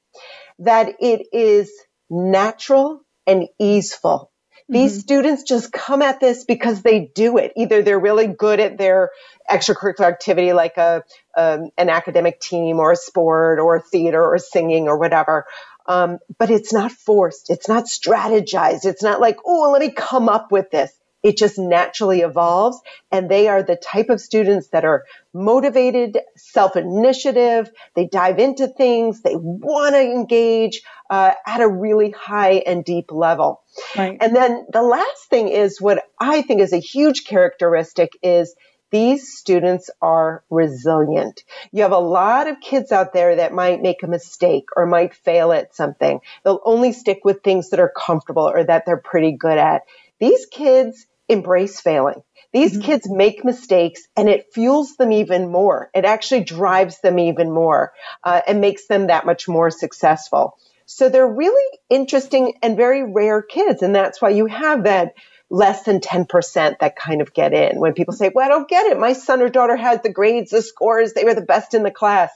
that 0.61 0.95
it 0.99 1.27
is 1.33 1.71
natural 2.09 3.01
and 3.27 3.47
easeful. 3.59 4.31
These 4.69 4.93
mm-hmm. 4.93 4.99
students 5.01 5.43
just 5.43 5.73
come 5.73 6.01
at 6.01 6.19
this 6.19 6.45
because 6.45 6.81
they 6.81 7.11
do 7.13 7.37
it. 7.37 7.51
Either 7.57 7.81
they're 7.81 7.99
really 7.99 8.27
good 8.27 8.59
at 8.59 8.77
their 8.77 9.09
extracurricular 9.49 10.07
activity 10.07 10.53
like 10.53 10.77
a 10.77 11.03
um, 11.35 11.71
an 11.77 11.89
academic 11.89 12.39
team 12.39 12.79
or 12.79 12.93
a 12.93 12.95
sport 12.95 13.59
or 13.59 13.81
theater 13.81 14.23
or 14.23 14.37
singing 14.37 14.87
or 14.87 14.97
whatever. 14.97 15.45
Um, 15.87 16.19
but 16.37 16.49
it's 16.49 16.71
not 16.71 16.91
forced. 16.91 17.49
It's 17.49 17.67
not 17.67 17.85
strategized. 17.85 18.85
It's 18.85 19.03
not 19.03 19.19
like, 19.19 19.39
oh, 19.45 19.71
let 19.71 19.81
me 19.81 19.91
come 19.91 20.29
up 20.29 20.51
with 20.51 20.69
this. 20.71 20.91
It 21.23 21.37
just 21.37 21.57
naturally 21.59 22.21
evolves. 22.21 22.79
And 23.11 23.29
they 23.29 23.47
are 23.47 23.63
the 23.63 23.75
type 23.75 24.09
of 24.09 24.19
students 24.19 24.69
that 24.69 24.85
are 24.85 25.05
motivated, 25.33 26.17
self 26.35 26.75
initiative. 26.75 27.69
They 27.95 28.07
dive 28.07 28.39
into 28.39 28.67
things. 28.67 29.21
They 29.21 29.35
want 29.35 29.95
to 29.95 30.01
engage 30.01 30.81
uh, 31.09 31.33
at 31.45 31.61
a 31.61 31.67
really 31.67 32.11
high 32.11 32.63
and 32.65 32.83
deep 32.83 33.11
level. 33.11 33.61
Right. 33.97 34.17
And 34.19 34.35
then 34.35 34.65
the 34.71 34.81
last 34.81 35.25
thing 35.29 35.49
is 35.49 35.79
what 35.79 36.03
I 36.19 36.41
think 36.41 36.61
is 36.61 36.73
a 36.73 36.77
huge 36.77 37.25
characteristic 37.25 38.11
is 38.23 38.55
these 38.91 39.37
students 39.37 39.89
are 40.01 40.43
resilient. 40.49 41.43
You 41.71 41.83
have 41.83 41.93
a 41.93 41.97
lot 41.97 42.47
of 42.47 42.59
kids 42.59 42.91
out 42.91 43.13
there 43.13 43.37
that 43.37 43.53
might 43.53 43.81
make 43.81 44.03
a 44.03 44.07
mistake 44.07 44.65
or 44.75 44.85
might 44.85 45.15
fail 45.15 45.53
at 45.53 45.73
something. 45.73 46.19
They'll 46.43 46.61
only 46.65 46.91
stick 46.91 47.21
with 47.23 47.41
things 47.41 47.69
that 47.69 47.79
are 47.79 47.91
comfortable 47.95 48.49
or 48.49 48.63
that 48.65 48.85
they're 48.85 48.97
pretty 48.97 49.31
good 49.31 49.57
at. 49.57 49.83
These 50.19 50.45
kids 50.45 51.07
embrace 51.31 51.79
failing. 51.79 52.21
These 52.53 52.73
mm-hmm. 52.73 52.81
kids 52.81 53.09
make 53.09 53.45
mistakes 53.45 54.07
and 54.17 54.27
it 54.27 54.53
fuels 54.53 54.95
them 54.97 55.11
even 55.11 55.49
more. 55.51 55.89
It 55.95 56.05
actually 56.05 56.43
drives 56.43 56.99
them 56.99 57.17
even 57.17 57.51
more 57.51 57.93
uh, 58.23 58.41
and 58.45 58.59
makes 58.59 58.87
them 58.87 59.07
that 59.07 59.25
much 59.25 59.47
more 59.47 59.71
successful. 59.71 60.57
So 60.85 61.07
they're 61.07 61.25
really 61.25 61.79
interesting 61.89 62.55
and 62.61 62.75
very 62.75 63.03
rare 63.03 63.41
kids. 63.41 63.81
And 63.81 63.95
that's 63.95 64.21
why 64.21 64.29
you 64.29 64.47
have 64.47 64.83
that 64.83 65.13
less 65.49 65.83
than 65.83 66.01
10% 66.01 66.79
that 66.79 66.95
kind 66.95 67.21
of 67.21 67.33
get 67.33 67.53
in. 67.53 67.79
When 67.79 67.93
people 67.93 68.13
say, 68.13 68.31
well, 68.33 68.45
I 68.45 68.49
don't 68.49 68.67
get 68.67 68.87
it. 68.87 68.99
My 68.99 69.13
son 69.13 69.41
or 69.41 69.49
daughter 69.49 69.77
has 69.77 70.01
the 70.01 70.11
grades, 70.11 70.51
the 70.51 70.61
scores, 70.61 71.13
they 71.13 71.23
were 71.23 71.33
the 71.33 71.41
best 71.41 71.73
in 71.73 71.83
the 71.83 71.91
class. 71.91 72.31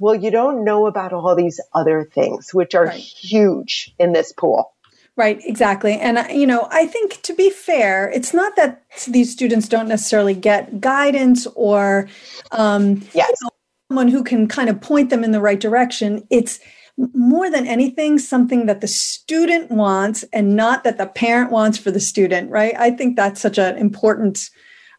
well, 0.00 0.14
you 0.16 0.32
don't 0.32 0.64
know 0.64 0.86
about 0.86 1.12
all 1.12 1.36
these 1.36 1.60
other 1.72 2.04
things, 2.04 2.52
which 2.52 2.74
are 2.74 2.86
right. 2.86 2.98
huge 2.98 3.94
in 4.00 4.12
this 4.12 4.32
pool. 4.32 4.71
Right, 5.14 5.40
exactly. 5.44 5.98
And, 5.98 6.18
uh, 6.18 6.26
you 6.30 6.46
know, 6.46 6.68
I 6.70 6.86
think 6.86 7.20
to 7.22 7.34
be 7.34 7.50
fair, 7.50 8.10
it's 8.10 8.32
not 8.32 8.56
that 8.56 8.82
these 9.06 9.30
students 9.30 9.68
don't 9.68 9.88
necessarily 9.88 10.34
get 10.34 10.80
guidance 10.80 11.46
or 11.54 12.08
um, 12.50 13.02
yes. 13.12 13.28
You 13.28 13.34
know, 13.42 13.50
someone 13.90 14.08
who 14.08 14.24
can 14.24 14.48
kind 14.48 14.70
of 14.70 14.80
point 14.80 15.10
them 15.10 15.22
in 15.22 15.32
the 15.32 15.40
right 15.40 15.60
direction. 15.60 16.26
It's 16.30 16.60
more 16.96 17.50
than 17.50 17.66
anything, 17.66 18.18
something 18.18 18.64
that 18.66 18.80
the 18.80 18.88
student 18.88 19.70
wants 19.70 20.24
and 20.32 20.56
not 20.56 20.82
that 20.84 20.96
the 20.96 21.06
parent 21.06 21.50
wants 21.50 21.76
for 21.76 21.90
the 21.90 22.00
student, 22.00 22.50
right? 22.50 22.74
I 22.78 22.90
think 22.90 23.16
that's 23.16 23.40
such 23.40 23.58
an 23.58 23.76
important, 23.76 24.48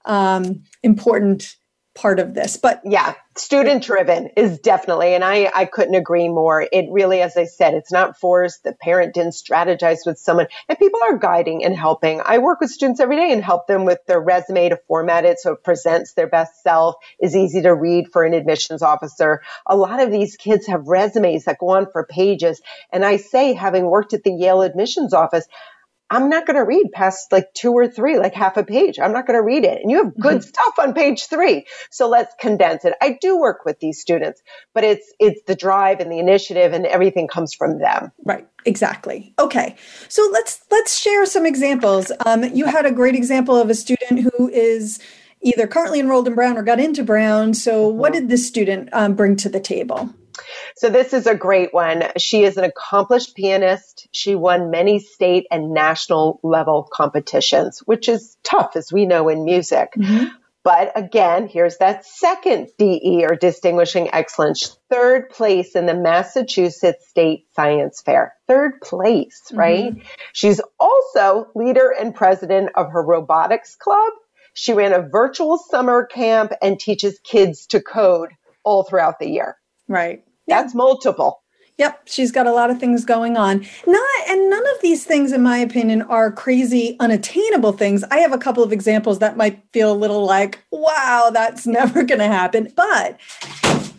um, 0.06 0.62
important 0.84 1.56
part 1.96 2.20
of 2.20 2.36
this. 2.36 2.56
But 2.56 2.82
yeah, 2.86 3.16
student 3.36 3.84
driven 3.84 4.30
is 4.38 4.60
definitely, 4.60 5.16
and 5.16 5.24
I, 5.24 5.52
I 5.54 5.66
couldn't 5.66 5.96
agree 5.96 6.30
more. 6.30 6.68
It 6.72 6.86
really, 6.90 7.22
as 7.22 7.36
I 7.38 7.46
said, 7.46 7.74
it's 7.74 7.92
not 7.92 8.20
forced. 8.20 8.64
The 8.64 8.74
parent 8.74 9.14
didn't 9.14 9.34
strategize 9.34 10.00
with 10.06 10.20
someone 10.20 10.48
and 10.70 10.78
people 10.78 11.00
are 11.08 11.18
guiding 11.18 11.64
and 11.64 11.76
helping. 11.76 12.22
I 12.24 12.40
work 12.40 12.60
with 12.60 12.70
students 12.70 13.00
every 13.00 13.16
day 13.16 13.32
and 13.32 13.44
help 13.44 13.68
them 13.68 13.86
with 13.86 14.00
their 14.08 14.20
resume 14.20 14.70
to 14.70 14.80
format 14.88 15.26
it 15.26 15.40
so 15.40 15.54
it 15.54 15.64
presents 15.64 16.14
their 16.14 16.28
best 16.28 16.62
self, 16.64 16.96
is 17.20 17.36
easy 17.36 17.62
to 17.62 17.74
read 17.74 18.08
for 18.12 18.24
an 18.24 18.34
admissions 18.34 18.82
officer. 18.82 19.42
A 19.66 19.76
lot 19.76 20.02
of 20.02 20.12
these 20.12 20.36
kids 20.36 20.68
have 20.68 20.88
resumes 20.88 21.46
that 21.46 21.60
go 21.60 21.70
on 21.70 21.88
for 21.92 22.06
pages. 22.06 22.62
And 22.92 23.04
I 23.04 23.18
say, 23.18 23.54
having 23.54 23.86
worked 23.86 24.14
at 24.14 24.24
the 24.24 24.34
Yale 24.34 24.62
admissions 24.62 25.14
office, 25.14 25.48
I'm 26.10 26.30
not 26.30 26.46
going 26.46 26.58
to 26.58 26.64
read 26.64 26.92
past 26.94 27.32
like 27.32 27.54
two 27.54 27.72
or 27.72 27.88
three, 27.88 28.20
like 28.20 28.34
half 28.34 28.56
a 28.58 28.64
page. 28.64 29.00
I'm 29.00 29.14
not 29.14 29.26
going 29.26 29.38
to 29.38 29.44
read 29.44 29.64
it. 29.64 29.82
And 29.82 29.90
you 29.90 30.04
have 30.04 30.16
good 30.20 30.40
mm-hmm. 30.40 30.48
stuff 30.48 30.74
on 30.80 30.94
page 30.94 31.26
three. 31.28 31.66
So 31.90 32.08
let's 32.08 32.36
condense 32.40 32.86
it. 32.86 32.94
I 33.02 33.18
do 33.20 33.40
work 33.40 33.66
with 33.66 33.80
these 33.80 34.00
students, 34.00 34.44
but 34.74 34.84
it's, 34.84 35.12
it's 35.20 35.42
the 35.48 35.56
drive 35.56 36.00
and 36.00 36.12
the 36.12 36.20
initiative 36.20 36.74
and 36.74 36.86
everything 36.86 37.28
comes 37.28 37.54
from 37.54 37.80
them. 37.80 38.12
Right. 38.24 38.48
Exactly. 38.66 39.34
Okay. 39.40 39.76
So 40.08 40.30
let's, 40.32 40.62
let's 40.70 40.96
share 40.96 41.26
some 41.26 41.46
examples. 41.46 42.12
Um, 42.26 42.44
you 42.44 42.66
had 42.66 42.86
a 42.86 42.92
great 42.92 43.16
example 43.16 43.56
of 43.56 43.70
a 43.70 43.76
student 43.76 44.20
who 44.20 44.50
is 44.50 45.00
either 45.42 45.68
currently 45.68 46.00
enrolled 46.00 46.28
in 46.28 46.36
Brown 46.36 46.58
or 46.58 46.64
got 46.64 46.80
into 46.80 47.04
Brown. 47.04 47.54
So 47.54 47.88
what 47.88 48.14
mm-hmm. 48.14 48.22
did 48.22 48.30
this 48.30 48.48
student 48.48 48.90
um, 48.94 49.16
bring 49.16 49.36
to 49.38 49.50
the 49.50 49.60
table? 49.60 50.14
So 50.76 50.90
this 50.90 51.14
is 51.14 51.28
a 51.28 51.36
great 51.36 51.74
one. 51.74 52.04
She 52.18 52.44
is 52.44 52.58
an 52.58 52.64
accomplished 52.64 53.36
pianist. 53.36 54.08
She 54.12 54.36
won 54.36 54.72
many 54.72 55.00
state 55.00 55.48
and 55.52 55.74
national 55.74 56.40
level 56.44 56.88
competitions, 56.92 57.80
which 57.86 58.10
is 58.10 58.38
tough 58.44 58.76
as 58.76 58.92
we 58.92 59.06
know 59.06 59.30
in 59.30 59.46
music. 59.46 59.92
Mm-hmm. 59.98 60.26
But 60.64 60.94
again, 60.96 61.50
here's 61.50 61.78
that 61.80 62.06
second 62.06 62.70
DE 62.78 63.26
or 63.30 63.36
distinguishing 63.36 64.10
excellence, 64.14 64.78
third 64.90 65.30
place 65.30 65.76
in 65.76 65.86
the 65.86 65.94
Massachusetts 65.94 67.10
State 67.10 67.48
Science 67.54 68.02
Fair. 68.02 68.34
Third 68.48 68.80
place, 68.82 69.42
mm-hmm. 69.48 69.58
right? 69.58 69.94
She's 70.32 70.62
also 70.80 71.48
leader 71.54 71.90
and 71.90 72.16
president 72.16 72.70
of 72.76 72.92
her 72.92 73.04
robotics 73.04 73.76
club. 73.76 74.14
She 74.54 74.72
ran 74.72 74.94
a 74.94 75.02
virtual 75.02 75.58
summer 75.58 76.06
camp 76.06 76.54
and 76.62 76.80
teaches 76.80 77.20
kids 77.24 77.68
to 77.68 77.82
code 77.82 78.30
all 78.64 78.84
throughout 78.84 79.20
the 79.20 79.30
year. 79.30 79.58
Right. 79.90 80.23
That's 80.48 80.74
multiple. 80.76 81.44
Yep, 81.80 82.02
she's 82.06 82.32
got 82.32 82.46
a 82.46 82.52
lot 82.52 82.70
of 82.70 82.80
things 82.80 83.04
going 83.04 83.36
on. 83.36 83.66
Not 83.88 84.30
and 84.30 84.50
none 84.50 84.64
of 84.76 84.82
these 84.82 85.06
things 85.06 85.32
in 85.32 85.42
my 85.42 85.58
opinion 85.58 86.04
are 86.04 86.32
crazy 86.32 86.96
unattainable 87.00 87.72
things. 87.72 88.04
I 88.06 88.20
have 88.20 88.32
a 88.32 88.38
couple 88.38 88.64
of 88.64 88.72
examples 88.72 89.20
that 89.20 89.38
might 89.38 89.64
feel 89.74 89.92
a 89.92 89.98
little 89.98 90.24
like, 90.24 90.64
wow, 90.70 91.32
that's 91.34 91.66
never 91.80 92.04
going 92.04 92.20
to 92.20 92.28
happen, 92.28 92.72
but 92.76 93.20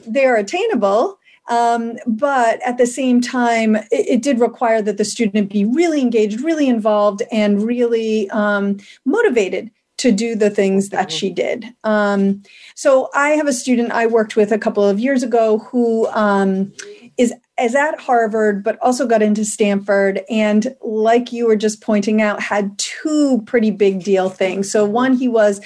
they're 0.07 0.36
attainable. 0.36 1.18
Um, 1.49 1.99
but 2.07 2.61
at 2.64 2.78
the 2.78 2.86
same 2.86 3.20
time, 3.20 3.76
it, 3.76 3.86
it, 3.90 4.22
did 4.22 4.40
require 4.40 4.80
that 4.80 4.97
the 4.97 5.05
student 5.05 5.53
be 5.53 5.66
really 5.66 6.01
engaged, 6.01 6.40
really 6.40 6.68
involved, 6.68 7.22
and 7.30 7.62
really 7.62 8.30
um, 8.30 8.78
motivated 9.05 9.70
to 9.97 10.11
do 10.11 10.34
the 10.34 10.51
things 10.51 10.88
that 10.88 11.12
she 11.12 11.30
did. 11.30 11.66
Um, 11.84 12.42
so 12.74 13.11
I 13.14 13.30
have 13.30 13.47
a 13.47 13.53
student 13.53 13.92
I 13.92 14.07
worked 14.07 14.36
with 14.36 14.51
a 14.51 14.59
couple 14.59 14.84
of 14.84 14.99
years 14.99 15.22
ago 15.22 15.59
who 15.59 16.09
um, 16.09 16.72
is 17.16 17.32
is 17.61 17.76
at 17.76 18.01
Harvard, 18.01 18.64
but 18.64 18.76
also 18.82 19.07
got 19.07 19.22
into 19.22 19.45
Stanford, 19.45 20.22
and 20.28 20.74
like 20.82 21.32
you 21.32 21.47
were 21.47 21.55
just 21.55 21.80
pointing 21.80 22.20
out, 22.20 22.42
had 22.42 22.76
two 22.78 23.42
pretty 23.47 23.70
big 23.70 24.03
deal 24.03 24.28
things. 24.28 24.70
So 24.72 24.84
one, 24.84 25.14
he 25.14 25.28
was 25.28 25.61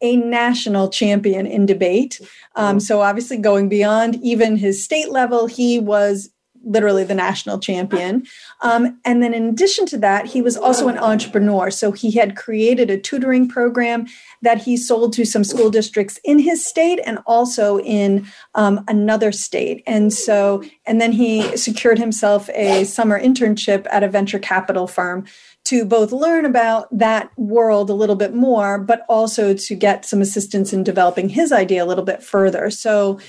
a 0.00 0.14
national 0.14 0.88
champion 0.88 1.46
in 1.46 1.66
debate. 1.66 2.20
Um, 2.54 2.78
so 2.78 3.00
obviously, 3.00 3.38
going 3.38 3.68
beyond 3.68 4.16
even 4.22 4.56
his 4.56 4.84
state 4.84 5.10
level, 5.10 5.48
he 5.48 5.80
was 5.80 6.30
literally 6.64 7.04
the 7.04 7.14
national 7.14 7.58
champion. 7.58 8.26
Um, 8.60 8.98
and 9.04 9.22
then 9.22 9.34
in 9.34 9.48
addition 9.48 9.86
to 9.86 9.98
that, 9.98 10.26
he 10.26 10.42
was 10.42 10.56
also 10.56 10.88
an 10.88 10.98
entrepreneur. 10.98 11.70
So 11.70 11.92
he 11.92 12.12
had 12.12 12.36
created 12.36 12.90
a 12.90 12.98
tutoring 12.98 13.48
program 13.48 14.06
that 14.42 14.58
he 14.58 14.76
sold 14.76 15.12
to 15.14 15.24
some 15.24 15.44
school 15.44 15.70
districts 15.70 16.18
in 16.24 16.38
his 16.38 16.64
state 16.64 17.00
and 17.04 17.18
also 17.26 17.78
in 17.80 18.26
um, 18.54 18.84
another 18.88 19.32
state. 19.32 19.82
And 19.86 20.12
so, 20.12 20.62
and 20.86 21.00
then 21.00 21.12
he 21.12 21.56
secured 21.56 21.98
himself 21.98 22.48
a 22.50 22.84
summer 22.84 23.20
internship 23.20 23.86
at 23.90 24.02
a 24.02 24.08
venture 24.08 24.38
capital 24.38 24.86
firm 24.86 25.24
to 25.64 25.84
both 25.84 26.10
learn 26.10 26.44
about 26.44 26.88
that 26.96 27.30
world 27.38 27.88
a 27.88 27.94
little 27.94 28.16
bit 28.16 28.34
more, 28.34 28.78
but 28.78 29.04
also 29.08 29.54
to 29.54 29.74
get 29.76 30.04
some 30.04 30.20
assistance 30.20 30.72
in 30.72 30.82
developing 30.82 31.28
his 31.28 31.52
idea 31.52 31.84
a 31.84 31.86
little 31.86 32.04
bit 32.04 32.22
further. 32.22 32.68
So 32.68 33.20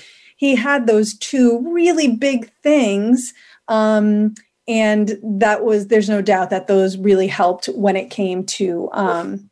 he 0.44 0.54
had 0.54 0.86
those 0.86 1.16
two 1.18 1.72
really 1.72 2.08
big 2.08 2.50
things. 2.62 3.32
Um, 3.68 4.34
and 4.68 5.18
that 5.22 5.64
was, 5.64 5.88
there's 5.88 6.08
no 6.08 6.22
doubt 6.22 6.50
that 6.50 6.66
those 6.66 6.96
really 6.96 7.28
helped 7.28 7.66
when 7.66 7.96
it 7.96 8.10
came 8.10 8.44
to, 8.44 8.88
um, 8.92 9.50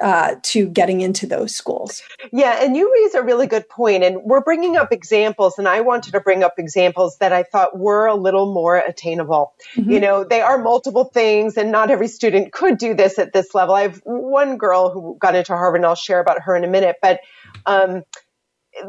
uh, 0.00 0.34
to 0.42 0.68
getting 0.68 1.00
into 1.00 1.26
those 1.26 1.54
schools. 1.54 2.02
Yeah, 2.32 2.64
and 2.64 2.76
you 2.76 2.92
raise 2.92 3.14
a 3.14 3.22
really 3.22 3.46
good 3.46 3.68
point, 3.68 4.02
and 4.02 4.18
we're 4.24 4.40
bringing 4.40 4.76
up 4.76 4.90
examples, 4.90 5.58
and 5.58 5.68
I 5.68 5.80
wanted 5.80 6.12
to 6.12 6.20
bring 6.20 6.42
up 6.42 6.54
examples 6.58 7.18
that 7.18 7.32
I 7.32 7.44
thought 7.44 7.78
were 7.78 8.06
a 8.06 8.16
little 8.16 8.52
more 8.52 8.78
attainable. 8.78 9.54
Mm-hmm. 9.76 9.90
You 9.90 10.00
know, 10.00 10.24
they 10.24 10.40
are 10.40 10.58
multiple 10.58 11.04
things, 11.04 11.56
and 11.56 11.70
not 11.70 11.90
every 11.90 12.08
student 12.08 12.52
could 12.52 12.78
do 12.78 12.94
this 12.94 13.18
at 13.18 13.32
this 13.32 13.54
level. 13.54 13.74
I 13.74 13.82
have 13.82 14.00
one 14.04 14.56
girl 14.56 14.90
who 14.90 15.16
got 15.20 15.36
into 15.36 15.54
Harvard, 15.54 15.80
and 15.80 15.86
I'll 15.86 15.94
share 15.94 16.20
about 16.20 16.42
her 16.42 16.56
in 16.56 16.64
a 16.64 16.68
minute, 16.68 16.96
but 17.00 17.20
um, 17.66 18.02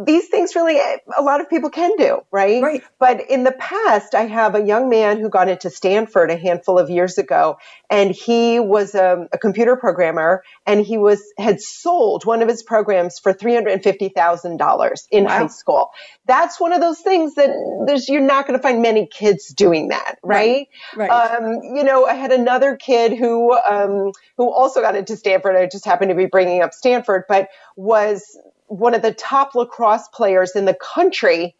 these 0.05 0.27
things 0.27 0.55
really 0.55 0.79
a 1.17 1.21
lot 1.21 1.41
of 1.41 1.49
people 1.49 1.69
can 1.69 1.95
do, 1.97 2.21
right? 2.31 2.61
Right. 2.61 2.83
But 2.99 3.29
in 3.29 3.43
the 3.43 3.51
past, 3.51 4.15
I 4.15 4.25
have 4.25 4.55
a 4.55 4.61
young 4.61 4.89
man 4.89 5.19
who 5.19 5.29
got 5.29 5.49
into 5.49 5.69
Stanford 5.69 6.31
a 6.31 6.37
handful 6.37 6.79
of 6.79 6.89
years 6.89 7.17
ago, 7.17 7.57
and 7.89 8.11
he 8.11 8.59
was 8.59 8.95
a, 8.95 9.27
a 9.31 9.37
computer 9.37 9.75
programmer, 9.75 10.43
and 10.65 10.81
he 10.81 10.97
was 10.97 11.21
had 11.37 11.61
sold 11.61 12.25
one 12.25 12.41
of 12.41 12.47
his 12.47 12.63
programs 12.63 13.19
for 13.19 13.33
three 13.33 13.53
hundred 13.53 13.73
and 13.73 13.83
fifty 13.83 14.09
thousand 14.09 14.57
dollars 14.57 15.07
in 15.11 15.25
wow. 15.25 15.29
high 15.29 15.47
school. 15.47 15.91
That's 16.25 16.59
one 16.59 16.73
of 16.73 16.81
those 16.81 16.99
things 16.99 17.35
that 17.35 17.49
there's 17.87 18.07
you're 18.09 18.21
not 18.21 18.47
going 18.47 18.57
to 18.57 18.63
find 18.63 18.81
many 18.81 19.07
kids 19.07 19.47
doing 19.47 19.89
that, 19.89 20.17
right? 20.23 20.67
Right. 20.95 21.09
right. 21.09 21.37
Um, 21.37 21.61
you 21.75 21.83
know, 21.83 22.05
I 22.05 22.13
had 22.13 22.31
another 22.31 22.75
kid 22.75 23.13
who 23.13 23.53
um, 23.53 24.11
who 24.37 24.51
also 24.51 24.81
got 24.81 24.95
into 24.95 25.15
Stanford. 25.15 25.55
I 25.55 25.67
just 25.67 25.85
happened 25.85 26.09
to 26.09 26.15
be 26.15 26.25
bringing 26.25 26.61
up 26.61 26.73
Stanford, 26.73 27.23
but 27.27 27.49
was 27.75 28.37
one 28.67 28.93
of 28.93 29.01
the 29.01 29.13
top 29.13 29.55
lacrosse 29.55 30.07
players 30.13 30.55
in 30.55 30.65
the 30.65 30.75
country 30.75 31.55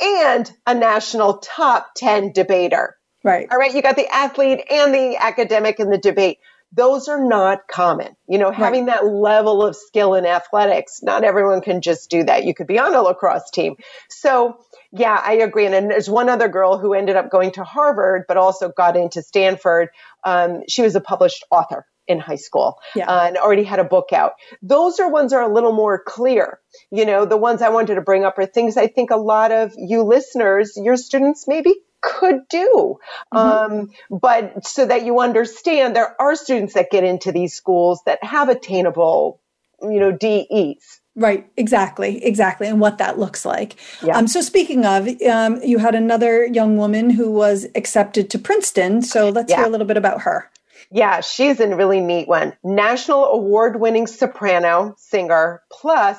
and 0.00 0.50
a 0.66 0.74
national 0.74 1.38
top 1.38 1.90
10 1.96 2.32
debater. 2.32 2.96
Right. 3.22 3.46
All 3.50 3.58
right. 3.58 3.74
You 3.74 3.82
got 3.82 3.96
the 3.96 4.08
athlete 4.08 4.64
and 4.70 4.94
the 4.94 5.16
academic 5.20 5.78
in 5.78 5.90
the 5.90 5.98
debate. 5.98 6.38
Those 6.72 7.08
are 7.08 7.22
not 7.22 7.66
common. 7.68 8.14
You 8.28 8.38
know, 8.38 8.50
having 8.50 8.86
right. 8.86 9.00
that 9.02 9.06
level 9.06 9.62
of 9.64 9.74
skill 9.74 10.14
in 10.14 10.24
athletics, 10.24 11.00
not 11.02 11.24
everyone 11.24 11.60
can 11.60 11.80
just 11.80 12.08
do 12.08 12.24
that. 12.24 12.44
You 12.44 12.54
could 12.54 12.68
be 12.68 12.78
on 12.78 12.94
a 12.94 13.02
lacrosse 13.02 13.50
team. 13.50 13.74
So, 14.08 14.56
yeah, 14.92 15.20
I 15.22 15.34
agree. 15.34 15.66
And, 15.66 15.74
and 15.74 15.90
there's 15.90 16.08
one 16.08 16.28
other 16.28 16.48
girl 16.48 16.78
who 16.78 16.94
ended 16.94 17.16
up 17.16 17.28
going 17.28 17.52
to 17.52 17.64
Harvard, 17.64 18.24
but 18.28 18.36
also 18.36 18.70
got 18.70 18.96
into 18.96 19.20
Stanford. 19.20 19.88
Um, 20.24 20.62
she 20.68 20.82
was 20.82 20.94
a 20.94 21.00
published 21.00 21.44
author 21.50 21.86
in 22.10 22.18
high 22.18 22.36
school 22.36 22.78
yeah. 22.96 23.08
uh, 23.08 23.28
and 23.28 23.36
already 23.36 23.62
had 23.62 23.78
a 23.78 23.84
book 23.84 24.12
out. 24.12 24.32
Those 24.60 24.98
are 24.98 25.10
ones 25.10 25.30
that 25.30 25.36
are 25.38 25.48
a 25.48 25.54
little 25.54 25.72
more 25.72 26.02
clear. 26.02 26.58
You 26.90 27.06
know, 27.06 27.24
the 27.24 27.36
ones 27.36 27.62
I 27.62 27.68
wanted 27.68 27.94
to 27.94 28.00
bring 28.00 28.24
up 28.24 28.36
are 28.38 28.46
things 28.46 28.76
I 28.76 28.88
think 28.88 29.10
a 29.10 29.16
lot 29.16 29.52
of 29.52 29.72
you 29.76 30.02
listeners, 30.02 30.72
your 30.76 30.96
students 30.96 31.46
maybe 31.46 31.74
could 32.00 32.48
do. 32.48 32.98
Mm-hmm. 33.32 33.36
Um, 33.36 33.90
but 34.10 34.66
so 34.66 34.86
that 34.86 35.04
you 35.04 35.20
understand, 35.20 35.94
there 35.94 36.20
are 36.20 36.34
students 36.34 36.74
that 36.74 36.90
get 36.90 37.04
into 37.04 37.30
these 37.30 37.54
schools 37.54 38.02
that 38.06 38.22
have 38.24 38.48
attainable, 38.48 39.40
you 39.80 40.00
know, 40.00 40.10
DEs. 40.10 41.00
Right, 41.16 41.50
exactly, 41.56 42.24
exactly, 42.24 42.68
and 42.68 42.80
what 42.80 42.98
that 42.98 43.18
looks 43.18 43.44
like. 43.44 43.76
Yeah. 44.02 44.16
Um, 44.16 44.28
so, 44.28 44.40
speaking 44.40 44.86
of, 44.86 45.08
um, 45.22 45.60
you 45.62 45.78
had 45.78 45.96
another 45.96 46.46
young 46.46 46.76
woman 46.76 47.10
who 47.10 47.30
was 47.32 47.66
accepted 47.74 48.30
to 48.30 48.38
Princeton. 48.38 49.02
So, 49.02 49.28
let's 49.28 49.50
yeah. 49.50 49.56
hear 49.56 49.66
a 49.66 49.68
little 49.68 49.88
bit 49.88 49.96
about 49.96 50.22
her. 50.22 50.48
Yeah, 50.90 51.20
she's 51.20 51.60
a 51.60 51.74
really 51.74 52.00
neat 52.00 52.26
one. 52.26 52.54
National 52.64 53.24
award 53.26 53.80
winning 53.80 54.06
soprano, 54.06 54.94
singer, 54.98 55.62
plus 55.70 56.18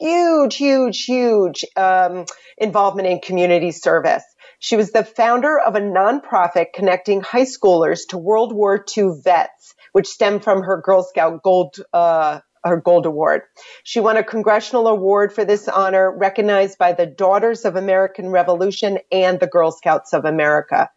huge, 0.00 0.56
huge, 0.56 1.04
huge 1.04 1.64
um, 1.76 2.26
involvement 2.58 3.08
in 3.08 3.20
community 3.20 3.70
service. 3.70 4.24
She 4.58 4.76
was 4.76 4.90
the 4.90 5.04
founder 5.04 5.58
of 5.58 5.74
a 5.74 5.80
nonprofit 5.80 6.72
connecting 6.74 7.22
high 7.22 7.44
schoolers 7.44 8.00
to 8.10 8.18
World 8.18 8.52
War 8.52 8.84
II 8.96 9.12
vets, 9.22 9.74
which 9.92 10.08
stemmed 10.08 10.44
from 10.44 10.62
her 10.62 10.82
Girl 10.82 11.02
Scout 11.02 11.42
Gold 11.42 11.76
uh, 11.92 12.40
her 12.62 12.76
Gold 12.76 13.06
Award. 13.06 13.42
She 13.84 14.00
won 14.00 14.18
a 14.18 14.22
congressional 14.22 14.86
award 14.86 15.32
for 15.32 15.46
this 15.46 15.66
honor, 15.66 16.14
recognized 16.14 16.76
by 16.76 16.92
the 16.92 17.06
Daughters 17.06 17.64
of 17.64 17.76
American 17.76 18.28
Revolution 18.28 18.98
and 19.10 19.40
the 19.40 19.46
Girl 19.46 19.70
Scouts 19.70 20.12
of 20.12 20.26
America. 20.26 20.90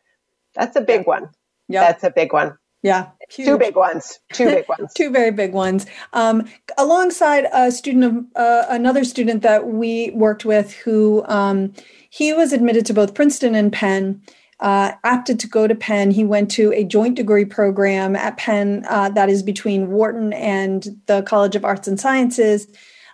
That's 0.55 0.76
a 0.76 0.82
big 0.82 1.07
one. 1.07 1.30
Yeah, 1.70 1.82
that's 1.82 2.03
a 2.03 2.11
big 2.11 2.34
one. 2.34 2.57
Yeah. 2.84 3.08
Huge. 3.30 3.48
Two 3.48 3.58
big 3.58 3.76
ones. 3.78 4.20
Two 4.34 4.46
big 4.46 4.68
ones. 4.68 4.94
Two 4.96 5.10
very 5.10 5.32
big 5.32 5.54
ones. 5.54 5.86
Um, 6.12 6.48
alongside 6.78 7.48
a 7.54 7.72
student 7.72 8.04
of 8.04 8.26
uh, 8.36 8.66
another 8.70 9.06
student 9.06 9.42
that 9.42 9.68
we 9.68 10.12
worked 10.12 10.44
with 10.44 10.74
who 10.74 11.24
um, 11.28 11.74
he 12.10 12.34
was 12.34 12.52
admitted 12.52 12.86
to 12.88 12.94
both 12.94 13.16
Princeton 13.16 13.56
and 13.56 13.72
Penn. 13.72 14.22
Uh, 14.60 14.94
opted 15.04 15.40
to 15.42 15.48
go 15.48 15.68
to 15.68 15.76
Penn. 15.76 16.12
He 16.12 16.24
went 16.24 16.50
to 16.52 16.72
a 16.72 16.86
joint 16.86 17.16
degree 17.16 17.44
program 17.44 18.16
at 18.16 18.38
Penn 18.38 18.86
uh, 18.88 19.10
that 19.10 19.28
is 19.28 19.44
between 19.44 19.90
Wharton 19.90 20.32
and 20.32 21.02
the 21.08 21.22
College 21.24 21.56
of 21.56 21.66
Arts 21.66 21.88
and 21.88 22.00
Sciences. 22.00 22.68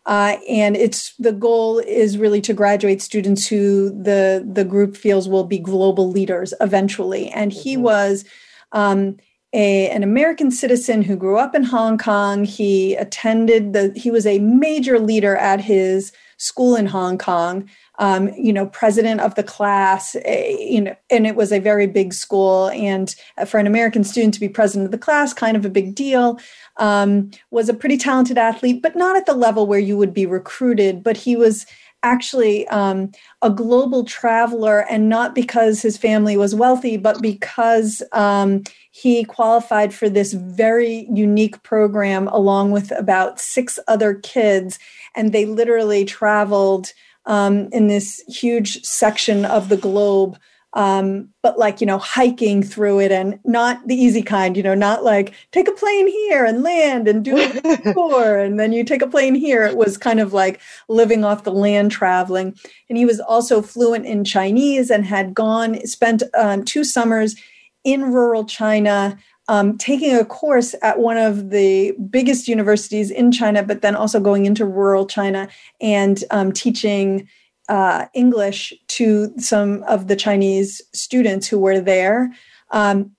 Uh, 0.06 0.38
and 0.48 0.76
it's 0.76 1.16
the 1.18 1.32
goal 1.32 1.80
is 1.80 2.18
really 2.18 2.42
to 2.42 2.54
graduate 2.54 3.02
students 3.02 3.48
who 3.48 3.90
the 3.90 4.48
the 4.52 4.66
group 4.66 4.96
feels 4.96 5.28
will 5.28 5.44
be 5.44 5.58
global 5.58 6.12
leaders 6.12 6.54
eventually. 6.62 7.30
And 7.30 7.52
he 7.52 7.76
mm-hmm. 7.76 7.84
was 7.84 8.26
um, 8.72 9.18
a, 9.54 9.89
an 9.89 10.04
American 10.04 10.52
citizen 10.52 11.02
who 11.02 11.16
grew 11.16 11.38
up 11.38 11.56
in 11.56 11.64
Hong 11.64 11.97
Kong. 11.97 12.45
He 12.45 12.95
attended 12.95 13.74
the, 13.74 13.93
he 13.95 14.12
was 14.12 14.26
a 14.26 14.39
major 14.39 15.00
leader 15.00 15.36
at 15.36 15.60
his 15.62 16.12
school 16.38 16.76
in 16.76 16.86
Hong 16.86 17.18
Kong. 17.18 17.70
Um, 17.97 18.30
you 18.38 18.54
know, 18.54 18.68
president 18.68 19.20
of 19.20 19.36
the 19.36 19.43
class, 19.43 20.16
you 20.26 20.80
know, 20.80 20.95
and 21.10 21.28
it 21.28 21.36
was 21.36 21.52
a 21.52 21.60
very 21.60 21.86
big 21.86 22.14
school. 22.14 22.70
And 22.70 23.14
for 23.45 23.60
an 23.60 23.68
American 23.68 24.06
student 24.06 24.36
to 24.36 24.39
be 24.39 24.47
president 24.47 24.86
of 24.86 24.91
the 24.91 24.97
class, 24.97 25.34
kind 25.34 25.58
of 25.58 25.66
a 25.66 25.70
big 25.70 25.95
deal. 25.95 26.39
Um, 26.78 27.32
was 27.52 27.68
a 27.68 27.74
pretty 27.74 27.97
talented 27.97 28.38
athlete, 28.38 28.82
but 28.82 28.95
not 28.95 29.18
at 29.18 29.26
the 29.26 29.34
level 29.34 29.68
where 29.68 29.80
you 29.80 29.97
would 29.97 30.14
be 30.14 30.26
recruited. 30.26 31.04
But 31.04 31.18
he 31.18 31.36
was 31.36 31.66
actually 32.04 32.68
um, 32.70 33.12
a 33.41 33.50
global 33.50 34.04
traveler, 34.04 34.86
and 34.89 35.10
not 35.10 35.36
because 35.36 35.82
his 35.82 35.97
family 35.97 36.38
was 36.38 36.56
wealthy, 36.56 36.97
but 36.97 37.22
because 37.22 38.02
um, 38.12 38.64
he 38.91 39.24
qualified 39.24 39.93
for 39.93 40.10
this 40.10 40.34
very 40.34 41.08
unique 41.12 41.62
program 41.64 42.28
along 42.30 42.72
with 42.72 42.91
about 42.91 43.39
six 43.39 43.80
other 43.88 44.16
kids. 44.16 44.80
And 45.16 45.32
they 45.32 45.45
literally 45.45 46.06
traveled 46.06 46.93
um, 47.26 47.70
in 47.72 47.88
this 47.88 48.24
huge 48.28 48.84
section 48.84 49.45
of 49.45 49.70
the 49.70 49.78
globe 49.78 50.38
um, 50.74 51.30
but 51.42 51.58
like 51.58 51.82
you 51.82 51.88
know 51.88 51.98
hiking 51.98 52.62
through 52.62 53.00
it 53.00 53.12
and 53.12 53.40
not 53.44 53.88
the 53.88 53.96
easy 53.96 54.22
kind 54.22 54.56
you 54.56 54.62
know 54.62 54.76
not 54.76 55.04
like 55.04 55.34
take 55.52 55.68
a 55.68 55.72
plane 55.72 56.08
here 56.08 56.46
and 56.46 56.62
land 56.62 57.08
and 57.08 57.26
do 57.26 57.38
a 57.38 57.94
tour 57.94 58.38
and 58.38 58.60
then 58.60 58.72
you 58.72 58.84
take 58.84 59.02
a 59.02 59.08
plane 59.08 59.36
here. 59.36 59.64
It 59.64 59.78
was 59.78 59.98
kind 59.98 60.20
of 60.20 60.34
like 60.34 60.62
living 60.88 61.24
off 61.24 61.44
the 61.44 61.52
land 61.52 61.92
traveling. 61.92 62.56
And 62.88 62.98
he 62.98 63.06
was 63.06 63.20
also 63.20 63.62
fluent 63.62 64.06
in 64.06 64.24
chinese 64.24 64.90
and 64.90 65.06
had 65.06 65.34
gone 65.34 65.86
spent 65.86 66.24
um, 66.38 66.64
two 66.64 66.84
summers 66.84 67.36
in 67.84 68.12
rural 68.12 68.46
china 68.46 69.18
um, 69.48 69.80
taking 69.80 70.16
a 70.16 70.24
course 70.24 70.76
at 70.84 71.00
one 71.00 71.18
of 71.18 71.50
the 71.50 71.94
biggest 72.10 72.48
universities 72.48 73.10
in 73.10 73.32
china 73.32 73.64
but 73.64 73.82
then 73.82 73.96
also 73.96 74.20
going 74.20 74.46
into 74.46 74.66
rural 74.66 75.08
china 75.08 75.48
and 75.82 76.24
um, 76.32 76.52
teaching 76.52 77.28
uh, 77.70 78.08
English 78.14 78.74
to 78.88 79.34
some 79.38 79.84
of 79.84 80.08
the 80.08 80.16
Chinese 80.16 80.82
students 80.94 81.48
who 81.48 81.60
were 81.60 81.80
there. 81.80 82.34
Um, 82.72 83.12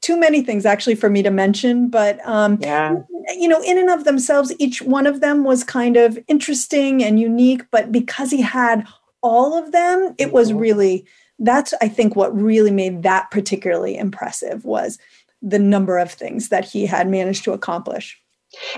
too 0.00 0.18
many 0.18 0.42
things 0.42 0.66
actually 0.66 0.96
for 0.96 1.08
me 1.08 1.22
to 1.22 1.30
mention, 1.30 1.88
but 1.88 2.18
um, 2.26 2.58
yeah. 2.60 2.96
you 3.38 3.46
know, 3.46 3.62
in 3.62 3.78
and 3.78 3.88
of 3.88 4.04
themselves, 4.04 4.52
each 4.58 4.82
one 4.82 5.06
of 5.06 5.20
them 5.20 5.44
was 5.44 5.62
kind 5.62 5.96
of 5.96 6.18
interesting 6.26 7.04
and 7.04 7.20
unique. 7.20 7.62
But 7.70 7.92
because 7.92 8.32
he 8.32 8.40
had 8.40 8.84
all 9.22 9.56
of 9.56 9.70
them, 9.70 10.14
it 10.18 10.32
was 10.32 10.50
mm-hmm. 10.50 10.58
really 10.58 11.06
that's 11.38 11.74
I 11.80 11.88
think 11.88 12.16
what 12.16 12.34
really 12.34 12.70
made 12.70 13.02
that 13.02 13.30
particularly 13.30 13.96
impressive 13.96 14.64
was 14.64 14.98
the 15.40 15.58
number 15.58 15.98
of 15.98 16.10
things 16.10 16.48
that 16.50 16.64
he 16.64 16.86
had 16.86 17.08
managed 17.08 17.44
to 17.44 17.52
accomplish. 17.52 18.20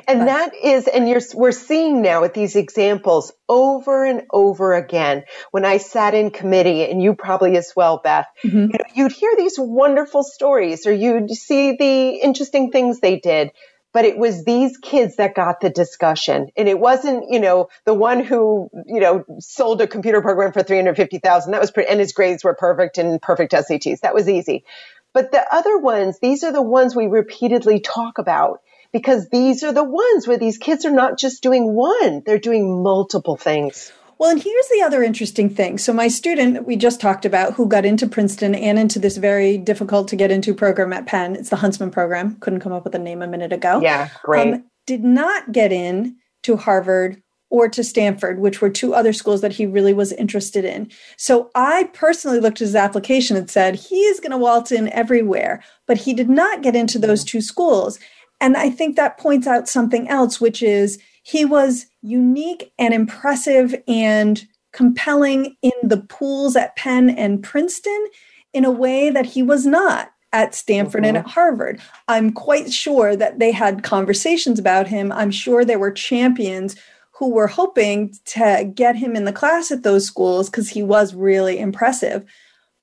And 0.07 0.21
but, 0.21 0.25
that 0.27 0.55
is, 0.55 0.87
and 0.89 1.09
you're, 1.09 1.21
we're 1.35 1.53
seeing 1.53 2.03
now 2.03 2.21
with 2.21 2.35
these 2.35 2.57
examples 2.57 3.33
over 3.49 4.05
and 4.05 4.23
over 4.31 4.75
again. 4.75 5.25
When 5.51 5.65
I 5.65 5.79
sat 5.79 6.15
in 6.15 6.31
committee, 6.31 6.85
and 6.85 7.03
you 7.03 7.15
probably 7.15 7.57
as 7.57 7.73
well, 7.75 8.01
Beth, 8.03 8.27
mm-hmm. 8.45 8.59
you 8.59 8.67
know, 8.67 8.85
you'd 8.95 9.13
hear 9.13 9.33
these 9.37 9.55
wonderful 9.59 10.23
stories 10.23 10.87
or 10.87 10.93
you'd 10.93 11.31
see 11.31 11.77
the 11.77 12.09
interesting 12.23 12.71
things 12.71 13.01
they 13.01 13.19
did. 13.19 13.51
But 13.93 14.05
it 14.05 14.19
was 14.19 14.45
these 14.45 14.77
kids 14.77 15.17
that 15.17 15.37
got 15.37 15.61
the 15.61 15.71
discussion. 15.71 16.49
And 16.57 16.69
it 16.69 16.81
wasn't, 16.81 17.27
you 17.31 17.39
know, 17.39 17.69
the 17.85 17.95
one 17.95 18.25
who, 18.25 18.69
you 18.87 18.99
know, 18.99 19.25
sold 19.39 19.81
a 19.83 19.87
computer 19.87 20.21
program 20.21 20.53
for 20.53 20.65
350,000. 20.65 21.53
That 21.53 21.61
was 21.61 21.71
pretty, 21.71 21.91
and 21.91 22.01
his 22.01 22.13
grades 22.13 22.43
were 22.43 22.55
perfect 22.55 22.99
and 22.99 23.23
perfect 23.23 23.53
SATs. 23.53 24.01
That 24.01 24.13
was 24.13 24.29
easy. 24.29 24.65
But 25.13 25.31
the 25.31 25.47
other 25.55 25.79
ones, 25.79 26.19
these 26.19 26.43
are 26.43 26.53
the 26.53 26.61
ones 26.61 26.97
we 26.97 27.07
repeatedly 27.07 27.79
talk 27.79 28.19
about 28.19 28.61
because 28.95 29.29
these 29.29 29.65
are 29.65 29.73
the 29.73 29.83
ones 29.83 30.29
where 30.29 30.39
these 30.39 30.57
kids 30.57 30.85
are 30.85 30.91
not 30.93 31.19
just 31.19 31.43
doing 31.43 31.75
one, 31.75 32.23
they're 32.25 32.39
doing 32.39 32.81
multiple 32.81 33.37
things. 33.37 33.93
Well, 34.19 34.31
and 34.31 34.41
here's 34.41 34.69
the 34.69 34.83
other 34.83 35.03
interesting 35.03 35.51
thing. 35.51 35.79
So, 35.79 35.93
my 35.93 36.07
student 36.07 36.55
that 36.55 36.65
we 36.65 36.77
just 36.77 37.01
talked 37.01 37.25
about 37.25 37.55
who 37.55 37.67
got 37.67 37.85
into 37.85 38.07
Princeton 38.07 38.55
and 38.55 38.79
into 38.79 39.01
this 39.01 39.17
very 39.17 39.59
difficult 39.59 40.07
to 40.09 40.17
get 40.17 40.31
into 40.31 40.55
program 40.55 40.93
at 40.93 41.07
Penn, 41.07 41.35
it's 41.35 41.51
the 41.51 41.57
Huntsman 41.57 41.91
program. 41.91 42.37
Couldn't 42.37 42.61
come 42.61 42.73
up 42.73 42.85
with 42.85 42.95
a 42.95 43.01
name 43.01 43.21
a 43.21 43.27
minute 43.27 43.53
ago. 43.53 43.81
Yeah, 43.83 44.09
great. 44.23 44.55
Um, 44.55 44.65
did 44.87 45.03
not 45.03 45.51
get 45.51 45.73
in 45.73 46.17
to 46.45 46.57
Harvard 46.57 47.21
or 47.51 47.69
to 47.69 47.83
Stanford, 47.83 48.39
which 48.39 48.61
were 48.61 48.71
two 48.71 48.95
other 48.95 49.13
schools 49.13 49.41
that 49.41 49.53
he 49.53 49.67
really 49.67 49.93
was 49.93 50.13
interested 50.13 50.65
in. 50.65 50.91
So 51.17 51.51
I 51.55 51.91
personally 51.93 52.39
looked 52.39 52.61
at 52.61 52.67
his 52.67 52.77
application 52.77 53.37
and 53.37 53.51
said, 53.51 53.75
he 53.75 53.97
is 54.03 54.21
going 54.21 54.33
to 54.33 54.39
waltz 54.39 54.73
in 54.73 54.89
everywhere, 54.91 55.63
but 55.87 55.99
he 55.99 56.15
did 56.15 56.29
not 56.29 56.63
get 56.63 56.77
into 56.77 56.99
those 56.99 57.25
two 57.25 57.41
schools. 57.41 57.99
And 58.45 58.59
I 58.59 58.69
think 58.69 58.97
that 58.97 59.17
points 59.17 59.47
out 59.47 59.71
something 59.71 60.07
else, 60.07 60.39
which 60.39 60.63
is 60.63 60.99
he 61.23 61.47
was 61.47 61.87
unique 62.03 62.75
and 62.79 62.93
impressive 62.93 63.75
and 63.89 64.47
compelling 64.71 65.57
in 65.63 65.73
the 65.83 65.97
pools 65.97 66.55
at 66.55 66.77
Penn 66.77 67.09
and 67.09 67.43
Princeton 67.43 68.07
in 68.53 68.67
a 68.67 68.71
way 68.71 69.09
that 69.09 69.25
he 69.25 69.43
was 69.43 69.65
not 69.65 70.13
at 70.35 70.55
Stanford 70.55 71.05
mm-hmm. 71.05 71.17
and 71.17 71.17
at 71.17 71.27
Harvard. 71.27 71.81
I'm 72.07 72.33
quite 72.35 72.71
sure 72.71 73.17
that 73.17 73.39
they 73.39 73.51
had 73.51 73.83
conversations 73.83 74.59
about 74.59 74.89
him. 74.89 75.11
I'm 75.11 75.31
sure 75.31 75.65
there 75.65 75.79
were 75.79 75.91
champions 75.91 76.77
who 77.13 77.31
were 77.31 77.47
hoping 77.47 78.15
to 78.27 78.71
get 78.75 78.95
him 78.95 79.17
in 79.17 79.25
the 79.25 79.33
class 79.33 79.71
at 79.71 79.85
those 79.85 80.05
schools 80.05 80.51
because 80.51 80.69
he 80.69 80.83
was 80.83 81.15
really 81.15 81.59
impressive. 81.59 82.27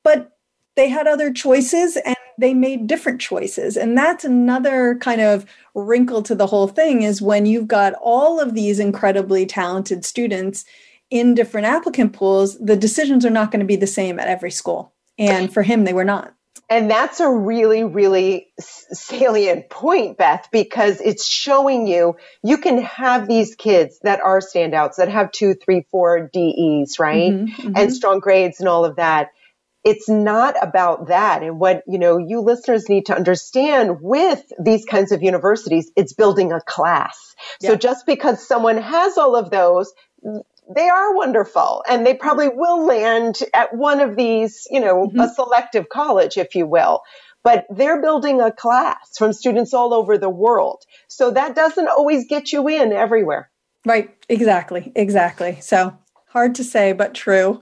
But 0.04 0.32
they 0.76 0.90
had 0.90 1.06
other 1.06 1.32
choices 1.32 1.98
and 1.98 2.16
they 2.42 2.54
made 2.54 2.88
different 2.88 3.22
choices 3.22 3.78
and 3.78 3.98
that's 3.98 4.26
another 4.26 4.98
kind 5.00 5.22
of 5.22 5.46
wrinkle 5.74 6.22
to 6.22 6.36
the 6.36 6.48
whole 6.48 6.68
thing 6.68 7.02
is 7.02 7.22
when 7.22 7.46
you've 7.46 7.68
got 7.68 7.94
all 8.02 8.40
of 8.40 8.54
these 8.54 8.80
incredibly 8.80 9.46
talented 9.46 10.04
students 10.04 10.66
in 11.10 11.34
different 11.34 11.68
applicant 11.68 12.14
pools 12.14 12.58
the 12.60 12.76
decisions 12.76 13.26
are 13.26 13.30
not 13.30 13.52
going 13.52 13.60
to 13.60 13.66
be 13.66 13.76
the 13.76 13.88
same 13.88 14.20
at 14.20 14.28
every 14.28 14.52
school 14.52 14.94
and 15.18 15.54
for 15.54 15.64
him 15.64 15.84
they 15.84 15.94
were 15.94 16.04
not 16.04 16.34
and 16.72 16.90
that's 16.90 17.20
a 17.20 17.30
really, 17.30 17.84
really 17.84 18.48
salient 18.58 19.70
point, 19.70 20.18
Beth, 20.18 20.48
because 20.54 21.02
it's 21.02 21.28
showing 21.28 21.86
you 21.86 22.16
you 22.46 22.58
can 22.60 22.82
have 22.84 23.28
these 23.28 23.56
kids 23.56 24.00
that 24.04 24.22
are 24.22 24.40
standouts 24.40 24.96
that 24.96 25.10
have 25.10 25.34
two, 25.34 25.54
three, 25.54 25.86
four 25.92 26.30
DEs, 26.32 26.98
right? 26.98 27.34
Mm-hmm, 27.34 27.62
mm-hmm. 27.62 27.74
And 27.76 27.94
strong 27.94 28.20
grades 28.20 28.62
and 28.62 28.70
all 28.70 28.86
of 28.86 28.96
that 28.96 29.32
it's 29.84 30.08
not 30.08 30.56
about 30.62 31.08
that. 31.08 31.42
And 31.42 31.60
what, 31.60 31.84
you 31.88 31.98
know, 31.98 32.18
you 32.18 32.42
listeners 32.42 32.88
need 32.88 33.08
to 33.08 33.16
understand 33.16 33.98
with 34.02 34.44
these 34.60 34.86
kinds 34.86 35.12
of 35.12 35.24
universities, 35.24 35.92
it's 35.96 36.14
building 36.14 36.52
a 36.52 36.62
class. 36.62 37.36
Yeah. 37.60 37.72
So 37.72 37.76
just 37.76 38.06
because 38.06 38.46
someone 38.48 38.78
has 38.78 39.18
all 39.18 39.36
of 39.36 39.50
those, 39.50 39.92
they 40.74 40.88
are 40.88 41.16
wonderful 41.16 41.84
and 41.90 42.06
they 42.06 42.14
probably 42.14 42.50
will 42.50 42.86
land 42.86 43.40
at 43.54 43.76
one 43.76 44.00
of 44.02 44.16
these, 44.16 44.68
you 44.70 44.80
know, 44.80 45.08
mm-hmm. 45.08 45.20
a 45.20 45.34
selective 45.34 45.90
college, 45.90 46.38
if 46.38 46.56
you 46.56 46.68
will. 46.68 47.02
But 47.44 47.66
they're 47.72 48.02
building 48.02 48.40
a 48.40 48.52
class 48.52 49.18
from 49.18 49.34
students 49.34 49.74
all 49.74 49.96
over 49.96 50.20
the 50.20 50.30
world. 50.30 50.84
So 51.08 51.32
that 51.32 51.56
doesn't 51.56 51.88
always 51.88 52.28
get 52.28 52.52
you 52.54 52.68
in 52.68 52.94
everywhere. 52.94 53.50
Right. 53.84 54.16
Exactly. 54.30 54.92
Exactly. 54.96 55.58
So 55.60 55.98
hard 56.28 56.54
to 56.56 56.64
say, 56.64 56.94
but 56.94 57.16
true. 57.16 57.62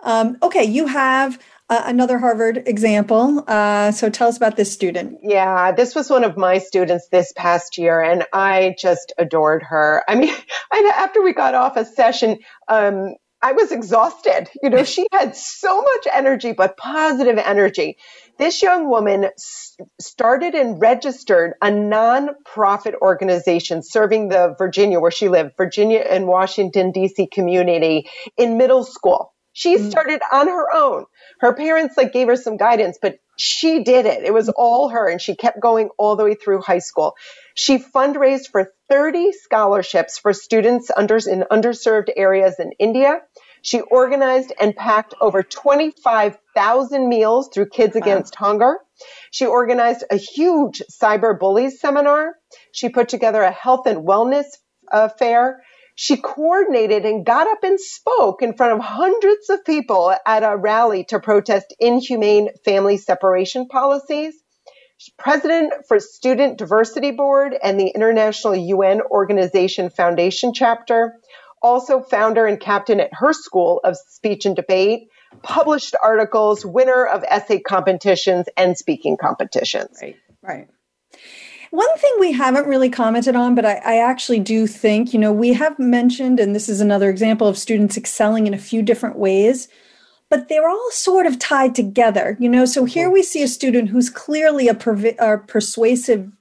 Um, 0.00 0.36
okay. 0.42 0.64
You 0.64 0.86
have 0.86 1.38
uh, 1.70 1.84
another 1.86 2.18
Harvard 2.18 2.64
example. 2.66 3.44
Uh, 3.46 3.92
so 3.92 4.10
tell 4.10 4.28
us 4.28 4.36
about 4.36 4.56
this 4.56 4.72
student. 4.72 5.18
Yeah, 5.22 5.70
this 5.70 5.94
was 5.94 6.10
one 6.10 6.24
of 6.24 6.36
my 6.36 6.58
students 6.58 7.08
this 7.08 7.32
past 7.36 7.78
year, 7.78 8.02
and 8.02 8.26
I 8.32 8.74
just 8.78 9.12
adored 9.16 9.62
her. 9.62 10.02
I 10.08 10.16
mean, 10.16 10.34
I, 10.72 10.92
after 10.96 11.22
we 11.22 11.32
got 11.32 11.54
off 11.54 11.76
a 11.76 11.84
session, 11.84 12.40
um, 12.68 13.14
I 13.40 13.52
was 13.52 13.72
exhausted. 13.72 14.48
You 14.62 14.68
know, 14.68 14.84
she 14.84 15.06
had 15.12 15.34
so 15.36 15.80
much 15.80 16.08
energy, 16.12 16.52
but 16.52 16.76
positive 16.76 17.38
energy. 17.38 17.96
This 18.36 18.62
young 18.62 18.90
woman 18.90 19.24
s- 19.24 19.76
started 20.00 20.54
and 20.54 20.80
registered 20.80 21.54
a 21.62 21.68
nonprofit 21.68 22.94
organization 23.00 23.82
serving 23.82 24.28
the 24.28 24.56
Virginia, 24.58 24.98
where 24.98 25.10
she 25.10 25.28
lived, 25.28 25.52
Virginia 25.56 26.00
and 26.00 26.26
Washington, 26.26 26.90
D.C. 26.90 27.28
community 27.28 28.10
in 28.36 28.58
middle 28.58 28.84
school. 28.84 29.32
She 29.52 29.76
mm. 29.76 29.90
started 29.90 30.20
on 30.32 30.48
her 30.48 30.66
own. 30.74 31.04
Her 31.40 31.54
parents 31.54 31.96
like 31.96 32.12
gave 32.12 32.28
her 32.28 32.36
some 32.36 32.56
guidance, 32.58 32.98
but 33.00 33.18
she 33.36 33.82
did 33.82 34.04
it. 34.04 34.24
It 34.24 34.34
was 34.34 34.50
all 34.50 34.90
her 34.90 35.08
and 35.08 35.20
she 35.20 35.34
kept 35.34 35.60
going 35.60 35.88
all 35.98 36.14
the 36.14 36.24
way 36.24 36.34
through 36.34 36.60
high 36.60 36.80
school. 36.80 37.16
She 37.54 37.78
fundraised 37.78 38.50
for 38.50 38.72
30 38.90 39.32
scholarships 39.32 40.18
for 40.18 40.34
students 40.34 40.90
under, 40.94 41.16
in 41.16 41.44
underserved 41.50 42.10
areas 42.14 42.58
in 42.58 42.72
India. 42.78 43.20
She 43.62 43.80
organized 43.80 44.52
and 44.60 44.76
packed 44.76 45.14
over 45.20 45.42
25,000 45.42 47.08
meals 47.08 47.48
through 47.48 47.70
Kids 47.70 47.94
wow. 47.94 48.02
Against 48.02 48.34
Hunger. 48.34 48.78
She 49.30 49.46
organized 49.46 50.04
a 50.10 50.16
huge 50.16 50.82
cyber 50.90 51.38
bullies 51.38 51.80
seminar. 51.80 52.34
She 52.72 52.90
put 52.90 53.08
together 53.08 53.42
a 53.42 53.50
health 53.50 53.86
and 53.86 54.06
wellness 54.06 54.46
uh, 54.92 55.08
fair. 55.08 55.62
She 55.94 56.16
coordinated 56.16 57.04
and 57.04 57.26
got 57.26 57.46
up 57.46 57.62
and 57.62 57.78
spoke 57.78 58.42
in 58.42 58.54
front 58.54 58.72
of 58.74 58.80
hundreds 58.80 59.50
of 59.50 59.64
people 59.64 60.14
at 60.26 60.42
a 60.42 60.56
rally 60.56 61.04
to 61.04 61.20
protest 61.20 61.74
inhumane 61.78 62.48
family 62.64 62.96
separation 62.96 63.68
policies. 63.68 64.34
She's 64.96 65.14
president 65.18 65.72
for 65.88 65.98
Student 65.98 66.58
Diversity 66.58 67.10
Board 67.10 67.54
and 67.62 67.78
the 67.78 67.88
International 67.88 68.54
UN 68.54 69.00
Organization 69.02 69.90
Foundation 69.90 70.52
chapter 70.54 71.14
also 71.62 72.00
founder 72.00 72.46
and 72.46 72.58
captain 72.58 73.00
at 73.00 73.10
her 73.12 73.32
school 73.32 73.80
of 73.84 73.96
speech 73.96 74.46
and 74.46 74.56
debate, 74.56 75.08
published 75.42 75.94
articles, 76.02 76.64
winner 76.64 77.04
of 77.04 77.24
essay 77.28 77.60
competitions 77.60 78.46
and 78.56 78.76
speaking 78.76 79.16
competitions. 79.16 79.98
Right, 80.00 80.16
right. 80.42 80.68
One 81.70 81.98
thing 81.98 82.10
we 82.18 82.32
haven't 82.32 82.66
really 82.66 82.90
commented 82.90 83.36
on, 83.36 83.54
but 83.54 83.64
I, 83.64 83.74
I, 83.84 83.96
actually 83.98 84.40
do 84.40 84.66
think, 84.66 85.12
you 85.12 85.20
know, 85.20 85.32
we 85.32 85.52
have 85.52 85.78
mentioned, 85.78 86.40
and 86.40 86.54
this 86.54 86.68
is 86.68 86.80
another 86.80 87.08
example 87.08 87.46
of 87.46 87.56
students 87.56 87.96
excelling 87.96 88.48
in 88.48 88.54
a 88.54 88.58
few 88.58 88.82
different 88.82 89.16
ways, 89.16 89.68
but 90.28 90.48
they're 90.48 90.68
all 90.68 90.90
sort 90.90 91.26
of 91.26 91.38
tied 91.38 91.76
together, 91.76 92.36
you 92.40 92.48
know. 92.48 92.64
So 92.64 92.84
here 92.84 93.06
mm-hmm. 93.06 93.14
we 93.14 93.22
see 93.22 93.42
a 93.42 93.48
student 93.48 93.88
who's 93.88 94.10
clearly 94.10 94.66
a, 94.66 94.74
perv- 94.74 95.18
a 95.18 95.38
persuasive 95.38 96.32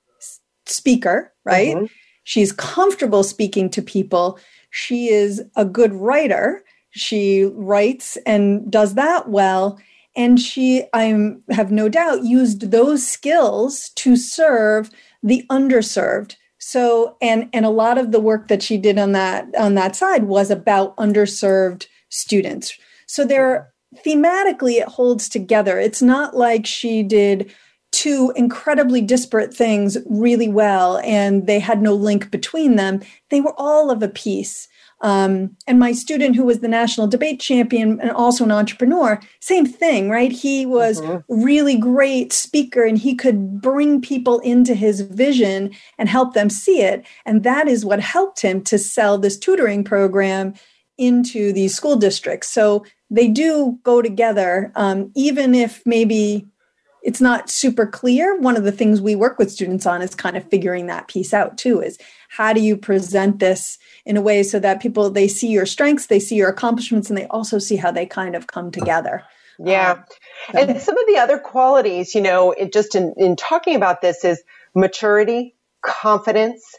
speaker, 0.65 1.31
right? 1.43 1.75
Mm-hmm. 1.75 1.85
She's 2.23 2.51
comfortable 2.51 3.23
speaking 3.23 3.69
to 3.71 3.81
people 3.83 4.39
she 4.69 5.09
is 5.09 5.43
a 5.55 5.65
good 5.65 5.93
writer. 5.93 6.63
She 6.91 7.45
writes 7.53 8.17
and 8.25 8.69
does 8.71 8.95
that 8.95 9.29
well. 9.29 9.79
And 10.15 10.39
she, 10.39 10.83
I 10.93 11.35
have 11.49 11.71
no 11.71 11.87
doubt, 11.87 12.23
used 12.23 12.71
those 12.71 13.07
skills 13.07 13.89
to 13.95 14.15
serve 14.15 14.89
the 15.23 15.45
underserved. 15.49 16.35
So, 16.59 17.17
and 17.21 17.49
and 17.53 17.65
a 17.65 17.69
lot 17.69 17.97
of 17.97 18.11
the 18.11 18.19
work 18.19 18.47
that 18.49 18.61
she 18.61 18.77
did 18.77 18.97
on 18.97 19.13
that 19.13 19.47
on 19.57 19.75
that 19.75 19.95
side 19.95 20.25
was 20.25 20.51
about 20.51 20.95
underserved 20.97 21.87
students. 22.09 22.77
So 23.07 23.25
there, 23.25 23.71
thematically, 24.05 24.79
it 24.79 24.87
holds 24.87 25.29
together. 25.29 25.79
It's 25.79 26.01
not 26.01 26.35
like 26.35 26.65
she 26.65 27.01
did 27.01 27.51
two 27.91 28.31
incredibly 28.35 29.01
disparate 29.01 29.53
things 29.53 29.97
really 30.05 30.47
well 30.47 30.99
and 30.99 31.47
they 31.47 31.59
had 31.59 31.81
no 31.81 31.93
link 31.93 32.29
between 32.29 32.75
them. 32.75 33.01
They 33.29 33.41
were 33.41 33.55
all 33.57 33.89
of 33.89 34.03
a 34.03 34.07
piece. 34.07 34.67
Um, 35.01 35.55
and 35.65 35.79
my 35.79 35.93
student, 35.93 36.35
who 36.35 36.43
was 36.43 36.59
the 36.59 36.67
national 36.67 37.07
debate 37.07 37.39
champion 37.39 37.99
and 38.01 38.11
also 38.11 38.43
an 38.43 38.51
entrepreneur, 38.51 39.19
same 39.39 39.65
thing, 39.65 40.09
right? 40.09 40.31
He 40.31 40.65
was 40.65 40.99
mm-hmm. 40.99 41.43
really 41.43 41.77
great 41.77 42.33
speaker 42.33 42.83
and 42.83 42.97
he 42.97 43.15
could 43.15 43.61
bring 43.61 44.01
people 44.01 44.39
into 44.39 44.73
his 44.73 45.01
vision 45.01 45.71
and 45.97 46.09
help 46.09 46.33
them 46.33 46.49
see 46.49 46.81
it. 46.81 47.05
And 47.25 47.43
that 47.43 47.67
is 47.67 47.85
what 47.85 48.01
helped 48.01 48.41
him 48.41 48.61
to 48.63 48.77
sell 48.77 49.17
this 49.17 49.37
tutoring 49.37 49.83
program 49.83 50.53
into 50.97 51.53
these 51.53 51.73
school 51.73 51.95
districts. 51.95 52.49
So 52.49 52.85
they 53.09 53.27
do 53.27 53.79
go 53.83 54.01
together, 54.01 54.71
um, 54.75 55.11
even 55.15 55.55
if 55.55 55.81
maybe 55.85 56.45
it's 57.09 57.19
not 57.19 57.49
super 57.49 57.87
clear 57.87 58.37
one 58.37 58.55
of 58.55 58.63
the 58.63 58.71
things 58.71 59.01
we 59.01 59.15
work 59.15 59.39
with 59.39 59.51
students 59.51 59.87
on 59.87 59.99
is 60.03 60.13
kind 60.13 60.37
of 60.37 60.47
figuring 60.47 60.85
that 60.85 61.07
piece 61.07 61.33
out 61.33 61.57
too 61.57 61.81
is 61.81 61.97
how 62.27 62.53
do 62.53 62.61
you 62.61 62.77
present 62.77 63.39
this 63.39 63.79
in 64.05 64.15
a 64.15 64.21
way 64.21 64.43
so 64.43 64.59
that 64.59 64.79
people 64.79 65.09
they 65.09 65.27
see 65.27 65.47
your 65.47 65.65
strengths 65.65 66.05
they 66.05 66.19
see 66.19 66.35
your 66.35 66.49
accomplishments 66.49 67.09
and 67.09 67.17
they 67.17 67.25
also 67.25 67.57
see 67.57 67.77
how 67.77 67.89
they 67.89 68.05
kind 68.05 68.35
of 68.35 68.45
come 68.45 68.69
together 68.69 69.23
yeah 69.57 69.93
um, 69.93 70.03
so. 70.51 70.59
and 70.59 70.79
some 70.79 70.95
of 70.99 71.07
the 71.07 71.17
other 71.17 71.39
qualities 71.39 72.13
you 72.13 72.21
know 72.21 72.51
it 72.51 72.71
just 72.71 72.93
in, 72.93 73.15
in 73.17 73.35
talking 73.35 73.75
about 73.75 74.01
this 74.01 74.23
is 74.23 74.43
maturity 74.75 75.55
confidence 75.81 76.75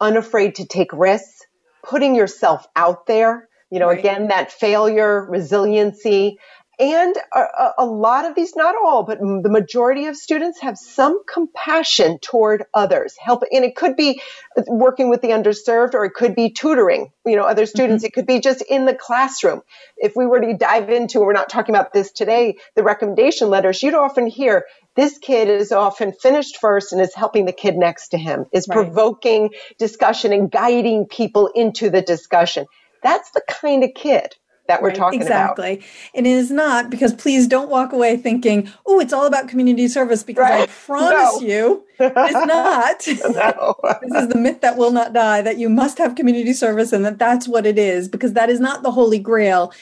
unafraid 0.00 0.54
to 0.54 0.64
take 0.64 0.94
risks 0.94 1.42
putting 1.82 2.14
yourself 2.14 2.66
out 2.74 3.06
there 3.06 3.50
you 3.70 3.78
know 3.78 3.88
right. 3.88 3.98
again 3.98 4.28
that 4.28 4.50
failure 4.50 5.26
resiliency 5.28 6.38
and 6.78 7.14
a, 7.32 7.70
a, 7.78 7.86
lot 7.86 8.24
of 8.24 8.34
these, 8.34 8.56
not 8.56 8.74
all, 8.74 9.04
but 9.04 9.18
the 9.20 9.48
majority 9.48 10.06
of 10.06 10.16
students 10.16 10.60
have 10.60 10.76
some 10.76 11.22
compassion 11.24 12.18
toward 12.18 12.64
others. 12.74 13.14
Help, 13.18 13.44
and 13.52 13.64
it 13.64 13.76
could 13.76 13.96
be 13.96 14.20
working 14.66 15.08
with 15.08 15.22
the 15.22 15.28
underserved, 15.28 15.94
or 15.94 16.04
it 16.04 16.14
could 16.14 16.34
be 16.34 16.50
tutoring, 16.50 17.12
you 17.24 17.36
know, 17.36 17.44
other 17.44 17.66
students. 17.66 18.02
Mm-hmm. 18.02 18.08
It 18.08 18.12
could 18.12 18.26
be 18.26 18.40
just 18.40 18.62
in 18.62 18.86
the 18.86 18.94
classroom. 18.94 19.62
If 19.96 20.16
we 20.16 20.26
were 20.26 20.40
to 20.40 20.56
dive 20.56 20.90
into, 20.90 21.20
we're 21.20 21.32
not 21.32 21.48
talking 21.48 21.74
about 21.74 21.92
this 21.92 22.10
today, 22.10 22.56
the 22.74 22.82
recommendation 22.82 23.48
letters, 23.50 23.82
you'd 23.82 23.94
often 23.94 24.26
hear 24.26 24.64
this 24.96 25.18
kid 25.18 25.48
is 25.48 25.70
often 25.70 26.12
finished 26.12 26.58
first 26.58 26.92
and 26.92 27.00
is 27.00 27.14
helping 27.14 27.44
the 27.44 27.52
kid 27.52 27.76
next 27.76 28.08
to 28.08 28.18
him, 28.18 28.46
is 28.52 28.66
right. 28.68 28.74
provoking 28.74 29.50
discussion 29.78 30.32
and 30.32 30.50
guiding 30.50 31.06
people 31.06 31.48
into 31.54 31.90
the 31.90 32.02
discussion. 32.02 32.66
That's 33.02 33.30
the 33.32 33.42
kind 33.48 33.84
of 33.84 33.90
kid 33.94 34.34
that 34.66 34.80
we're 34.80 34.88
right, 34.88 34.96
talking 34.96 35.20
exactly. 35.20 35.72
about. 35.72 35.78
Exactly. 35.78 36.10
And 36.14 36.26
it 36.26 36.30
is 36.30 36.50
not 36.50 36.90
because 36.90 37.12
please 37.12 37.46
don't 37.46 37.68
walk 37.68 37.92
away 37.92 38.16
thinking, 38.16 38.70
oh, 38.86 38.98
it's 38.98 39.12
all 39.12 39.26
about 39.26 39.48
community 39.48 39.88
service 39.88 40.22
because 40.22 40.42
right. 40.42 40.62
I 40.62 40.66
promise 40.86 41.40
no. 41.40 41.46
you 41.46 41.84
it's 41.98 42.46
not. 43.26 43.34
no. 43.34 43.74
this 44.02 44.22
is 44.22 44.28
the 44.28 44.38
myth 44.38 44.60
that 44.60 44.76
will 44.76 44.90
not 44.90 45.12
die 45.12 45.42
that 45.42 45.58
you 45.58 45.68
must 45.68 45.98
have 45.98 46.14
community 46.14 46.52
service 46.52 46.92
and 46.92 47.04
that 47.04 47.18
that's 47.18 47.46
what 47.46 47.66
it 47.66 47.78
is 47.78 48.08
because 48.08 48.32
that 48.32 48.50
is 48.50 48.60
not 48.60 48.82
the 48.82 48.90
holy 48.90 49.18
grail. 49.18 49.72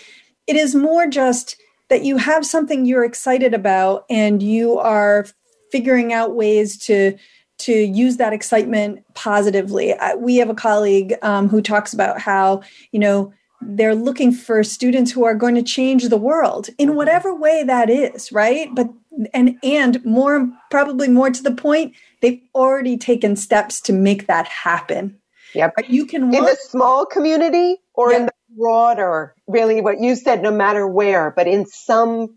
It 0.47 0.57
is 0.57 0.75
more 0.75 1.07
just 1.07 1.57
that 1.89 2.05
you 2.05 2.17
have 2.17 2.45
something 2.45 2.85
you're 2.85 3.05
excited 3.05 3.55
about 3.55 4.05
and 4.11 4.43
you 4.43 4.79
are 4.79 5.27
figuring 5.71 6.13
out 6.13 6.35
ways 6.35 6.77
to 6.87 7.17
to 7.59 7.73
use 7.73 8.17
that 8.17 8.33
excitement 8.33 9.05
positively. 9.15 9.95
we 10.17 10.37
have 10.37 10.51
a 10.51 10.55
colleague 10.55 11.15
um, 11.23 11.49
who 11.49 11.63
talks 11.63 11.93
about 11.93 12.21
how 12.21 12.61
you 12.91 12.99
know 12.99 13.33
they're 13.65 13.95
looking 13.95 14.33
for 14.33 14.63
students 14.63 15.11
who 15.11 15.25
are 15.25 15.35
going 15.35 15.55
to 15.55 15.63
change 15.63 16.09
the 16.09 16.17
world 16.17 16.69
in 16.79 16.89
mm-hmm. 16.89 16.97
whatever 16.97 17.35
way 17.35 17.63
that 17.65 17.91
is 17.91 18.33
right 18.33 18.69
but 18.75 18.89
and 19.35 19.57
and 19.63 20.05
more 20.05 20.49
probably 20.71 21.09
more 21.09 21.31
to 21.31 21.43
the 21.43 21.55
point 21.55 21.95
they've 22.21 22.41
already 22.55 22.97
taken 22.97 23.37
steps 23.37 23.81
to 23.81 23.93
make 23.93 24.27
that 24.27 24.47
happen 24.47 25.19
yep 25.55 25.75
you 25.89 26.07
can 26.07 26.35
in 26.35 26.45
the 26.45 26.57
small 26.61 27.05
community 27.07 27.77
or 27.95 28.11
yep. 28.11 28.21
in 28.21 28.27
the 28.27 28.33
broader 28.57 29.35
really 29.47 29.81
what 29.81 30.01
you 30.01 30.15
said 30.15 30.43
no 30.43 30.51
matter 30.51 30.87
where 30.87 31.31
but 31.31 31.47
in 31.47 31.67
some 31.67 32.29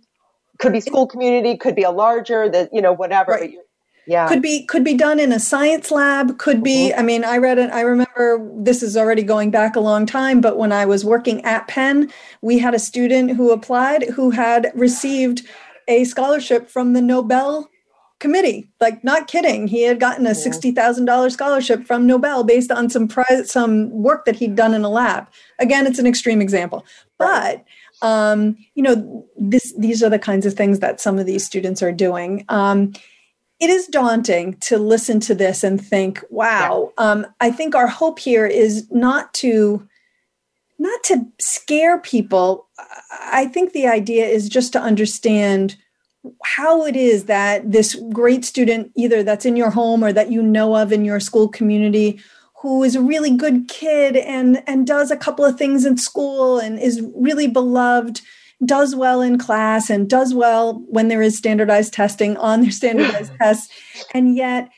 could 0.60 0.72
be 0.72 0.80
school 0.80 1.08
community 1.08 1.58
could 1.58 1.76
be 1.76 1.84
a 1.84 1.92
larger 1.92 2.50
that 2.50 2.70
you 2.74 2.82
know 2.82 2.94
whatever 2.94 3.34
right 3.34 3.56
yeah. 4.08 4.28
Could 4.28 4.42
be 4.42 4.66
could 4.66 4.84
be 4.84 4.94
done 4.94 5.20
in 5.20 5.32
a 5.32 5.40
science 5.40 5.90
lab 5.90 6.38
could 6.38 6.64
be 6.64 6.90
mm-hmm. 6.90 7.00
i 7.00 7.04
mean 7.04 7.24
i 7.24 7.38
read 7.38 7.58
it 7.58 7.72
i 7.72 7.82
remember 7.82 8.40
this 8.54 8.84
is 8.84 8.96
already 8.96 9.24
going 9.24 9.50
back 9.50 9.76
a 9.76 9.80
long 9.80 10.06
time 10.06 10.42
but 10.42 10.58
when 10.58 10.72
i 10.72 10.86
was 10.86 11.04
working 11.04 11.44
at 11.44 11.68
penn 11.68 12.12
we 12.42 12.60
had 12.60 12.76
a 12.76 12.80
student 12.80 13.36
who 13.36 13.52
applied 13.52 14.04
who 14.10 14.30
had 14.30 14.72
received 14.76 15.42
a 15.88 16.04
scholarship 16.04 16.70
from 16.70 16.94
the 16.94 17.02
nobel 17.02 17.70
committee. 18.20 18.70
Like 18.80 19.04
not 19.04 19.28
kidding 19.28 19.68
he 19.68 19.84
had 19.84 20.00
gotten 20.00 20.26
a 20.26 20.32
$60000 20.32 21.32
scholarship 21.32 21.86
from 21.86 22.08
nobel 22.08 22.44
based 22.44 22.72
on 22.72 22.90
some 22.90 23.08
prize, 23.08 23.52
some 23.52 23.90
work 23.92 24.26
that 24.26 24.36
he'd 24.36 24.56
done 24.56 24.74
in 24.74 24.84
a 24.84 24.90
lab. 24.90 25.28
Again 25.60 25.86
it's 25.86 26.00
an 26.00 26.08
extreme 26.08 26.42
example. 26.42 26.86
But 27.18 27.64
um, 28.02 28.58
you 28.74 28.84
know 28.84 29.26
this 29.38 29.74
these 29.78 30.04
are 30.04 30.10
the 30.10 30.20
kinds 30.20 30.46
of 30.46 30.54
things 30.54 30.80
that 30.80 31.00
some 31.00 31.18
of 31.18 31.26
these 31.26 31.46
students 31.46 31.82
are 31.82 31.92
doing. 31.92 32.46
Um, 32.50 32.94
it 33.66 33.72
is 33.72 33.88
daunting 33.88 34.54
to 34.58 34.78
listen 34.78 35.20
to 35.22 35.34
this 35.34 35.64
and 35.64 35.84
think, 35.84 36.24
wow, 36.30 36.92
yeah. 37.00 37.04
um, 37.04 37.26
I 37.42 37.50
think 37.50 37.74
our 37.74 37.88
hope 37.88 38.20
here 38.20 38.46
is 38.46 38.88
not 38.92 39.34
to 39.36 39.88
not 40.78 41.04
to 41.06 41.26
scare 41.40 41.98
people. 41.98 42.68
I 43.10 43.48
think 43.48 43.74
the 43.74 43.88
idea 43.88 44.28
is 44.28 44.50
just 44.50 44.72
to 44.74 44.80
understand 44.80 45.78
how 46.44 46.86
it 46.86 46.96
is 46.96 47.26
that 47.26 47.72
this 47.72 47.96
great 48.14 48.46
student, 48.46 48.92
either 48.96 49.24
that's 49.24 49.46
in 49.46 49.56
your 49.56 49.72
home 49.72 50.04
or 50.04 50.14
that 50.14 50.32
you 50.32 50.44
know 50.44 50.76
of 50.76 50.92
in 50.92 51.04
your 51.04 51.20
school 51.20 51.48
community, 51.48 52.20
who 52.62 52.84
is 52.84 52.96
a 52.96 53.02
really 53.02 53.36
good 53.36 53.68
kid 53.68 54.16
and 54.16 54.62
and 54.68 54.86
does 54.86 55.10
a 55.10 55.18
couple 55.18 55.44
of 55.44 55.58
things 55.58 55.86
in 55.86 55.98
school 55.98 56.60
and 56.60 56.78
is 56.78 57.02
really 57.16 57.48
beloved 57.48 58.22
does 58.64 58.96
well 58.96 59.22
in 59.22 59.38
class 59.38 59.90
and 59.90 60.10
does 60.10 60.34
well 60.34 60.84
when 60.88 61.08
there 61.08 61.22
is 61.22 61.38
standardized 61.38 61.94
testing 61.94 62.38
on 62.38 62.62
their 62.62 62.72
standardized 62.72 63.34
tests 63.40 63.74
and 64.14 64.36
yet 64.36 64.70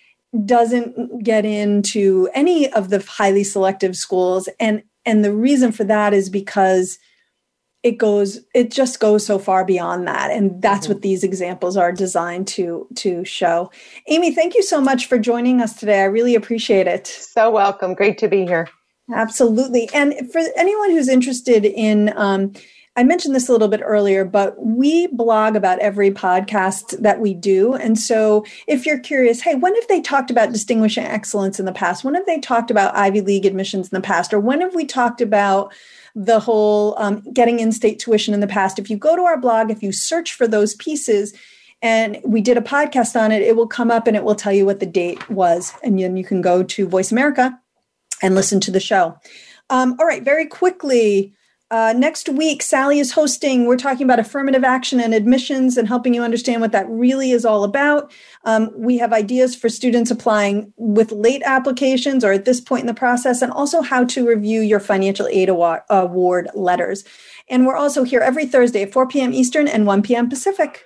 doesn't 0.45 1.23
get 1.23 1.45
into 1.45 2.29
any 2.33 2.71
of 2.73 2.89
the 2.89 3.03
highly 3.07 3.43
selective 3.43 3.95
schools. 3.95 4.49
And 4.59 4.83
and 5.05 5.23
the 5.23 5.33
reason 5.33 5.71
for 5.71 5.85
that 5.85 6.13
is 6.13 6.29
because 6.29 6.99
it 7.83 7.97
goes 7.97 8.39
it 8.53 8.71
just 8.71 8.99
goes 8.99 9.25
so 9.25 9.39
far 9.39 9.63
beyond 9.63 10.07
that. 10.07 10.31
And 10.31 10.61
that's 10.61 10.85
mm-hmm. 10.85 10.95
what 10.95 11.01
these 11.01 11.23
examples 11.23 11.77
are 11.77 11.91
designed 11.91 12.47
to 12.49 12.87
to 12.95 13.23
show. 13.23 13.71
Amy 14.07 14.33
thank 14.33 14.55
you 14.55 14.63
so 14.63 14.81
much 14.81 15.05
for 15.05 15.17
joining 15.17 15.61
us 15.61 15.79
today. 15.79 16.01
I 16.01 16.05
really 16.05 16.35
appreciate 16.35 16.87
it. 16.87 17.07
So 17.07 17.49
welcome. 17.49 17.93
Great 17.93 18.17
to 18.19 18.27
be 18.27 18.45
here. 18.45 18.67
Absolutely. 19.13 19.89
And 19.93 20.13
for 20.31 20.41
anyone 20.57 20.91
who's 20.91 21.07
interested 21.07 21.63
in 21.63 22.11
um, 22.17 22.51
I 22.97 23.03
mentioned 23.03 23.35
this 23.35 23.47
a 23.47 23.51
little 23.51 23.67
bit 23.67 23.81
earlier, 23.83 24.25
but 24.25 24.55
we 24.57 25.05
blog 25.07 25.55
about 25.55 25.77
every 25.77 26.09
podcast 26.09 26.99
that 26.99 27.19
we 27.19 27.35
do. 27.35 27.75
And 27.75 27.97
so 27.97 28.43
if 28.65 28.87
you're 28.87 28.97
curious, 28.97 29.39
hey, 29.39 29.53
when 29.53 29.75
have 29.75 29.87
they 29.87 30.01
talked 30.01 30.31
about 30.31 30.51
distinguishing 30.51 31.05
excellence 31.05 31.59
in 31.59 31.67
the 31.67 31.71
past? 31.71 32.03
When 32.03 32.15
have 32.15 32.25
they 32.25 32.39
talked 32.39 32.71
about 32.71 32.95
Ivy 32.95 33.21
League 33.21 33.45
admissions 33.45 33.89
in 33.89 33.95
the 33.95 34.01
past? 34.01 34.33
Or 34.33 34.39
when 34.39 34.61
have 34.61 34.73
we 34.73 34.83
talked 34.83 35.21
about 35.21 35.71
the 36.15 36.39
whole 36.39 36.95
um, 36.97 37.21
getting 37.31 37.59
in 37.59 37.71
state 37.71 37.99
tuition 37.99 38.33
in 38.33 38.39
the 38.39 38.47
past? 38.47 38.79
If 38.79 38.89
you 38.89 38.97
go 38.97 39.15
to 39.15 39.21
our 39.21 39.39
blog, 39.39 39.69
if 39.69 39.83
you 39.83 39.91
search 39.91 40.33
for 40.33 40.47
those 40.47 40.73
pieces, 40.73 41.35
and 41.83 42.19
we 42.25 42.41
did 42.41 42.57
a 42.57 42.61
podcast 42.61 43.15
on 43.19 43.31
it, 43.31 43.43
it 43.43 43.55
will 43.55 43.67
come 43.67 43.91
up 43.91 44.07
and 44.07 44.17
it 44.17 44.23
will 44.23 44.33
tell 44.33 44.51
you 44.51 44.65
what 44.65 44.79
the 44.79 44.87
date 44.87 45.29
was. 45.29 45.73
And 45.83 45.99
then 45.99 46.17
you 46.17 46.23
can 46.25 46.41
go 46.41 46.63
to 46.63 46.87
Voice 46.87 47.11
America 47.11 47.59
and 48.23 48.33
listen 48.33 48.59
to 48.61 48.71
the 48.71 48.79
show. 48.79 49.19
Um, 49.69 49.95
all 49.99 50.07
right, 50.07 50.23
very 50.23 50.47
quickly, 50.47 51.35
uh, 51.69 51.93
next 51.97 52.29
week, 52.29 52.63
Sally 52.63 52.99
is 52.99 53.11
hosting. 53.11 53.65
We're 53.65 53.75
talking 53.75 54.03
about 54.03 54.19
affirmative 54.19 54.63
action 54.63 55.01
and 55.01 55.13
admissions 55.13 55.75
and 55.75 55.87
helping 55.87 56.13
you 56.13 56.23
understand 56.23 56.61
what 56.61 56.71
that 56.71 56.87
really 56.89 57.31
is 57.31 57.45
all 57.45 57.65
about. 57.65 58.11
Um, 58.45 58.71
we 58.73 58.97
have 58.99 59.11
ideas 59.11 59.53
for 59.55 59.67
students 59.67 60.09
applying 60.09 60.71
with 60.77 61.11
late 61.11 61.41
applications 61.43 62.23
or 62.23 62.31
at 62.31 62.45
this 62.45 62.61
point 62.61 62.81
in 62.81 62.87
the 62.87 62.93
process, 62.93 63.41
and 63.41 63.51
also 63.51 63.81
how 63.81 64.05
to 64.05 64.25
review 64.25 64.61
your 64.61 64.79
financial 64.79 65.27
aid 65.27 65.49
award 65.49 66.47
letters. 66.53 67.03
And 67.49 67.65
we're 67.65 67.77
also 67.77 68.03
here 68.03 68.21
every 68.21 68.45
Thursday 68.45 68.83
at 68.83 68.93
4 68.93 69.07
p.m. 69.07 69.33
Eastern 69.33 69.67
and 69.67 69.85
1 69.85 70.03
p.m. 70.03 70.29
Pacific. 70.29 70.85